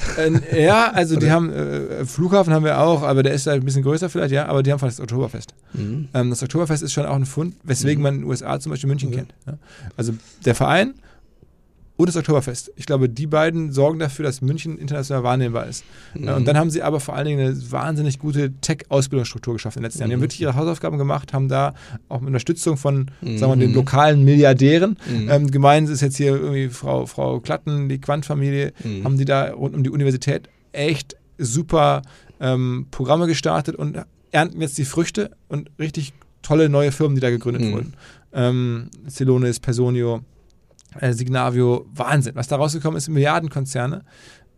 Äh, 0.53 0.65
ja, 0.65 0.91
also 0.93 1.17
die 1.17 1.31
haben, 1.31 1.53
äh, 1.53 2.05
Flughafen 2.05 2.53
haben 2.53 2.65
wir 2.65 2.81
auch, 2.81 3.03
aber 3.03 3.23
der 3.23 3.33
ist 3.33 3.47
halt 3.47 3.63
ein 3.63 3.65
bisschen 3.65 3.83
größer 3.83 4.09
vielleicht, 4.11 4.33
ja, 4.33 4.47
aber 4.47 4.63
die 4.63 4.73
haben 4.73 4.81
das 4.81 5.01
Oktoberfest. 5.01 5.55
Mhm. 5.73 6.09
Ähm, 6.15 6.31
das 6.31 6.43
Oktoberfest 6.43 6.83
ist 6.83 6.93
schon 6.93 7.07
auch 7.07 7.17
ein 7.17 7.27
Fund, 7.27 7.57
weswegen 7.63 8.01
mhm. 8.01 8.03
man 8.03 8.15
in 8.15 8.21
den 8.21 8.31
USA 8.31 8.61
zum 8.61 8.71
Beispiel 8.71 8.89
München 8.89 9.11
kennt. 9.11 9.35
Ja? 9.47 9.55
Also 9.97 10.15
der 10.45 10.55
Verein 10.55 10.95
und 11.99 12.09
das 12.09 12.17
Oktoberfest. 12.17 12.73
Ich 12.77 12.87
glaube, 12.87 13.09
die 13.09 13.27
beiden 13.27 13.73
sorgen 13.73 13.99
dafür, 13.99 14.25
dass 14.25 14.41
München 14.41 14.79
international 14.79 15.25
wahrnehmbar 15.25 15.67
ist. 15.67 15.85
Mhm. 16.15 16.29
Und 16.29 16.45
dann 16.47 16.57
haben 16.57 16.71
sie 16.71 16.81
aber 16.81 17.01
vor 17.01 17.17
allen 17.17 17.27
Dingen 17.27 17.41
eine 17.41 17.73
wahnsinnig 17.73 18.21
gute 18.21 18.53
Tech-Ausbildungsstruktur 18.61 19.55
geschaffen 19.55 19.79
in 19.79 19.83
den 19.83 19.87
letzten 19.87 19.99
Jahren. 19.99 20.11
Die 20.11 20.15
haben 20.15 20.21
mhm. 20.21 20.23
wirklich 20.23 20.41
ihre 20.41 20.55
Hausaufgaben 20.55 20.97
gemacht, 20.97 21.33
haben 21.33 21.49
da 21.49 21.75
auch 22.09 22.21
mit 22.21 22.29
Unterstützung 22.29 22.77
von, 22.77 23.11
mhm. 23.21 23.39
sagen 23.39 23.53
wir, 23.53 23.67
den 23.67 23.75
lokalen 23.75 24.25
Milliardären, 24.25 24.97
mhm. 25.11 25.29
ähm, 25.29 25.51
gemeint 25.51 25.89
ist 25.89 26.01
jetzt 26.01 26.17
hier 26.17 26.37
irgendwie 26.37 26.69
Frau, 26.69 27.07
Frau 27.07 27.41
Klatten, 27.41 27.89
die 27.89 28.01
Quant-Familie, 28.01 28.73
mhm. 28.85 29.05
haben 29.05 29.19
die 29.19 29.25
da 29.25 29.51
rund 29.51 29.75
um 29.75 29.83
die 29.83 29.91
Universität 29.91 30.49
echt 30.71 31.17
super 31.37 32.03
ähm, 32.39 32.87
Programme 32.93 33.27
gestartet 33.27 33.75
und 33.75 33.99
ernten 34.31 34.61
jetzt 34.61 34.79
die 34.79 34.85
Früchte 34.85 35.33
und 35.49 35.69
richtig 35.81 36.13
tolle 36.43 36.69
neue 36.69 36.93
Firmen, 36.93 37.17
die 37.17 37.21
da 37.21 37.31
gegründet 37.31 37.65
mhm. 37.65 37.73
wurden. 37.73 37.95
Ähm, 38.33 38.91
Celonis, 39.09 39.59
Personio, 39.59 40.23
äh, 40.99 41.13
Signavio, 41.13 41.87
Wahnsinn. 41.95 42.35
Was 42.35 42.49
da 42.49 42.57
rausgekommen 42.57 42.97
ist, 42.97 43.09
Milliardenkonzerne. 43.09 44.05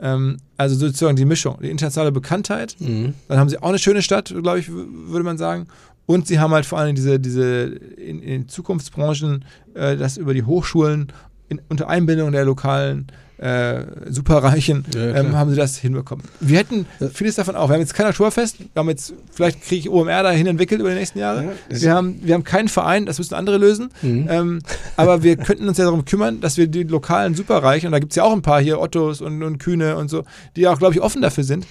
Ähm, 0.01 0.39
also 0.57 0.77
sozusagen 0.77 1.17
die 1.17 1.25
Mischung, 1.25 1.59
die 1.63 1.71
internationale 1.71 2.13
Bekanntheit. 2.13 2.77
Mhm. 2.79 3.15
Dann 3.29 3.39
haben 3.39 3.49
sie 3.49 3.59
auch 3.59 3.69
eine 3.69 3.79
schöne 3.79 4.03
Stadt, 4.03 4.35
glaube 4.43 4.59
ich, 4.59 4.71
würde 4.71 5.25
man 5.25 5.39
sagen. 5.39 5.67
Und 6.07 6.27
sie 6.27 6.41
haben 6.41 6.53
halt 6.53 6.67
vor 6.67 6.79
allem 6.79 6.97
diese, 6.97 7.21
diese 7.21 7.65
in, 7.65 8.21
in 8.23 8.49
Zukunftsbranchen, 8.49 9.45
äh, 9.75 9.97
das 9.97 10.17
über 10.17 10.35
die 10.35 10.43
Hochschulen 10.43 11.13
in, 11.49 11.61
unter 11.69 11.89
Einbindung 11.89 12.33
der 12.33 12.45
lokalen 12.45 13.09
äh, 13.41 13.85
Superreichen 14.11 14.85
ja, 14.95 15.17
ähm, 15.17 15.35
haben 15.35 15.51
sie 15.51 15.57
das 15.57 15.79
hinbekommen. 15.79 16.25
Wir 16.41 16.59
hätten 16.59 16.87
vieles 17.13 17.37
davon 17.37 17.57
auch. 17.57 17.69
Wir 17.69 17.75
haben 17.75 17.81
jetzt 17.81 17.95
kein 17.95 18.07
Oktoberfest, 18.07 18.59
wir 18.59 18.69
haben 18.75 18.89
jetzt, 18.91 19.15
vielleicht 19.33 19.63
kriege 19.63 19.81
ich 19.81 19.91
OMR 19.91 20.23
dahin 20.23 20.47
entwickelt 20.47 20.81
über 20.81 20.91
die 20.91 20.97
nächsten 20.97 21.19
Jahre. 21.19 21.45
Ja, 21.45 21.81
wir, 21.81 21.95
haben, 21.95 22.21
wir 22.23 22.35
haben 22.35 22.45
keinen 22.45 22.69
Verein, 22.69 23.07
das 23.07 23.19
müssen 23.19 23.35
andere 23.35 23.57
lösen. 23.57 23.91
Mhm. 24.03 24.29
Ähm, 24.31 24.59
aber 24.97 25.23
wir 25.23 25.37
könnten 25.37 25.67
uns 25.69 25.79
ja 25.79 25.85
darum 25.85 26.05
kümmern, 26.05 26.41
dass 26.41 26.59
wir 26.59 26.67
die 26.67 26.83
lokalen 26.83 27.35
Superreichen, 27.35 27.87
und 27.87 27.93
da 27.93 27.99
gibt 27.99 28.13
es 28.13 28.17
ja 28.17 28.25
auch 28.25 28.33
ein 28.33 28.43
paar 28.43 28.61
hier, 28.61 28.79
Ottos 28.79 29.23
und, 29.23 29.43
und 29.43 29.59
Kühne 29.59 29.97
und 29.97 30.11
so, 30.11 30.25
die 30.57 30.69
auch, 30.69 30.79
glaube 30.79 30.95
ich, 30.95 31.01
offen 31.01 31.23
dafür 31.23 31.45
sind, 31.45 31.67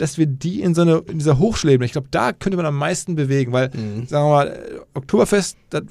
dass 0.00 0.16
wir 0.16 0.26
die 0.26 0.62
in 0.62 0.74
so 0.74 0.82
eine, 0.82 1.02
in 1.08 1.18
dieser 1.18 1.38
Hochschule, 1.38 1.84
ich 1.84 1.92
glaube, 1.92 2.08
da 2.10 2.32
könnte 2.32 2.56
man 2.56 2.66
am 2.66 2.76
meisten 2.76 3.16
bewegen, 3.16 3.52
weil, 3.52 3.70
mhm. 3.70 4.06
sagen 4.06 4.26
wir 4.26 4.30
mal, 4.30 4.60
Oktoberfest, 4.94 5.56
das, 5.70 5.82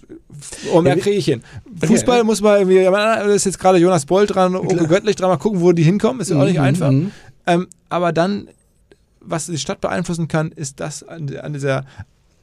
oh, 0.73 0.81
mehr 0.81 0.97
kriege 0.97 1.17
ich 1.17 1.25
hin. 1.25 1.43
Fußball 1.83 2.19
okay. 2.19 2.25
muss 2.25 2.41
man 2.41 2.59
irgendwie, 2.59 2.83
da 2.83 3.21
ist 3.25 3.45
jetzt 3.45 3.59
gerade 3.59 3.77
Jonas 3.77 4.05
Boll 4.05 4.25
dran, 4.25 4.55
Oke 4.55 4.87
Göttlich 4.87 5.15
dran, 5.15 5.29
mal 5.29 5.37
gucken, 5.37 5.61
wo 5.61 5.71
die 5.73 5.83
hinkommen, 5.83 6.21
ist 6.21 6.31
ja 6.31 6.39
auch 6.39 6.45
nicht 6.45 6.57
mhm. 6.57 6.63
einfach. 6.63 6.91
Mhm. 6.91 7.11
Ähm, 7.45 7.67
aber 7.89 8.13
dann, 8.13 8.49
was 9.19 9.47
die 9.47 9.57
Stadt 9.57 9.81
beeinflussen 9.81 10.27
kann, 10.27 10.51
ist 10.51 10.79
das 10.79 11.03
an, 11.03 11.29
an 11.37 11.53
dieser 11.53 11.85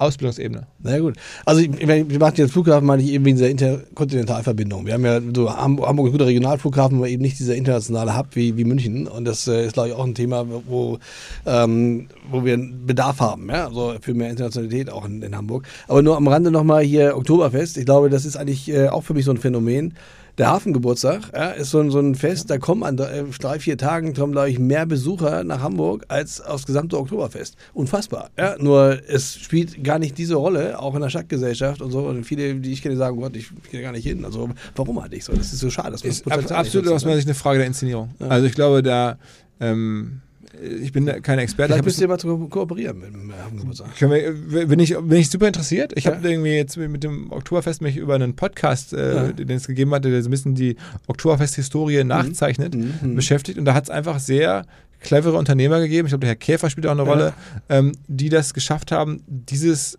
Ausbildungsebene. 0.04 0.66
Na 0.82 0.98
gut. 0.98 1.16
Also 1.44 1.60
ich, 1.60 1.70
wir 1.78 2.18
machen 2.18 2.34
jetzt 2.36 2.52
Flughafen, 2.52 2.86
meine 2.86 3.02
ich 3.02 3.10
eben 3.10 3.24
wegen 3.24 3.36
dieser 3.36 3.50
Interkontinentalverbindung. 3.50 4.86
Wir 4.86 4.94
haben 4.94 5.04
ja 5.04 5.20
so 5.34 5.54
Hamburg, 5.54 5.88
ein 5.88 5.96
guter 5.96 6.26
Regionalflughafen, 6.26 6.98
aber 6.98 7.08
eben 7.08 7.22
nicht 7.22 7.38
dieser 7.38 7.54
internationale 7.54 8.16
Hub 8.16 8.28
wie, 8.32 8.56
wie 8.56 8.64
München. 8.64 9.06
Und 9.08 9.24
das 9.24 9.48
äh, 9.48 9.66
ist, 9.66 9.74
glaube 9.74 9.88
ich, 9.88 9.94
auch 9.94 10.04
ein 10.04 10.14
Thema, 10.14 10.46
wo, 10.66 10.98
ähm, 11.46 12.08
wo 12.30 12.44
wir 12.44 12.54
einen 12.54 12.86
Bedarf 12.86 13.20
haben, 13.20 13.48
ja, 13.48 13.66
also 13.66 13.94
für 14.00 14.14
mehr 14.14 14.30
Internationalität 14.30 14.90
auch 14.90 15.04
in, 15.06 15.22
in 15.22 15.36
Hamburg. 15.36 15.66
Aber 15.88 16.02
nur 16.02 16.16
am 16.16 16.28
Rande 16.28 16.50
nochmal 16.50 16.82
hier 16.82 17.16
Oktoberfest. 17.16 17.76
Ich 17.78 17.84
glaube, 17.84 18.10
das 18.10 18.24
ist 18.24 18.36
eigentlich 18.36 18.70
äh, 18.70 18.88
auch 18.88 19.02
für 19.02 19.14
mich 19.14 19.24
so 19.24 19.30
ein 19.30 19.38
Phänomen 19.38 19.94
der 20.38 20.48
Hafengeburtstag 20.48 21.30
ja, 21.32 21.50
ist 21.50 21.70
so 21.70 21.80
ein, 21.80 21.90
so 21.90 22.00
ein 22.00 22.14
Fest, 22.14 22.50
da 22.50 22.58
kommen 22.58 22.82
an 22.82 22.96
drei, 22.96 23.58
vier 23.58 23.78
Tagen, 23.78 24.14
kommen, 24.14 24.32
glaube 24.32 24.50
ich, 24.50 24.58
mehr 24.58 24.86
Besucher 24.86 25.44
nach 25.44 25.60
Hamburg 25.60 26.04
als 26.08 26.40
aufs 26.40 26.66
gesamte 26.66 26.98
Oktoberfest. 26.98 27.56
Unfassbar. 27.72 28.30
Ja? 28.36 28.56
Nur 28.58 29.00
es 29.06 29.36
spielt 29.36 29.84
gar 29.84 29.98
nicht 29.98 30.18
diese 30.18 30.34
Rolle, 30.34 30.78
auch 30.78 30.94
in 30.94 31.02
der 31.02 31.10
Stadtgesellschaft 31.10 31.80
und 31.80 31.90
so. 31.90 32.00
Und 32.00 32.24
viele, 32.24 32.54
die 32.56 32.72
ich 32.72 32.82
kenne, 32.82 32.96
sagen, 32.96 33.20
Gott, 33.20 33.36
ich 33.36 33.50
gehe 33.70 33.82
gar 33.82 33.92
nicht 33.92 34.04
hin. 34.04 34.24
Also 34.24 34.50
warum 34.74 35.00
halt 35.00 35.12
nicht 35.12 35.24
so? 35.24 35.32
Das 35.32 35.52
ist 35.52 35.60
so 35.60 35.70
schade. 35.70 35.92
Das 35.92 36.02
ist 36.02 36.30
absolut 36.30 36.88
aus 36.88 37.04
meiner 37.04 37.16
Sicht 37.16 37.28
eine 37.28 37.34
Frage 37.34 37.58
der 37.58 37.66
Inszenierung. 37.66 38.10
Ja. 38.18 38.28
Also 38.28 38.46
ich 38.46 38.54
glaube, 38.54 38.82
da 38.82 39.18
ähm, 39.60 40.20
ich 40.62 40.92
bin 40.92 41.06
kein 41.22 41.38
Experte. 41.38 41.72
Vielleicht 41.72 41.84
müsst 41.84 42.00
ihr 42.00 42.08
mal 42.08 42.18
ko 42.18 42.48
kooperieren 42.48 42.98
mit 42.98 43.12
dem 43.12 43.32
Hafengeburtstag. 43.32 43.88
Bin 43.98 44.78
ich, 44.78 44.96
bin 44.96 45.18
ich 45.18 45.30
super 45.30 45.46
interessiert. 45.46 45.92
Ich 45.96 46.04
ja. 46.04 46.14
habe 46.14 46.28
irgendwie 46.28 46.52
jetzt 46.52 46.76
mit 46.76 47.02
dem 47.02 47.30
Oktoberfest 47.32 47.82
mich 47.82 47.96
über 47.96 48.14
einen 48.14 48.36
Podcast, 48.36 48.92
äh, 48.92 49.14
ja. 49.14 49.32
den 49.32 49.50
es 49.50 49.66
gegeben 49.66 49.92
hatte, 49.94 50.10
der 50.10 50.22
so 50.22 50.28
ein 50.28 50.30
bisschen 50.30 50.54
die 50.54 50.76
Oktoberfest-Historie 51.06 52.02
mhm. 52.02 52.08
nachzeichnet, 52.08 52.74
mhm. 52.74 53.14
beschäftigt. 53.14 53.58
Und 53.58 53.64
da 53.64 53.74
hat 53.74 53.84
es 53.84 53.90
einfach 53.90 54.18
sehr 54.18 54.64
clevere 55.00 55.36
Unternehmer 55.36 55.80
gegeben, 55.80 56.06
ich 56.06 56.10
glaube, 56.10 56.22
der 56.22 56.30
Herr 56.30 56.36
Käfer 56.36 56.70
spielt 56.70 56.86
auch 56.86 56.92
eine 56.92 57.02
Rolle, 57.02 57.34
ähm, 57.68 57.92
die 58.08 58.30
das 58.30 58.54
geschafft 58.54 58.90
haben, 58.90 59.22
dieses 59.26 59.98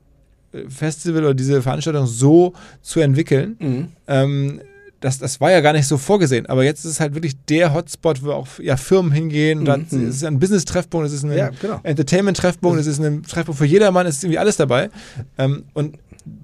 äh, 0.52 0.68
Festival 0.68 1.24
oder 1.24 1.34
diese 1.34 1.62
Veranstaltung 1.62 2.08
so 2.08 2.54
zu 2.82 3.00
entwickeln. 3.00 3.56
Mhm. 3.60 3.88
Ähm, 4.08 4.62
das, 5.02 5.20
das 5.20 5.40
war 5.42 5.52
ja 5.52 5.62
gar 5.62 5.74
nicht 5.74 5.88
so 5.88 5.98
vorgesehen, 5.98 6.46
aber 6.48 6.64
jetzt 6.64 6.86
ist 6.86 6.92
es 6.92 7.00
halt 7.00 7.14
wirklich 7.14 7.36
der 7.50 7.74
Hotspot, 7.74 8.24
wo 8.24 8.32
auch 8.32 8.48
ja, 8.60 8.78
Firmen 8.78 9.12
hingehen. 9.12 9.60
Mhm. 9.60 9.66
Dann, 9.66 9.86
es 9.90 9.94
ist 9.94 10.24
ein 10.24 10.40
Business-Treffpunkt, 10.40 11.08
es 11.08 11.14
ist 11.14 11.24
ein 11.24 11.38
Ja, 11.38 11.50
genau. 11.62 11.80
Entertainment-Treffpunkt, 11.84 12.80
es 12.80 12.88
ist 12.88 13.00
ein 13.00 13.24
Treffpunkt 13.24 13.60
für 13.60 13.66
jedermann, 13.66 14.08
es 14.08 14.18
ist 14.18 14.24
irgendwie 14.24 14.40
alles 14.40 14.58
dabei. 14.58 14.90
Ähm, 15.38 15.64
und 15.74 15.98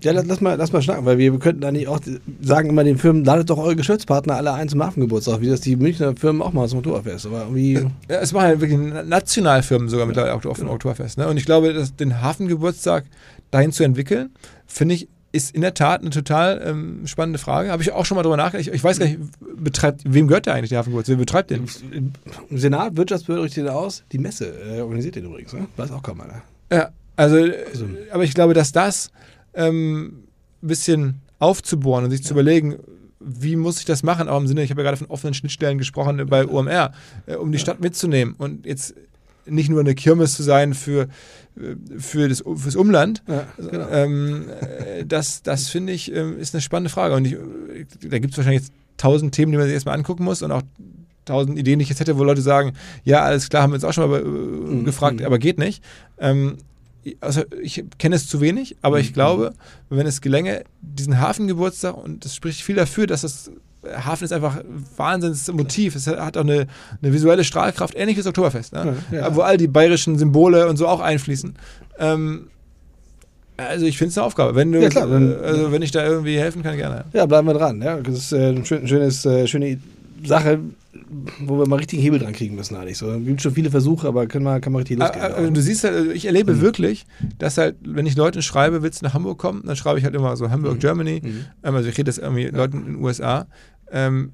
Ja, 0.04 0.12
lass, 0.12 0.42
mal, 0.42 0.56
lass 0.58 0.72
mal 0.72 0.82
schnacken, 0.84 1.06
weil 1.06 1.18
wir 1.18 1.38
könnten 1.40 1.62
da 1.62 1.72
nicht 1.72 1.88
auch 1.88 2.00
sagen 2.42 2.70
immer 2.70 2.84
den 2.84 3.00
Firmen, 3.00 3.24
ladet 3.26 3.50
doch 3.50 3.58
eure 3.58 3.76
Geschäftspartner 3.76 4.36
alle 4.36 4.54
ein 4.54 4.70
zum 4.70 4.84
Hafengeburtstag, 4.84 5.42
wie 5.42 5.48
das 5.48 5.62
die 5.62 5.76
Münchner 5.76 6.16
Firmen 6.16 6.44
auch 6.44 6.54
mal 6.54 6.68
zum 6.68 6.80
Oktoberfest. 6.80 7.26
Aber 7.26 7.42
irgendwie. 7.44 7.74
ja, 8.08 8.20
es 8.20 8.32
machen 8.32 8.50
ja 8.50 8.62
wirklich 8.62 8.78
Nationalfirmen 9.08 9.90
sogar 9.90 10.06
mittlerweile 10.06 10.36
auch 10.36 10.46
auf 10.46 10.60
dem 10.60 10.70
Oktoberfest. 10.70 11.18
Ne? 11.18 11.28
Und 11.28 11.38
ich 11.38 11.46
glaube, 11.46 11.74
dass 11.74 11.96
den 11.96 12.22
Hafengeburtstag 12.22 13.06
dahin 13.50 13.72
zu 13.72 13.84
entwickeln, 13.84 14.30
finde 14.68 14.96
ich, 14.96 15.08
ist 15.32 15.56
in 15.56 15.62
der 15.62 15.74
Tat 15.74 16.02
eine 16.02 16.10
total 16.10 16.62
ähm, 16.65 17.08
spannende 17.08 17.39
Frage. 17.39 17.72
Habe 17.72 17.82
ich 17.82 17.91
auch 17.91 18.06
schon 18.06 18.15
mal 18.15 18.24
drüber 18.24 18.38
nachgedacht. 18.38 18.67
Ich, 18.67 18.74
ich 18.74 18.84
weiß 18.84 19.00
gar 19.00 19.06
nicht, 19.06 19.20
betreibt, 19.58 20.02
wem 20.06 20.28
gehört 20.28 20.46
der 20.46 20.56
eigentlich, 20.56 20.70
der 20.70 20.80
Hafengeburtstag? 20.80 21.13
Wer 21.13 21.20
betreibt 21.20 21.52
den? 21.52 21.65
Im 22.50 22.58
Senat, 22.58 22.98
Wirtschaftsbehörde 22.98 23.46
richtet 23.46 23.67
aus. 23.70 24.04
Die 24.12 24.17
Messe 24.20 24.48
äh, 24.48 24.82
organisiert 24.82 25.15
den 25.15 25.26
übrigens, 25.26 25.54
ne? 25.54 25.67
Weiß 25.78 25.91
auch 25.91 26.04
kaum 26.04 26.22
einer. 26.22 26.41
Ja, 26.72 26.89
also, 27.15 27.36
Also- 27.38 27.86
aber 28.12 28.24
ich 28.24 28.34
glaube, 28.34 28.54
dass 28.54 28.72
das 28.72 29.10
ähm, 29.54 30.24
ein 30.62 30.67
bisschen 30.67 31.22
aufzubohren 31.39 32.06
und 32.06 32.12
sich 32.12 32.24
zu 32.24 32.34
überlegen, 32.34 32.78
wie 33.20 33.56
muss 33.56 33.80
ich 33.80 33.86
das 33.86 34.04
machen, 34.04 34.28
auch 34.28 34.39
im 34.39 34.48
Sinne, 34.48 34.63
ich 34.63 34.72
habe 34.72 34.82
ja 34.82 34.86
gerade 34.86 34.98
von 34.98 35.08
offenen 35.08 35.34
Schnittstellen 35.34 35.78
gesprochen 35.78 36.26
bei 36.28 36.48
OMR, 36.48 36.91
äh, 37.28 37.36
um 37.36 37.52
die 37.52 37.60
Stadt 37.60 37.80
mitzunehmen 37.80 38.36
und 38.38 38.65
jetzt 38.65 38.96
nicht 39.46 39.70
nur 39.70 39.80
eine 39.80 39.96
Kirmes 39.96 40.36
zu 40.36 40.44
sein 40.44 40.74
für, 40.74 41.08
für 41.98 42.30
das, 42.30 42.44
fürs 42.56 42.76
Umland. 42.76 43.24
Ja, 43.28 43.46
genau. 43.58 43.88
Ähm, 43.90 44.46
äh, 44.50 45.06
das 45.06 45.44
das 45.44 45.68
finde 45.70 45.94
ich, 45.94 46.14
ähm, 46.14 46.40
ist 46.40 46.56
eine 46.56 46.62
spannende 46.62 46.90
Frage. 46.90 47.16
Und 47.16 47.26
ich, 47.26 47.38
da 48.10 48.20
gibt 48.20 48.34
es 48.34 48.38
wahrscheinlich 48.38 48.64
jetzt 48.64 48.74
tausend 48.98 49.34
Themen, 49.34 49.52
die 49.52 49.58
man 49.58 49.68
sich 49.68 49.74
erstmal 49.74 49.96
angucken 49.96 50.24
muss 50.24 50.42
und 50.42 50.52
auch 50.52 50.62
tausend 51.26 51.58
Ideen, 51.60 51.80
die 51.80 51.84
ich 51.84 51.90
jetzt 51.90 52.00
hätte, 52.00 52.18
wo 52.18 52.24
Leute 52.24 52.42
sagen, 52.42 52.74
ja, 53.04 53.22
alles 53.22 53.50
klar, 53.50 53.64
haben 53.64 53.72
wir 53.72 53.76
uns 53.76 53.84
auch 53.84 53.94
schon 53.94 54.10
mal 54.10 54.22
äh, 54.22 54.84
gefragt, 54.84 55.20
mhm. 55.20 55.26
aber 55.26 55.40
geht 55.40 55.60
nicht. 55.60 55.84
Ähm, 56.18 56.58
also 57.20 57.44
ich 57.62 57.84
kenne 57.98 58.16
es 58.16 58.28
zu 58.28 58.42
wenig, 58.42 58.78
aber 58.82 58.98
Mhm. 58.98 59.02
ich 59.02 59.14
glaube, 59.14 59.54
wenn 59.90 60.06
es 60.08 60.22
gelänge, 60.22 60.64
diesen 60.82 61.20
Hafengeburtstag, 61.20 61.98
und 61.98 62.26
das 62.26 62.36
spricht 62.36 62.62
viel 62.62 62.76
dafür, 62.76 63.08
dass 63.08 63.22
das 63.22 63.52
Hafen 63.84 64.26
ist 64.26 64.32
einfach 64.34 64.58
ein 64.58 64.86
Wahnsinnsmotiv. 64.98 65.96
Es 65.96 66.06
hat 66.08 66.38
auch 66.38 66.41
eine, 66.41 66.67
eine 67.02 67.13
visuelle 67.13 67.44
Strahlkraft, 67.44 67.96
ähnlich 67.96 68.15
wie 68.17 68.20
das 68.22 68.28
Oktoberfest, 68.28 68.74
ne? 68.74 68.96
Ja, 69.12 69.17
ja. 69.17 69.36
wo 69.36 69.41
all 69.41 69.58
die 69.58 69.67
bayerischen 69.67 70.17
Symbole 70.17 70.67
und 70.67 70.78
so 70.78 70.88
auch 70.88 71.00
einfließen. 71.00 71.56
Ähm, 72.00 72.48
also 73.58 73.86
ich 73.86 73.98
finde 73.98 74.10
es 74.12 74.17
eine 74.17 74.26
Aufgabe. 74.26 74.56
Wenn, 74.56 74.72
du, 74.72 74.82
Ja, 74.82 74.89
klar, 74.89 75.08
dann- 75.08 75.32
äh, 75.32 75.36
also 75.46 75.72
wenn 75.72 75.82
ich 75.82 75.91
da 75.91 76.06
irgendwie 76.06 76.38
helfen 76.39 76.63
kann, 76.63 76.78
gerne. 76.78 77.06
Ja, 77.13 77.26
bleiben 77.26 77.48
wir 77.48 77.54
dran. 77.54 77.82
Ja, 77.82 77.98
das 77.98 78.15
ist 78.15 78.32
äh, 78.34 78.48
eine 78.50 78.65
schön, 78.65 78.88
schönes, 78.88 79.26
äh, 79.26 79.48
schöne 79.48 79.80
Sache, 80.26 80.60
wo 81.39 81.58
wir 81.58 81.67
mal 81.67 81.77
richtig 81.77 82.01
Hebel 82.01 82.19
dran 82.19 82.34
kriegen 82.34 82.56
müssen, 82.56 82.75
eigentlich. 82.75 82.97
So, 82.97 83.10
es 83.12 83.23
gibt 83.23 83.41
schon 83.41 83.54
viele 83.54 83.69
Versuche, 83.71 84.08
aber 84.08 84.27
können 84.27 84.43
wir, 84.43 84.60
kann 84.60 84.73
man 84.73 84.82
richtig 84.82 84.99
losgehen. 84.99 85.23
Äh, 85.23 85.51
du 85.51 85.62
siehst 85.62 85.84
halt, 85.86 85.93
also 85.95 86.12
ich 86.12 86.25
erlebe 86.25 86.54
Mhm. 86.54 86.62
wirklich, 86.62 87.06
dass 87.39 87.58
halt, 87.58 87.75
wenn 87.86 88.06
ich 88.06 88.15
Leuten 88.17 88.41
schreibe, 88.41 88.84
willst 88.84 89.01
du 89.01 89.06
nach 89.06 89.13
Hamburg 89.13 89.38
kommen, 89.38 89.63
dann 89.65 89.75
schreibe 89.77 89.99
ich 89.99 90.06
halt 90.06 90.15
immer 90.15 90.36
so 90.36 90.49
Hamburg, 90.49 90.75
Mhm. 90.75 90.80
Germany. 90.80 91.21
Mhm. 91.23 91.45
Ähm, 91.63 91.75
also 91.75 91.88
ich 91.88 91.97
rede 91.97 92.06
das 92.10 92.17
irgendwie 92.17 92.47
Leuten 92.47 92.77
in 92.80 92.86
den 92.86 92.95
USA. 93.04 93.47
Ähm, 93.91 94.34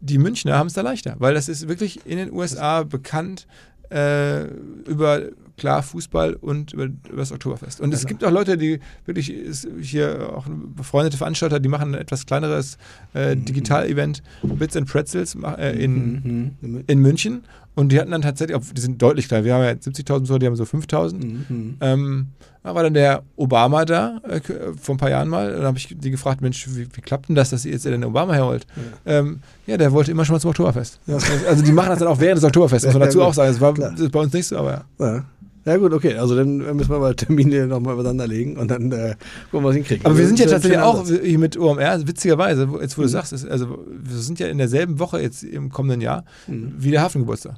die 0.00 0.18
Münchner 0.18 0.58
haben 0.58 0.66
es 0.68 0.74
da 0.74 0.82
leichter, 0.82 1.16
weil 1.18 1.34
das 1.34 1.48
ist 1.48 1.66
wirklich 1.68 2.06
in 2.06 2.18
den 2.18 2.30
USA 2.32 2.82
bekannt 2.84 3.46
äh, 3.90 4.44
über 4.86 5.22
klar 5.56 5.82
Fußball 5.82 6.34
und 6.34 6.72
über, 6.72 6.84
über 6.84 7.16
das 7.16 7.32
Oktoberfest. 7.32 7.80
Und 7.80 7.90
Ja, 7.92 7.96
es 7.96 8.06
gibt 8.06 8.24
auch 8.24 8.30
Leute, 8.30 8.56
die 8.56 8.80
wirklich 9.06 9.32
ist 9.32 9.68
hier 9.80 10.32
auch 10.36 10.46
befreundete 10.76 11.16
Veranstalter, 11.16 11.60
die 11.60 11.68
machen 11.68 11.94
ein 11.94 12.00
etwas 12.00 12.26
kleineres 12.26 12.76
äh, 13.14 13.34
Mhm. 13.34 13.44
Digital-Event, 13.44 14.22
Bits 14.42 14.76
and 14.76 14.88
Pretzels 14.88 15.36
äh, 15.58 15.82
in, 15.82 16.52
Mhm. 16.60 16.84
in 16.86 16.98
München. 16.98 17.44
Und 17.76 17.90
die 17.90 17.98
hatten 17.98 18.12
dann 18.12 18.22
tatsächlich, 18.22 18.56
die 18.72 18.80
sind 18.80 19.02
deutlich 19.02 19.26
kleiner. 19.26 19.44
Wir 19.44 19.54
haben 19.54 19.64
ja 19.64 19.70
70.000 19.70 20.20
Besucher, 20.20 20.38
die 20.38 20.46
haben 20.46 20.54
so 20.56 20.64
5.000. 20.64 21.24
Mhm. 21.24 21.44
Mhm. 21.48 21.76
Ähm, 21.80 22.26
da 22.62 22.74
war 22.74 22.82
dann 22.84 22.94
der 22.94 23.24
Obama 23.36 23.84
da, 23.84 24.20
äh, 24.28 24.40
vor 24.80 24.94
ein 24.94 24.98
paar 24.98 25.10
Jahren 25.10 25.28
mal. 25.28 25.48
Und 25.50 25.56
dann 25.58 25.66
habe 25.66 25.76
ich 25.78 25.94
die 25.98 26.10
gefragt, 26.12 26.40
Mensch, 26.40 26.66
wie, 26.68 26.86
wie 26.92 27.00
klappt 27.00 27.28
denn 27.28 27.34
das, 27.34 27.50
dass 27.50 27.64
ihr 27.64 27.72
jetzt 27.72 27.84
den 27.84 28.04
Obama 28.04 28.32
herholt? 28.32 28.64
Ja. 29.04 29.18
Ähm, 29.18 29.40
ja, 29.66 29.76
der 29.76 29.90
wollte 29.92 30.12
immer 30.12 30.24
schon 30.24 30.34
mal 30.34 30.40
zum 30.40 30.50
Oktoberfest. 30.50 31.00
Ja. 31.06 31.18
Also 31.48 31.62
die 31.64 31.72
machen 31.72 31.90
das 31.90 31.98
dann 31.98 32.08
auch 32.08 32.20
während 32.20 32.36
des 32.38 32.44
Oktoberfests, 32.44 32.86
muss 32.86 32.94
man 32.94 33.02
dazu 33.02 33.22
auch 33.22 33.34
sagen. 33.34 33.50
Das 33.52 33.60
war 33.60 33.74
das 33.74 34.00
ist 34.00 34.12
bei 34.12 34.20
uns 34.20 34.32
nicht 34.32 34.46
so, 34.46 34.56
aber 34.56 34.84
ja. 35.00 35.06
Ja. 35.06 35.24
Ja, 35.64 35.76
gut, 35.76 35.92
okay. 35.92 36.16
Also 36.16 36.36
dann 36.36 36.58
müssen 36.76 36.90
wir 36.90 36.98
mal 36.98 37.14
Termine 37.14 37.66
nochmal 37.66 37.94
übereinander 37.94 38.26
legen 38.26 38.56
und 38.56 38.70
dann 38.70 38.92
äh, 38.92 39.14
gucken 39.50 39.64
wir, 39.64 39.68
was 39.70 39.74
hinkriegen. 39.76 40.04
Aber 40.06 40.16
wir 40.18 40.26
sind 40.26 40.38
ja 40.38 40.46
tatsächlich 40.46 40.80
auch 40.80 41.06
hier 41.06 41.38
mit 41.38 41.56
OMR, 41.58 42.06
witzigerweise, 42.06 42.70
wo- 42.70 42.80
jetzt 42.80 42.96
wo 42.98 43.02
du 43.02 43.08
Mhm. 43.08 43.12
sagst, 43.12 43.32
ist, 43.32 43.48
also 43.48 43.78
wir 43.88 44.16
sind 44.18 44.38
ja 44.38 44.48
in 44.48 44.58
derselben 44.58 44.98
Woche 44.98 45.20
jetzt 45.20 45.42
im 45.42 45.70
kommenden 45.70 46.00
Jahr 46.00 46.24
Mhm. 46.46 46.74
wie 46.78 46.90
der 46.90 47.02
Hafengeburtstag. 47.02 47.54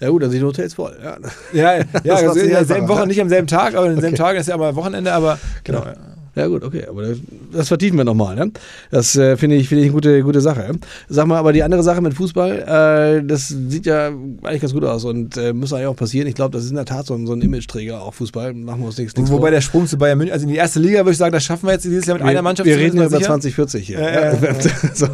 Ja, 0.00 0.08
gut, 0.08 0.22
dann 0.22 0.30
sind 0.30 0.40
die 0.40 0.46
Hotels 0.46 0.72
voll. 0.74 0.96
Ja. 1.02 1.18
Ja, 1.52 1.84
ja, 2.04 2.14
also 2.14 2.40
in 2.40 2.48
derselben 2.48 2.88
Woche, 2.88 3.06
nicht 3.06 3.20
am 3.20 3.28
selben 3.28 3.46
Tag, 3.46 3.74
aber 3.74 3.84
in 3.86 3.92
demselben 3.92 4.14
Okay. 4.14 4.22
Tag 4.32 4.36
ist 4.38 4.48
ja 4.48 4.56
mal 4.56 4.74
Wochenende, 4.74 5.12
aber 5.12 5.38
genau. 5.62 5.80
Genau. 5.80 5.90
Ja 5.92 5.96
gut, 6.34 6.62
okay, 6.62 6.86
aber 6.88 7.02
das, 7.02 7.18
das 7.52 7.68
vertiefen 7.68 7.96
wir 7.98 8.04
nochmal. 8.04 8.36
Ne? 8.36 8.52
Das 8.90 9.16
äh, 9.16 9.36
finde 9.36 9.56
ich, 9.56 9.68
finde 9.68 9.82
ich 9.82 9.88
eine 9.88 9.94
gute, 9.94 10.22
gute 10.22 10.40
Sache. 10.40 10.72
Sag 11.08 11.26
mal, 11.26 11.38
aber 11.38 11.52
die 11.52 11.62
andere 11.62 11.82
Sache 11.82 12.00
mit 12.00 12.14
Fußball, 12.14 13.20
äh, 13.20 13.26
das 13.26 13.48
sieht 13.48 13.86
ja 13.86 14.08
eigentlich 14.08 14.60
ganz 14.60 14.72
gut 14.72 14.84
aus 14.84 15.04
und 15.04 15.36
äh, 15.36 15.52
muss 15.52 15.72
eigentlich 15.72 15.86
auch 15.86 15.96
passieren. 15.96 16.28
Ich 16.28 16.34
glaube, 16.34 16.52
das 16.52 16.64
ist 16.64 16.70
in 16.70 16.76
der 16.76 16.84
Tat 16.84 17.06
so 17.06 17.14
ein, 17.14 17.26
so 17.26 17.32
ein 17.32 17.40
Imageträger, 17.40 18.02
auch 18.02 18.14
Fußball. 18.14 18.54
Machen 18.54 18.80
wir 18.80 18.86
uns 18.86 18.98
nichts, 18.98 19.16
nichts 19.16 19.30
Wobei 19.30 19.40
vor. 19.42 19.50
der 19.50 19.60
Sprung 19.60 19.86
zu 19.86 19.98
Bayern 19.98 20.18
München, 20.18 20.32
also 20.32 20.44
in 20.44 20.50
die 20.50 20.56
erste 20.58 20.80
Liga 20.80 21.00
würde 21.00 21.12
ich 21.12 21.18
sagen, 21.18 21.32
das 21.32 21.44
schaffen 21.44 21.66
wir 21.66 21.72
jetzt 21.72 21.84
dieses 21.84 22.06
Jahr 22.06 22.16
mit 22.18 22.26
einer 22.26 22.42
Mannschaft. 22.42 22.66
Wir 22.66 22.76
reden 22.76 22.96
ja 22.96 23.04
über 23.04 23.10
mal 23.10 23.18
sicher. 23.18 23.28
2040 23.28 23.86
hier. 23.86 24.00
Ja, 24.00 24.10
ja, 24.10 24.34
ja. 24.34 24.54
so. 24.94 25.06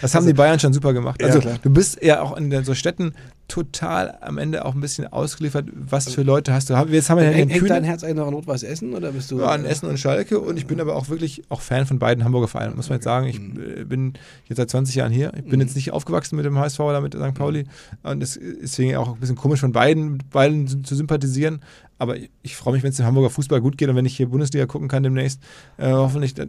Das 0.00 0.14
haben 0.14 0.26
die 0.26 0.32
Bayern 0.32 0.58
schon 0.58 0.72
super 0.72 0.92
gemacht. 0.92 1.20
Ja, 1.20 1.28
Also 1.28 1.40
du 1.40 1.70
bist 1.70 2.02
ja 2.02 2.20
auch 2.22 2.36
in 2.36 2.50
den, 2.50 2.64
so 2.64 2.74
Städten 2.74 3.14
total 3.48 4.18
am 4.22 4.38
Ende 4.38 4.64
auch 4.64 4.74
ein 4.74 4.80
bisschen 4.80 5.06
ausgeliefert, 5.12 5.66
was 5.72 6.12
für 6.12 6.22
Leute 6.22 6.52
hast 6.52 6.68
du. 6.70 6.74
Jetzt 6.74 7.10
haben 7.10 7.18
wir 7.18 7.24
ja 7.24 7.30
Hängt, 7.30 7.50
den 7.52 7.58
hängt 7.58 7.70
dein 7.70 7.84
Herz 7.84 8.02
eigentlich 8.02 8.16
noch 8.16 8.26
an 8.26 8.34
Rot-Weiß 8.34 8.62
Essen 8.64 8.92
oder 8.94 9.12
bist 9.12 9.30
du? 9.30 9.38
ja, 9.40 9.46
an 9.46 9.64
Essen 9.64 9.88
und 9.88 9.98
Schalke 9.98 10.40
und 10.40 10.56
ich 10.56 10.66
bin 10.66 10.80
aber 10.80 10.96
auch 10.96 11.08
wirklich 11.08 11.42
auch 11.48 11.60
Fan 11.60 11.86
von 11.86 11.98
beiden 11.98 12.24
Hamburger 12.24 12.48
Vereinen, 12.48 12.74
muss 12.76 12.88
man 12.88 12.96
jetzt 12.96 13.04
sagen. 13.04 13.26
Ich 13.28 13.38
Mhm. 13.40 13.60
äh, 13.80 13.84
bin 13.84 14.14
jetzt 14.46 14.56
seit 14.58 14.70
20 14.70 14.94
Jahren 14.96 15.12
hier. 15.12 15.32
Ich 15.36 15.44
bin 15.50 15.60
jetzt 15.60 15.76
nicht 15.76 15.92
aufgewachsen 15.92 16.36
mit 16.36 16.44
dem 16.44 16.58
HSV 16.58 16.80
oder 16.80 17.00
mit 17.00 17.14
St. 17.14 17.34
Pauli 17.34 17.66
und 18.02 18.22
es 18.22 18.36
ist 18.36 18.62
deswegen 18.62 18.96
auch 18.96 19.14
ein 19.14 19.20
bisschen 19.20 19.36
komisch 19.36 19.60
von 19.60 19.72
beiden, 19.72 20.12
mit 20.12 20.30
beiden 20.30 20.84
zu 20.84 20.94
sympathisieren. 20.96 21.60
Aber 21.98 22.16
ich, 22.42 22.56
freue 22.56 22.74
mich, 22.74 22.82
wenn 22.82 22.90
es 22.90 22.96
dem 22.96 23.06
Hamburger 23.06 23.30
Fußball 23.30 23.60
gut 23.60 23.78
geht 23.78 23.88
und 23.88 23.96
wenn 23.96 24.04
ich 24.04 24.16
hier 24.16 24.28
Bundesliga 24.28 24.66
gucken 24.66 24.88
kann 24.88 25.02
demnächst. 25.02 25.40
Äh, 25.78 25.90
hoffentlich 25.92 26.36
äh, 26.38 26.46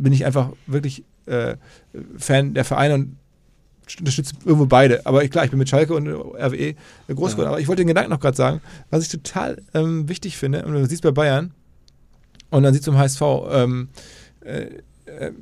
bin 0.00 0.12
ich 0.12 0.26
einfach 0.26 0.50
wirklich 0.66 1.04
äh, 1.26 1.56
Fan 2.16 2.54
der 2.54 2.64
Vereine 2.64 2.94
und 2.94 3.16
unterstütze 3.98 4.34
irgendwo 4.44 4.66
beide. 4.66 5.04
Aber 5.06 5.26
klar, 5.28 5.44
ich 5.44 5.50
bin 5.50 5.58
mit 5.58 5.68
Schalke 5.68 5.94
und 5.94 6.08
RWE 6.08 6.74
groß 7.08 7.32
geworden. 7.32 7.46
Ja. 7.46 7.48
Aber 7.48 7.60
ich 7.60 7.68
wollte 7.68 7.82
den 7.82 7.88
Gedanken 7.88 8.10
noch 8.10 8.20
gerade 8.20 8.36
sagen, 8.36 8.60
was 8.90 9.02
ich 9.04 9.08
total 9.08 9.62
ähm, 9.74 10.08
wichtig 10.08 10.36
finde, 10.36 10.64
und 10.64 10.72
du 10.72 10.86
siehst 10.86 11.02
bei 11.02 11.10
Bayern 11.10 11.52
und 12.50 12.62
dann 12.62 12.72
siehst 12.72 12.86
du 12.86 12.92
im 12.92 12.98
HSV, 12.98 13.22
ähm, 13.50 13.88
äh, 14.44 14.62
äh, 15.06 15.32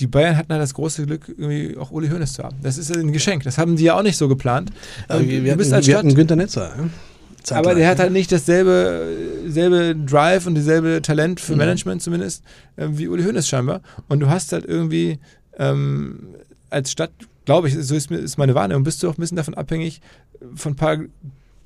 die 0.00 0.06
Bayern 0.06 0.36
hatten 0.36 0.52
halt 0.52 0.62
das 0.62 0.74
große 0.74 1.06
Glück, 1.06 1.28
irgendwie 1.28 1.76
auch 1.76 1.90
Uli 1.90 2.08
Hoeneß 2.08 2.34
zu 2.34 2.42
haben. 2.42 2.56
Das 2.62 2.78
ist 2.78 2.94
ein 2.94 3.12
Geschenk. 3.12 3.44
Das 3.44 3.58
haben 3.58 3.76
die 3.76 3.84
ja 3.84 3.98
auch 3.98 4.02
nicht 4.02 4.16
so 4.16 4.28
geplant. 4.28 4.70
Aber 5.08 5.20
Und 5.20 5.28
wir, 5.28 5.38
du 5.38 5.44
wir, 5.44 5.56
bist 5.56 5.70
hatten, 5.70 5.76
als 5.76 5.86
wir 5.86 5.94
Stadt, 5.94 6.04
hatten 6.04 6.14
Günther 6.14 6.36
Netzer. 6.36 6.72
Ja? 6.76 7.56
aber 7.56 7.74
der 7.76 7.88
hat 7.88 7.98
ne? 7.98 8.04
halt 8.04 8.12
nicht 8.12 8.32
dasselbe 8.32 9.06
selbe 9.46 9.94
Drive 9.94 10.46
und 10.46 10.56
dieselbe 10.56 11.00
Talent 11.00 11.40
für 11.40 11.52
Mhm. 11.52 11.58
Management 11.58 12.02
zumindest 12.02 12.42
äh, 12.76 12.88
wie 12.90 13.08
Uli 13.08 13.22
Hoeneß 13.22 13.48
scheinbar. 13.48 13.82
Und 14.08 14.20
du 14.20 14.28
hast 14.28 14.52
halt 14.52 14.64
irgendwie 14.64 15.18
ähm, 15.58 16.34
als 16.70 16.90
Stadt, 16.90 17.12
glaube 17.46 17.68
ich, 17.68 17.74
so 17.74 17.94
ist, 17.94 18.10
ist 18.10 18.36
meine 18.36 18.54
Wahrnehmung, 18.54 18.84
bist 18.84 19.02
du 19.02 19.08
auch 19.08 19.14
ein 19.16 19.20
bisschen 19.20 19.38
davon 19.38 19.54
abhängig 19.54 20.02
von 20.54 20.72
ein 20.72 20.76
paar 20.76 20.98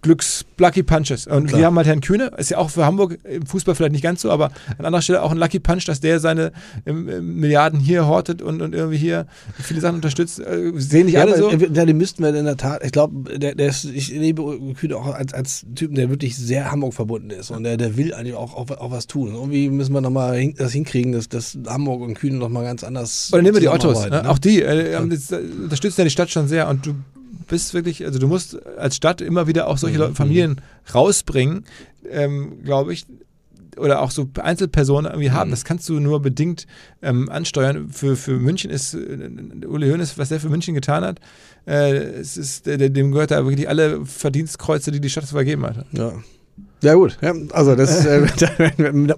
Glücks-Lucky 0.03 0.83
Punches. 0.83 1.27
Und 1.27 1.47
Klar. 1.47 1.59
wir 1.59 1.67
haben 1.67 1.77
halt 1.77 1.87
Herrn 1.87 2.01
Kühne, 2.01 2.31
ist 2.39 2.51
ja 2.51 2.59
auch 2.59 2.71
für 2.71 2.85
Hamburg 2.85 3.19
im 3.25 3.45
Fußball 3.45 3.75
vielleicht 3.75 3.93
nicht 3.93 4.03
ganz 4.03 4.23
so, 4.23 4.31
aber 4.31 4.51
an 4.79 4.85
anderer 4.85 5.03
Stelle 5.03 5.23
auch 5.23 5.31
ein 5.31 5.37
Lucky 5.37 5.61
Punch, 5.61 5.85
dass 5.87 6.01
der 6.01 6.21
seine 6.21 6.53
ähm, 6.87 7.09
ähm, 7.09 7.37
Milliarden 7.37 7.81
hier 7.81 8.07
hortet 8.07 8.41
und, 8.41 8.63
und 8.63 8.75
irgendwie 8.75 8.97
hier 8.97 9.27
viele 9.63 9.81
Sachen 9.81 9.97
unterstützt. 9.97 10.41
Äh, 10.41 10.73
sehen 10.77 11.07
nicht 11.07 11.15
Ja, 11.15 11.23
alle 11.23 11.35
aber, 11.35 11.51
so. 11.59 11.67
Ja, 11.67 11.85
den 11.85 11.97
müssten 11.97 12.23
wir 12.23 12.35
in 12.35 12.45
der 12.45 12.57
Tat, 12.57 12.85
ich 12.85 12.93
glaube, 12.93 13.39
der, 13.39 13.55
der 13.55 13.69
ist, 13.69 13.85
ich 13.85 14.15
erlebe 14.15 14.59
Kühne 14.75 14.97
auch 14.97 15.15
als, 15.15 15.35
als 15.35 15.67
Typen, 15.75 15.95
der 15.97 16.09
wirklich 16.09 16.37
sehr 16.37 16.71
Hamburg 16.71 16.95
verbunden 16.95 17.31
ist 17.31 17.51
und 17.51 17.65
der, 17.65 17.77
der 17.77 17.97
will 17.97 18.15
eigentlich 18.15 18.35
auch, 18.35 18.55
auch, 18.55 18.71
auch 18.71 18.91
was 18.91 19.07
tun. 19.07 19.35
Irgendwie 19.35 19.69
müssen 19.69 19.93
wir 19.93 20.01
nochmal 20.01 20.37
hin, 20.37 20.55
das 20.57 20.73
hinkriegen, 20.73 21.13
dass, 21.13 21.29
dass 21.29 21.59
Hamburg 21.67 22.01
und 22.01 22.15
Kühne 22.15 22.37
nochmal 22.37 22.65
ganz 22.65 22.85
anders 22.85 23.31
Oder 23.33 23.43
nehmen 23.43 23.55
wir 23.55 23.61
die 23.61 23.69
Ottos. 23.69 23.95
zusammenarbeiten, 23.95 24.27
Ne? 24.27 24.31
Auch 24.31 24.39
die 24.39 24.63
äh, 24.63 24.97
haben 24.97 25.11
das, 25.11 25.31
äh, 25.31 25.41
unterstützen 25.63 26.01
ja 26.01 26.05
die 26.05 26.11
Stadt 26.11 26.31
schon 26.31 26.49
sehr. 26.49 26.69
Und 26.69 26.87
du 26.87 26.95
bist 27.49 27.75
wirklich, 27.75 28.05
also 28.05 28.19
du 28.19 28.27
musst 28.29 28.65
als 28.79 28.97
Stadt 28.97 29.21
immer 29.21 29.47
wieder 29.47 29.69
auch 29.69 29.79
solche 29.79 30.09
Mhm. 30.09 30.15
Familien 30.15 30.61
rausbringen, 30.95 31.65
ähm, 32.09 32.63
glaube 32.65 32.93
ich, 32.93 33.07
oder 33.77 34.03
auch 34.03 34.11
so 34.11 34.29
Einzelpersonen 34.41 35.11
irgendwie 35.11 35.31
haben. 35.31 35.49
Mhm. 35.49 35.53
Das 35.53 35.65
kannst 35.65 35.89
du 35.89 36.01
nur 36.01 36.21
bedingt 36.21 36.67
ähm, 37.03 37.29
ansteuern. 37.29 37.89
Für, 37.91 38.17
für 38.17 38.33
München 38.39 38.71
ist 38.71 38.95
äh, 38.95 39.67
Uli 39.67 39.89
Hoeneß, 39.91 40.19
was 40.19 40.31
er 40.31 40.41
für 40.41 40.49
München 40.49 40.75
getan 40.75 41.05
hat, 41.05 41.21
äh, 41.67 41.95
es 41.95 42.37
ist, 42.37 42.67
dem 42.67 43.13
gehört 43.13 43.31
da 43.31 43.45
wirklich 43.45 43.69
alle 43.69 44.05
Verdienstkreuze, 44.05 44.91
die 44.91 45.01
die 45.01 45.11
Stadt 45.11 45.25
vergeben 45.27 45.65
hat. 45.65 45.87
Ja. 45.93 46.13
Ja 46.83 46.95
gut, 46.95 47.19
ja, 47.21 47.35
also 47.53 47.75
das 47.75 48.07
äh, 48.07 48.27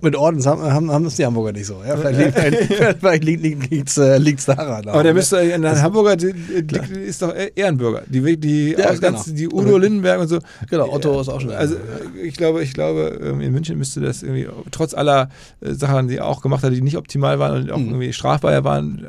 mit 0.00 0.16
Ordens 0.16 0.46
haben, 0.46 0.62
haben, 0.62 0.90
haben 0.90 1.04
das 1.04 1.16
die 1.16 1.24
Hamburger 1.24 1.52
nicht 1.52 1.66
so. 1.66 1.80
Ja, 1.86 1.96
vielleicht 1.96 2.36
liegt, 2.36 2.74
vielleicht 3.00 3.24
liegt, 3.24 3.98
äh, 3.98 4.18
liegt's 4.18 4.46
daran. 4.46 4.88
Aber 4.88 5.02
der 5.02 5.14
müsste 5.14 5.38
in 5.38 5.62
der 5.62 5.80
Hamburger 5.80 6.16
die, 6.16 6.32
die, 6.32 6.98
ist 7.00 7.22
doch 7.22 7.32
Ehrenbürger. 7.54 8.02
Die, 8.08 8.36
die, 8.36 8.72
ja, 8.72 8.92
genau. 8.94 9.22
die 9.26 9.48
Udo 9.48 9.78
Lindenberg 9.78 10.20
und 10.20 10.28
so. 10.28 10.38
Genau, 10.68 10.92
Otto 10.92 11.20
ist 11.20 11.28
auch 11.28 11.40
schon. 11.40 11.50
Also 11.52 11.76
ich 12.20 12.36
glaube, 12.36 12.62
ich 12.62 12.74
glaube, 12.74 13.18
in 13.40 13.52
München 13.52 13.78
müsste 13.78 14.00
das 14.00 14.22
irgendwie, 14.22 14.48
trotz 14.70 14.94
aller 14.94 15.28
äh, 15.60 15.72
Sachen, 15.72 16.08
die 16.08 16.16
er 16.16 16.26
auch 16.26 16.42
gemacht 16.42 16.64
hat, 16.64 16.72
die 16.72 16.82
nicht 16.82 16.96
optimal 16.96 17.38
waren 17.38 17.62
und 17.62 17.70
auch 17.70 17.78
mhm. 17.78 17.88
irgendwie 17.88 18.12
strafbar 18.12 18.64
waren, 18.64 19.06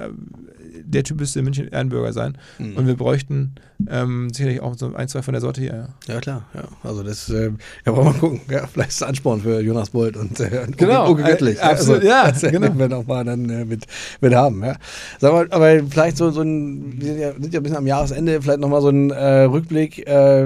der 0.86 1.04
Typ 1.04 1.20
müsste 1.20 1.40
in 1.40 1.46
München 1.46 1.68
Ehrenbürger 1.68 2.14
sein. 2.14 2.38
Mhm. 2.60 2.78
Und 2.78 2.88
wir 2.88 2.96
bräuchten 2.96 3.56
ähm, 3.90 4.30
sicherlich 4.32 4.62
auch 4.62 4.76
so 4.78 4.94
ein, 4.94 5.08
zwei 5.08 5.22
von 5.22 5.34
der 5.34 5.42
Sorte 5.42 5.62
hier. 5.62 5.90
Ja, 6.08 6.14
ja 6.14 6.20
klar. 6.22 6.46
Ja. 6.54 6.64
Also 6.84 7.04
das, 7.04 7.30
äh, 7.30 7.52
ja, 7.86 7.96
wollen 7.96 8.08
wir 8.08 8.12
mal 8.12 8.20
gucken. 8.20 8.42
Ja, 8.50 8.68
vielleicht 8.68 8.90
ist 8.90 8.96
es 8.96 9.04
Ansporn 9.04 9.42
für 9.42 9.60
Jonas 9.62 9.92
Bolt 9.92 10.18
und 10.18 10.40
äh, 10.40 10.68
genau. 10.78 11.12
Uwe 11.12 11.24
Göttlich. 11.24 11.58
Äh, 11.58 11.62
absolut, 11.62 12.06
also, 12.06 12.48
ja. 12.48 12.52
Genau. 12.52 12.78
Wir 12.78 12.88
noch 12.90 13.08
mal 13.08 13.24
dann 13.24 13.50
äh, 13.50 13.66
mit, 13.66 13.86
mit 14.22 14.34
haben. 14.36 14.64
Ja. 14.64 14.76
Sag 15.20 15.34
mal, 15.34 15.48
aber 15.52 15.80
vielleicht 15.90 16.18
so, 16.18 16.32
so 16.32 16.42
ein, 16.42 16.94
wir 17.00 17.08
sind 17.08 17.20
ja, 17.20 17.34
sind 17.34 17.54
ja 17.54 17.60
ein 17.60 17.64
bisschen 17.64 17.78
am 17.78 17.88
Jahresende, 17.88 18.42
vielleicht 18.42 18.60
nochmal 18.60 18.82
so 18.82 18.90
ein 18.90 19.12
äh, 19.12 19.44
Rückblick, 19.44 20.08
äh, 20.08 20.46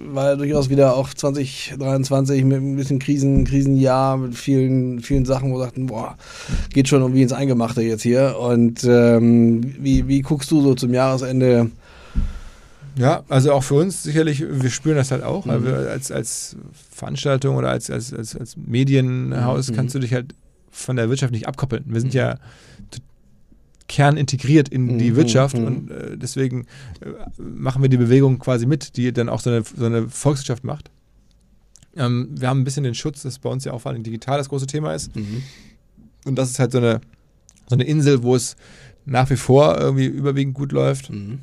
weil 0.00 0.36
durchaus 0.36 0.70
wieder 0.70 0.96
auch 0.96 1.12
2023 1.12 2.44
mit 2.44 2.58
ein 2.58 2.76
bisschen 2.76 2.98
Krisen, 2.98 3.44
Krisenjahr, 3.44 4.16
mit 4.16 4.34
vielen, 4.34 5.00
vielen 5.00 5.24
Sachen, 5.24 5.50
wo 5.50 5.56
wir 5.56 5.64
sagten, 5.64 5.86
boah, 5.86 6.16
geht 6.72 6.88
schon 6.88 7.02
irgendwie 7.02 7.22
ins 7.22 7.32
Eingemachte 7.32 7.82
jetzt 7.82 8.02
hier. 8.02 8.36
Und 8.38 8.84
ähm, 8.84 9.74
wie, 9.78 10.08
wie 10.08 10.22
guckst 10.22 10.50
du 10.50 10.60
so 10.60 10.74
zum 10.74 10.92
Jahresende? 10.92 11.70
Ja, 12.96 13.24
also 13.28 13.52
auch 13.52 13.64
für 13.64 13.74
uns 13.74 14.02
sicherlich, 14.02 14.44
wir 14.48 14.70
spüren 14.70 14.96
das 14.96 15.10
halt 15.10 15.22
auch. 15.22 15.46
Mhm. 15.46 15.50
Also 15.50 15.68
als, 15.68 16.12
als 16.12 16.56
Veranstaltung 16.90 17.56
oder 17.56 17.70
als, 17.70 17.90
als, 17.90 18.12
als, 18.12 18.36
als 18.36 18.56
Medienhaus 18.56 19.70
mhm. 19.70 19.74
kannst 19.74 19.94
du 19.94 19.98
dich 19.98 20.12
halt 20.12 20.34
von 20.70 20.96
der 20.96 21.08
Wirtschaft 21.08 21.32
nicht 21.32 21.48
abkoppeln. 21.48 21.84
Wir 21.86 22.00
sind 22.00 22.14
mhm. 22.14 22.18
ja 22.18 22.38
kernintegriert 23.86 24.68
in 24.68 24.98
die 24.98 25.10
mhm. 25.10 25.16
Wirtschaft 25.16 25.56
mhm. 25.56 25.66
und 25.66 25.90
äh, 25.90 26.16
deswegen 26.16 26.66
äh, 27.00 27.10
machen 27.38 27.82
wir 27.82 27.88
die 27.88 27.96
Bewegung 27.96 28.38
quasi 28.38 28.66
mit, 28.66 28.96
die 28.96 29.12
dann 29.12 29.28
auch 29.28 29.40
so 29.40 29.50
eine, 29.50 29.62
so 29.62 29.84
eine 29.84 30.08
Volkswirtschaft 30.08 30.64
macht. 30.64 30.90
Ähm, 31.96 32.30
wir 32.30 32.48
haben 32.48 32.60
ein 32.60 32.64
bisschen 32.64 32.84
den 32.84 32.94
Schutz, 32.94 33.22
das 33.22 33.38
bei 33.38 33.50
uns 33.50 33.64
ja 33.64 33.72
auch 33.72 33.80
vor 33.80 33.92
allem 33.92 34.02
digital 34.02 34.38
das 34.38 34.48
große 34.48 34.66
Thema 34.66 34.94
ist. 34.94 35.12
Und 36.24 36.36
das 36.36 36.50
ist 36.50 36.58
halt 36.58 36.72
so 36.72 36.78
eine, 36.78 37.00
so 37.68 37.74
eine 37.74 37.84
Insel, 37.84 38.22
wo 38.22 38.34
es 38.34 38.56
nach 39.04 39.28
wie 39.30 39.36
vor 39.36 39.78
irgendwie 39.78 40.06
überwiegend 40.06 40.54
gut 40.54 40.72
läuft. 40.72 41.10
Mhm. 41.10 41.40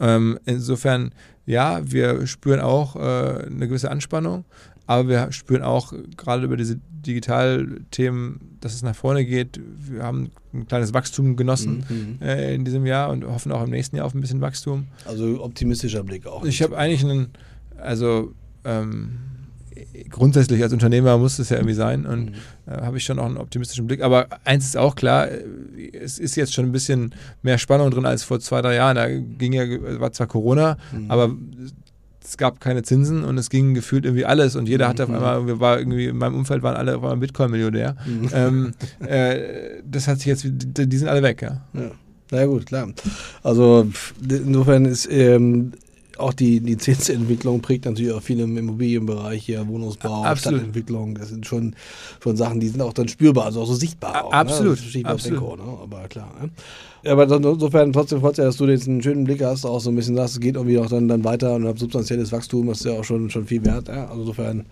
Ähm, 0.00 0.38
insofern, 0.44 1.12
ja, 1.46 1.80
wir 1.84 2.26
spüren 2.26 2.60
auch 2.60 2.96
äh, 2.96 3.46
eine 3.46 3.68
gewisse 3.68 3.90
Anspannung, 3.90 4.44
aber 4.86 5.08
wir 5.08 5.32
spüren 5.32 5.62
auch 5.62 5.92
gerade 6.16 6.44
über 6.44 6.56
diese 6.56 6.78
Digitalthemen, 7.06 8.40
dass 8.60 8.74
es 8.74 8.82
nach 8.82 8.96
vorne 8.96 9.24
geht. 9.24 9.60
Wir 9.78 10.02
haben 10.02 10.30
ein 10.52 10.66
kleines 10.66 10.94
Wachstum 10.94 11.36
genossen 11.36 11.84
mhm. 11.88 12.26
äh, 12.26 12.54
in 12.54 12.64
diesem 12.64 12.86
Jahr 12.86 13.10
und 13.10 13.24
hoffen 13.24 13.52
auch 13.52 13.62
im 13.62 13.70
nächsten 13.70 13.96
Jahr 13.96 14.06
auf 14.06 14.14
ein 14.14 14.20
bisschen 14.20 14.40
Wachstum. 14.40 14.86
Also 15.04 15.42
optimistischer 15.42 16.02
Blick 16.02 16.26
auch. 16.26 16.44
Ich 16.44 16.62
habe 16.62 16.76
eigentlich 16.76 17.04
einen, 17.04 17.28
also 17.76 18.32
ähm, 18.64 19.18
grundsätzlich 20.10 20.62
als 20.62 20.72
Unternehmer 20.72 21.18
muss 21.18 21.38
es 21.38 21.48
ja 21.48 21.56
irgendwie 21.56 21.74
sein 21.74 22.06
und 22.06 22.30
mhm. 22.30 22.34
äh, 22.66 22.82
habe 22.82 22.96
ich 22.96 23.04
schon 23.04 23.18
auch 23.18 23.26
einen 23.26 23.36
optimistischen 23.36 23.86
Blick. 23.86 24.02
Aber 24.02 24.26
eins 24.44 24.66
ist 24.66 24.76
auch 24.76 24.94
klar, 24.94 25.28
äh, 25.28 25.44
es 25.92 26.18
ist 26.18 26.36
jetzt 26.36 26.52
schon 26.54 26.66
ein 26.66 26.72
bisschen 26.72 27.14
mehr 27.42 27.58
Spannung 27.58 27.90
drin 27.90 28.06
als 28.06 28.22
vor 28.24 28.40
zwei, 28.40 28.62
drei 28.62 28.74
Jahren. 28.76 28.96
Da 28.96 29.08
ging 29.08 29.52
ja, 29.52 29.64
war 30.00 30.12
zwar 30.12 30.26
Corona, 30.26 30.76
mhm. 30.92 31.10
aber 31.10 31.34
es 32.24 32.36
gab 32.36 32.60
keine 32.60 32.82
Zinsen 32.82 33.22
und 33.24 33.36
es 33.38 33.50
ging 33.50 33.74
gefühlt 33.74 34.04
irgendwie 34.04 34.24
alles 34.24 34.56
und 34.56 34.68
jeder 34.68 34.88
hatte 34.88 35.04
auf 35.04 35.08
mhm. 35.10 35.16
einmal, 35.16 35.60
war 35.60 35.78
irgendwie 35.78 36.06
in 36.06 36.16
meinem 36.16 36.34
Umfeld 36.34 36.62
waren 36.62 36.76
alle 36.76 36.96
auf 36.96 37.02
einmal 37.02 37.18
Bitcoin-Millionär. 37.18 37.96
Mhm. 38.06 38.30
Ähm, 38.32 38.72
äh, 39.06 39.82
das 39.84 40.08
hat 40.08 40.18
sich 40.18 40.26
jetzt, 40.26 40.44
die 40.46 40.96
sind 40.96 41.08
alle 41.08 41.22
weg, 41.22 41.42
ja. 41.42 41.62
ja. 41.74 41.90
Na 42.30 42.40
ja, 42.40 42.46
gut, 42.46 42.66
klar. 42.66 42.88
Also 43.42 43.86
insofern 44.26 44.86
ist 44.86 45.06
ähm, 45.10 45.72
auch 46.18 46.32
die, 46.32 46.60
die 46.60 46.76
Zinsentwicklung 46.76 47.60
prägt 47.60 47.84
natürlich 47.84 48.12
auch 48.12 48.22
viel 48.22 48.40
im 48.40 48.56
Immobilienbereich 48.56 49.44
hier, 49.44 49.66
Wohnungsbau, 49.66 50.24
Absolut. 50.24 50.60
Stadtentwicklung. 50.60 51.14
Das 51.14 51.28
sind 51.28 51.46
schon, 51.46 51.74
schon 52.22 52.36
Sachen, 52.36 52.60
die 52.60 52.68
sind 52.68 52.80
auch 52.82 52.92
dann 52.92 53.08
spürbar, 53.08 53.46
also 53.46 53.62
auch 53.62 53.66
so 53.66 53.74
sichtbar. 53.74 54.24
Auch, 54.24 54.32
Absolut. 54.32 54.78
Ne? 54.94 55.04
Absolut. 55.04 55.40
Benko, 55.40 55.56
ne? 55.56 55.78
Aber 55.82 56.08
klar. 56.08 56.32
Ne? 56.40 56.50
Aber 57.06 57.30
insofern 57.30 57.92
trotzdem 57.92 58.20
freut 58.20 58.36
sich, 58.36 58.44
dass 58.44 58.56
du 58.56 58.66
jetzt 58.66 58.88
einen 58.88 59.02
schönen 59.02 59.24
Blick 59.24 59.42
hast, 59.42 59.64
auch 59.64 59.80
so 59.80 59.90
ein 59.90 59.96
bisschen 59.96 60.16
sagst, 60.16 60.34
es 60.34 60.40
geht 60.40 60.56
irgendwie 60.56 60.78
auch 60.78 60.88
dann, 60.88 61.08
dann 61.08 61.24
weiter 61.24 61.54
und 61.54 61.66
hab 61.66 61.78
substanzielles 61.78 62.32
Wachstum, 62.32 62.66
das 62.66 62.78
ist 62.78 62.86
ja 62.86 62.92
auch 62.92 63.04
schon, 63.04 63.30
schon 63.30 63.46
viel 63.46 63.64
wert. 63.64 63.88
Ja? 63.88 64.06
Also 64.06 64.22
insofern 64.22 64.66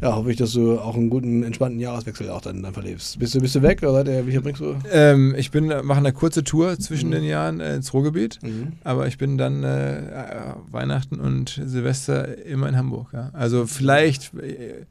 ja, 0.00 0.14
hoffe 0.14 0.30
ich, 0.30 0.36
dass 0.36 0.52
du 0.52 0.78
auch 0.78 0.96
einen 0.96 1.10
guten, 1.10 1.42
entspannten 1.42 1.80
Jahreswechsel 1.80 2.30
auch 2.30 2.40
dann, 2.40 2.62
dann 2.62 2.72
verlebst. 2.72 3.18
Bist 3.18 3.34
du, 3.34 3.40
bist 3.40 3.54
du 3.54 3.62
weg 3.62 3.82
oder 3.82 3.92
seid 3.92 4.08
ihr, 4.08 4.26
wie 4.26 4.38
bringst 4.38 4.60
du? 4.60 4.76
Ähm, 4.92 5.34
ich 5.36 5.50
bin, 5.50 5.66
mache 5.66 5.98
eine 5.98 6.12
kurze 6.12 6.44
Tour 6.44 6.78
zwischen 6.78 7.08
mhm. 7.08 7.14
den 7.14 7.24
Jahren 7.24 7.60
äh, 7.60 7.76
ins 7.76 7.92
Ruhrgebiet, 7.92 8.38
mhm. 8.42 8.72
aber 8.84 9.06
ich 9.06 9.18
bin 9.18 9.38
dann 9.38 9.64
äh, 9.64 10.02
Weihnachten 10.70 11.20
und 11.20 11.60
Silvester 11.64 12.44
immer 12.44 12.68
in 12.68 12.76
Hamburg. 12.76 13.08
Ja? 13.12 13.30
Also 13.32 13.66
vielleicht. 13.66 14.34
Äh, 14.34 14.84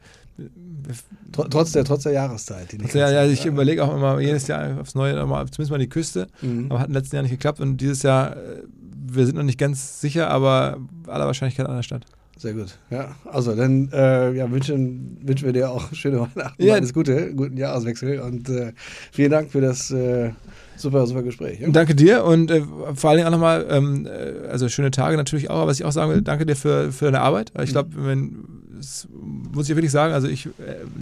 Trotz 1.31 1.71
der, 1.71 1.83
trotz 1.83 2.03
der 2.03 2.13
Jahreszeit. 2.13 2.71
Die 2.71 2.97
ja, 2.97 3.11
ja, 3.11 3.25
ich 3.25 3.45
überlege 3.45 3.83
auch 3.83 3.95
immer 3.95 4.19
jedes 4.19 4.47
Jahr 4.47 4.79
aufs 4.79 4.95
Neue, 4.95 5.13
mal, 5.25 5.45
zumindest 5.47 5.71
mal 5.71 5.77
die 5.77 5.89
Küste. 5.89 6.27
Mhm. 6.41 6.67
Aber 6.69 6.79
hat 6.79 6.87
im 6.87 6.93
letzten 6.93 7.15
Jahr 7.15 7.23
nicht 7.23 7.31
geklappt 7.31 7.59
und 7.59 7.77
dieses 7.77 8.03
Jahr, 8.03 8.35
äh, 8.35 8.63
wir 9.09 9.25
sind 9.25 9.35
noch 9.35 9.43
nicht 9.43 9.59
ganz 9.59 10.01
sicher, 10.01 10.29
aber 10.29 10.77
aller 11.07 11.25
Wahrscheinlichkeit 11.25 11.67
an 11.67 11.75
der 11.75 11.83
Stadt. 11.83 12.05
Sehr 12.37 12.53
gut. 12.53 12.77
Ja, 12.91 13.15
also 13.25 13.55
dann 13.55 13.89
äh, 13.91 14.33
ja, 14.33 14.49
wünschen, 14.51 15.17
wünschen 15.23 15.45
wir 15.45 15.53
dir 15.53 15.71
auch 15.71 15.85
schöne 15.93 16.19
Weihnachten, 16.19 16.63
ja. 16.63 16.75
alles 16.75 16.93
Gute, 16.93 17.33
guten 17.33 17.57
Jahreswechsel 17.57 18.19
und 18.19 18.47
äh, 18.49 18.73
vielen 19.11 19.31
Dank 19.31 19.51
für 19.51 19.61
das 19.61 19.89
äh, 19.89 20.31
super, 20.75 21.07
super 21.07 21.23
Gespräch. 21.23 21.59
Ja. 21.61 21.69
Danke 21.69 21.95
dir 21.95 22.23
und 22.23 22.51
äh, 22.51 22.61
vor 22.93 23.09
allen 23.09 23.17
Dingen 23.17 23.27
auch 23.27 23.31
nochmal, 23.31 23.65
ähm, 23.69 24.05
äh, 24.05 24.47
also 24.49 24.69
schöne 24.69 24.91
Tage 24.91 25.17
natürlich 25.17 25.49
auch, 25.49 25.55
aber 25.55 25.67
was 25.67 25.79
ich 25.79 25.85
auch 25.85 25.91
sagen 25.91 26.11
will, 26.11 26.21
danke 26.21 26.45
dir 26.45 26.55
für, 26.55 26.91
für 26.91 27.05
deine 27.05 27.21
Arbeit. 27.21 27.51
Ich 27.63 27.71
glaube, 27.71 27.89
wenn 27.95 28.45
das 28.77 29.07
muss 29.11 29.69
ich 29.69 29.75
wirklich 29.75 29.91
sagen, 29.91 30.13
also 30.13 30.27
ich 30.27 30.45
äh, 30.45 30.49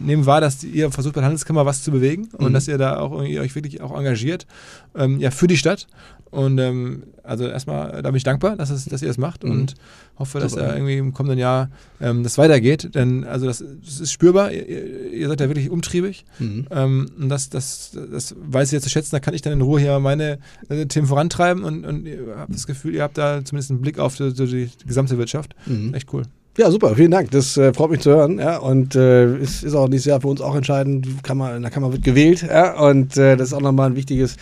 nehme 0.01 0.25
wahr, 0.25 0.41
dass 0.41 0.63
ihr 0.63 0.91
versucht 0.91 1.15
bei 1.15 1.21
der 1.21 1.25
Handelskammer 1.25 1.65
was 1.65 1.83
zu 1.83 1.91
bewegen 1.91 2.29
und 2.37 2.49
mhm. 2.49 2.53
dass 2.53 2.67
ihr 2.67 2.77
da 2.77 2.99
auch 2.99 3.23
ihr 3.23 3.41
euch 3.41 3.55
wirklich 3.55 3.81
auch 3.81 3.97
engagiert, 3.97 4.47
ähm, 4.95 5.19
ja, 5.19 5.31
für 5.31 5.47
die 5.47 5.57
Stadt. 5.57 5.87
Und 6.35 6.57
ähm, 6.59 7.03
also 7.23 7.47
erstmal, 7.47 8.01
da 8.01 8.09
bin 8.09 8.15
ich 8.17 8.23
dankbar, 8.23 8.57
dass, 8.57 8.69
es, 8.69 8.85
dass 8.85 9.01
ihr 9.01 9.07
das 9.07 9.17
macht 9.17 9.45
mhm. 9.45 9.51
und 9.51 9.75
hoffe, 10.17 10.39
dass 10.39 10.51
Super. 10.51 10.67
da 10.67 10.73
irgendwie 10.73 10.97
im 10.97 11.13
kommenden 11.13 11.39
Jahr 11.39 11.69
ähm, 12.01 12.23
das 12.23 12.37
weitergeht. 12.37 12.93
Denn 12.93 13.23
also 13.23 13.45
das, 13.45 13.63
das 13.85 14.01
ist 14.01 14.11
spürbar, 14.11 14.51
ihr, 14.51 15.13
ihr, 15.13 15.27
seid 15.29 15.39
ja 15.39 15.47
wirklich 15.47 15.69
umtriebig. 15.69 16.25
Mhm. 16.39 16.67
Ähm, 16.71 17.09
und 17.17 17.29
das, 17.29 17.49
das, 17.49 17.97
das 18.11 18.35
weiß 18.37 18.67
ich 18.67 18.73
jetzt 18.73 18.83
zu 18.83 18.89
schätzen, 18.89 19.11
da 19.11 19.21
kann 19.21 19.33
ich 19.33 19.41
dann 19.41 19.53
in 19.53 19.61
Ruhe 19.61 19.79
hier 19.79 19.97
meine 19.99 20.39
äh, 20.67 20.85
Themen 20.87 21.07
vorantreiben 21.07 21.63
und, 21.63 21.85
und 21.85 22.05
ihr 22.05 22.35
habt 22.37 22.53
das 22.53 22.67
Gefühl, 22.67 22.95
ihr 22.95 23.03
habt 23.03 23.17
da 23.17 23.43
zumindest 23.45 23.71
einen 23.71 23.81
Blick 23.81 23.97
auf 23.97 24.17
die, 24.17 24.33
die, 24.33 24.45
die 24.65 24.85
gesamte 24.85 25.17
Wirtschaft. 25.17 25.55
Mhm. 25.65 25.93
Echt 25.93 26.11
cool. 26.13 26.23
Ja, 26.57 26.71
super, 26.71 26.95
vielen 26.95 27.11
Dank. 27.11 27.31
Das 27.31 27.57
äh, 27.57 27.73
freut 27.73 27.91
mich 27.91 27.99
zu 27.99 28.11
hören. 28.11 28.39
Ja, 28.39 28.59
und 28.59 28.95
äh, 28.95 29.35
ist, 29.39 29.61
ist 29.61 29.75
auch 29.75 29.89
dieses 29.89 30.05
Jahr 30.05 30.21
für 30.21 30.29
uns 30.29 30.39
auch 30.39 30.55
entscheidend. 30.55 31.05
Kann 31.21 31.37
man, 31.37 31.57
in 31.57 31.61
der 31.63 31.69
Kammer 31.69 31.91
wird 31.91 32.01
gewählt. 32.01 32.43
Ja, 32.43 32.79
und 32.79 33.17
äh, 33.17 33.35
das 33.35 33.49
ist 33.49 33.53
auch 33.53 33.59
nochmal 33.59 33.89
ein 33.89 33.97
wichtiges 33.97 34.37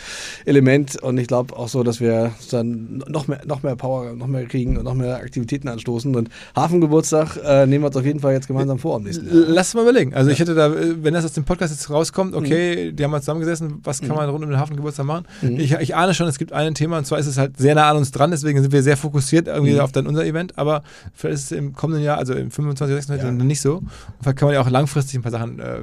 Element. 0.46 1.02
Und 1.02 1.18
ich 1.18 1.26
glaube 1.26 1.58
auch 1.58 1.68
so, 1.68 1.82
dass 1.82 2.00
wir 2.00 2.32
dann 2.52 3.04
noch 3.08 3.28
mehr, 3.28 3.42
noch 3.48 3.64
mehr 3.64 3.76
Power, 3.76 4.14
noch 4.14 4.28
mehr 4.28 4.46
kriegen 4.46 4.78
und 4.78 4.84
noch 4.84 4.94
mehr 4.94 5.16
Aktivitäten 5.16 5.68
anstoßen. 5.68 6.16
Und 6.16 6.30
Hafengeburtstag 6.56 7.36
äh, 7.44 7.66
nehmen 7.66 7.84
wir 7.84 7.88
uns 7.88 7.98
auf 7.98 8.06
jeden 8.06 8.20
Fall 8.20 8.34
jetzt 8.34 8.46
gemeinsam 8.46 8.78
vor 8.78 8.98
am 8.98 9.04
nächsten 9.04 9.26
Jahr. 9.26 9.46
Lass 9.48 9.74
mal 9.74 9.82
überlegen. 9.82 10.14
Also 10.14 10.30
ja. 10.30 10.34
ich 10.34 10.40
hätte 10.40 10.54
da, 10.54 10.72
wenn 10.72 11.16
das 11.16 11.26
aus 11.26 11.34
dem 11.34 11.46
Podcast 11.46 11.74
jetzt 11.74 11.90
rauskommt, 11.90 12.36
okay, 12.36 12.92
mhm. 12.92 12.96
die 12.96 13.04
haben 13.04 13.10
mal 13.10 13.22
zusammengesessen, 13.22 13.80
was 13.84 14.02
kann 14.02 14.10
mhm. 14.10 14.16
man 14.18 14.30
rund 14.30 14.44
um 14.44 14.52
den 14.52 14.60
Hafengeburtstag 14.60 15.08
machen? 15.08 15.26
Mhm. 15.42 15.60
Ich, 15.60 15.74
ich 15.74 15.96
ahne 15.96 16.14
schon, 16.14 16.28
es 16.28 16.38
gibt 16.38 16.54
ein 16.54 16.76
Thema 16.76 17.00
und 17.00 17.08
zwar 17.08 17.18
ist 17.18 17.26
es 17.26 17.40
halt 17.40 17.58
sehr 17.58 17.74
nah 17.74 17.90
an 17.90 17.98
uns 17.98 18.12
dran, 18.12 18.30
deswegen 18.30 18.62
sind 18.62 18.72
wir 18.72 18.84
sehr 18.84 18.98
fokussiert 18.98 19.48
irgendwie 19.48 19.74
mhm. 19.74 19.80
auf 19.80 19.92
dann 19.92 20.06
unser 20.06 20.24
Event. 20.24 20.60
Aber 20.60 20.84
vielleicht 21.16 21.34
ist 21.34 21.46
es 21.46 21.58
im 21.58 21.74
kommenden 21.74 22.03
Jahr, 22.04 22.18
also 22.18 22.34
im 22.34 22.52
25 22.52 22.96
26, 22.96 23.08
26 23.22 23.40
ja. 23.40 23.46
nicht 23.46 23.62
so. 23.62 23.82
Vielleicht 24.22 24.38
kann 24.38 24.48
man 24.48 24.56
ja 24.56 24.62
auch 24.62 24.70
langfristig 24.70 25.16
ein 25.16 25.22
paar 25.22 25.32
Sachen 25.32 25.60
äh, 25.60 25.80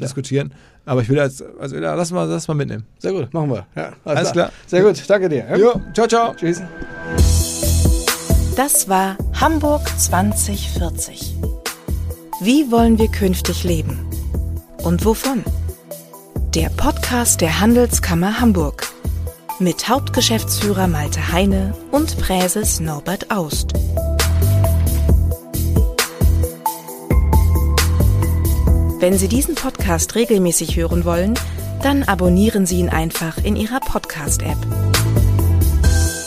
diskutieren. 0.00 0.52
Aber 0.86 1.02
ich 1.02 1.08
will 1.08 1.16
jetzt, 1.16 1.42
also 1.58 1.76
ja, 1.76 1.94
lass 1.94 2.10
mal, 2.10 2.24
lass 2.28 2.48
mal 2.48 2.54
mitnehmen. 2.54 2.84
Sehr 2.98 3.12
gut, 3.12 3.32
machen 3.32 3.50
wir. 3.50 3.66
Ja, 3.74 3.92
alles, 4.04 4.18
alles 4.18 4.32
klar. 4.32 4.48
klar. 4.48 4.52
Sehr 4.66 4.82
gut, 4.82 5.02
danke 5.08 5.28
dir. 5.28 5.46
Ja? 5.50 5.56
Jo, 5.56 5.80
ciao, 5.94 6.06
ciao. 6.06 6.34
Tschüss. 6.34 6.62
Das 8.56 8.88
war 8.88 9.16
Hamburg 9.40 9.82
2040. 9.98 11.36
Wie 12.40 12.70
wollen 12.70 12.98
wir 12.98 13.08
künftig 13.08 13.64
leben? 13.64 13.98
Und 14.82 15.04
wovon? 15.04 15.42
Der 16.54 16.68
Podcast 16.68 17.40
der 17.40 17.60
Handelskammer 17.60 18.40
Hamburg 18.40 18.86
mit 19.60 19.88
Hauptgeschäftsführer 19.88 20.88
Malte 20.88 21.32
Heine 21.32 21.74
und 21.90 22.18
Präses 22.18 22.80
Norbert 22.80 23.30
Aust. 23.30 23.72
Wenn 29.04 29.18
Sie 29.18 29.28
diesen 29.28 29.54
Podcast 29.54 30.14
regelmäßig 30.14 30.76
hören 30.76 31.04
wollen, 31.04 31.34
dann 31.82 32.04
abonnieren 32.04 32.64
Sie 32.64 32.78
ihn 32.78 32.88
einfach 32.88 33.36
in 33.36 33.54
Ihrer 33.54 33.80
Podcast-App. 33.80 34.56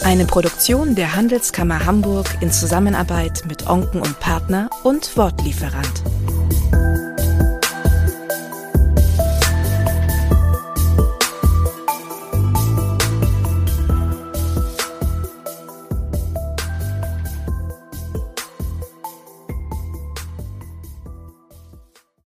Eine 0.04 0.26
Produktion 0.26 0.94
der 0.94 1.16
Handelskammer 1.16 1.88
Hamburg 1.88 2.28
in 2.40 2.52
Zusammenarbeit 2.52 3.46
mit 3.48 3.66
Onken 3.66 4.00
und 4.00 4.20
Partner 4.20 4.70
und 4.84 5.18
Wortlieferant. 5.18 6.04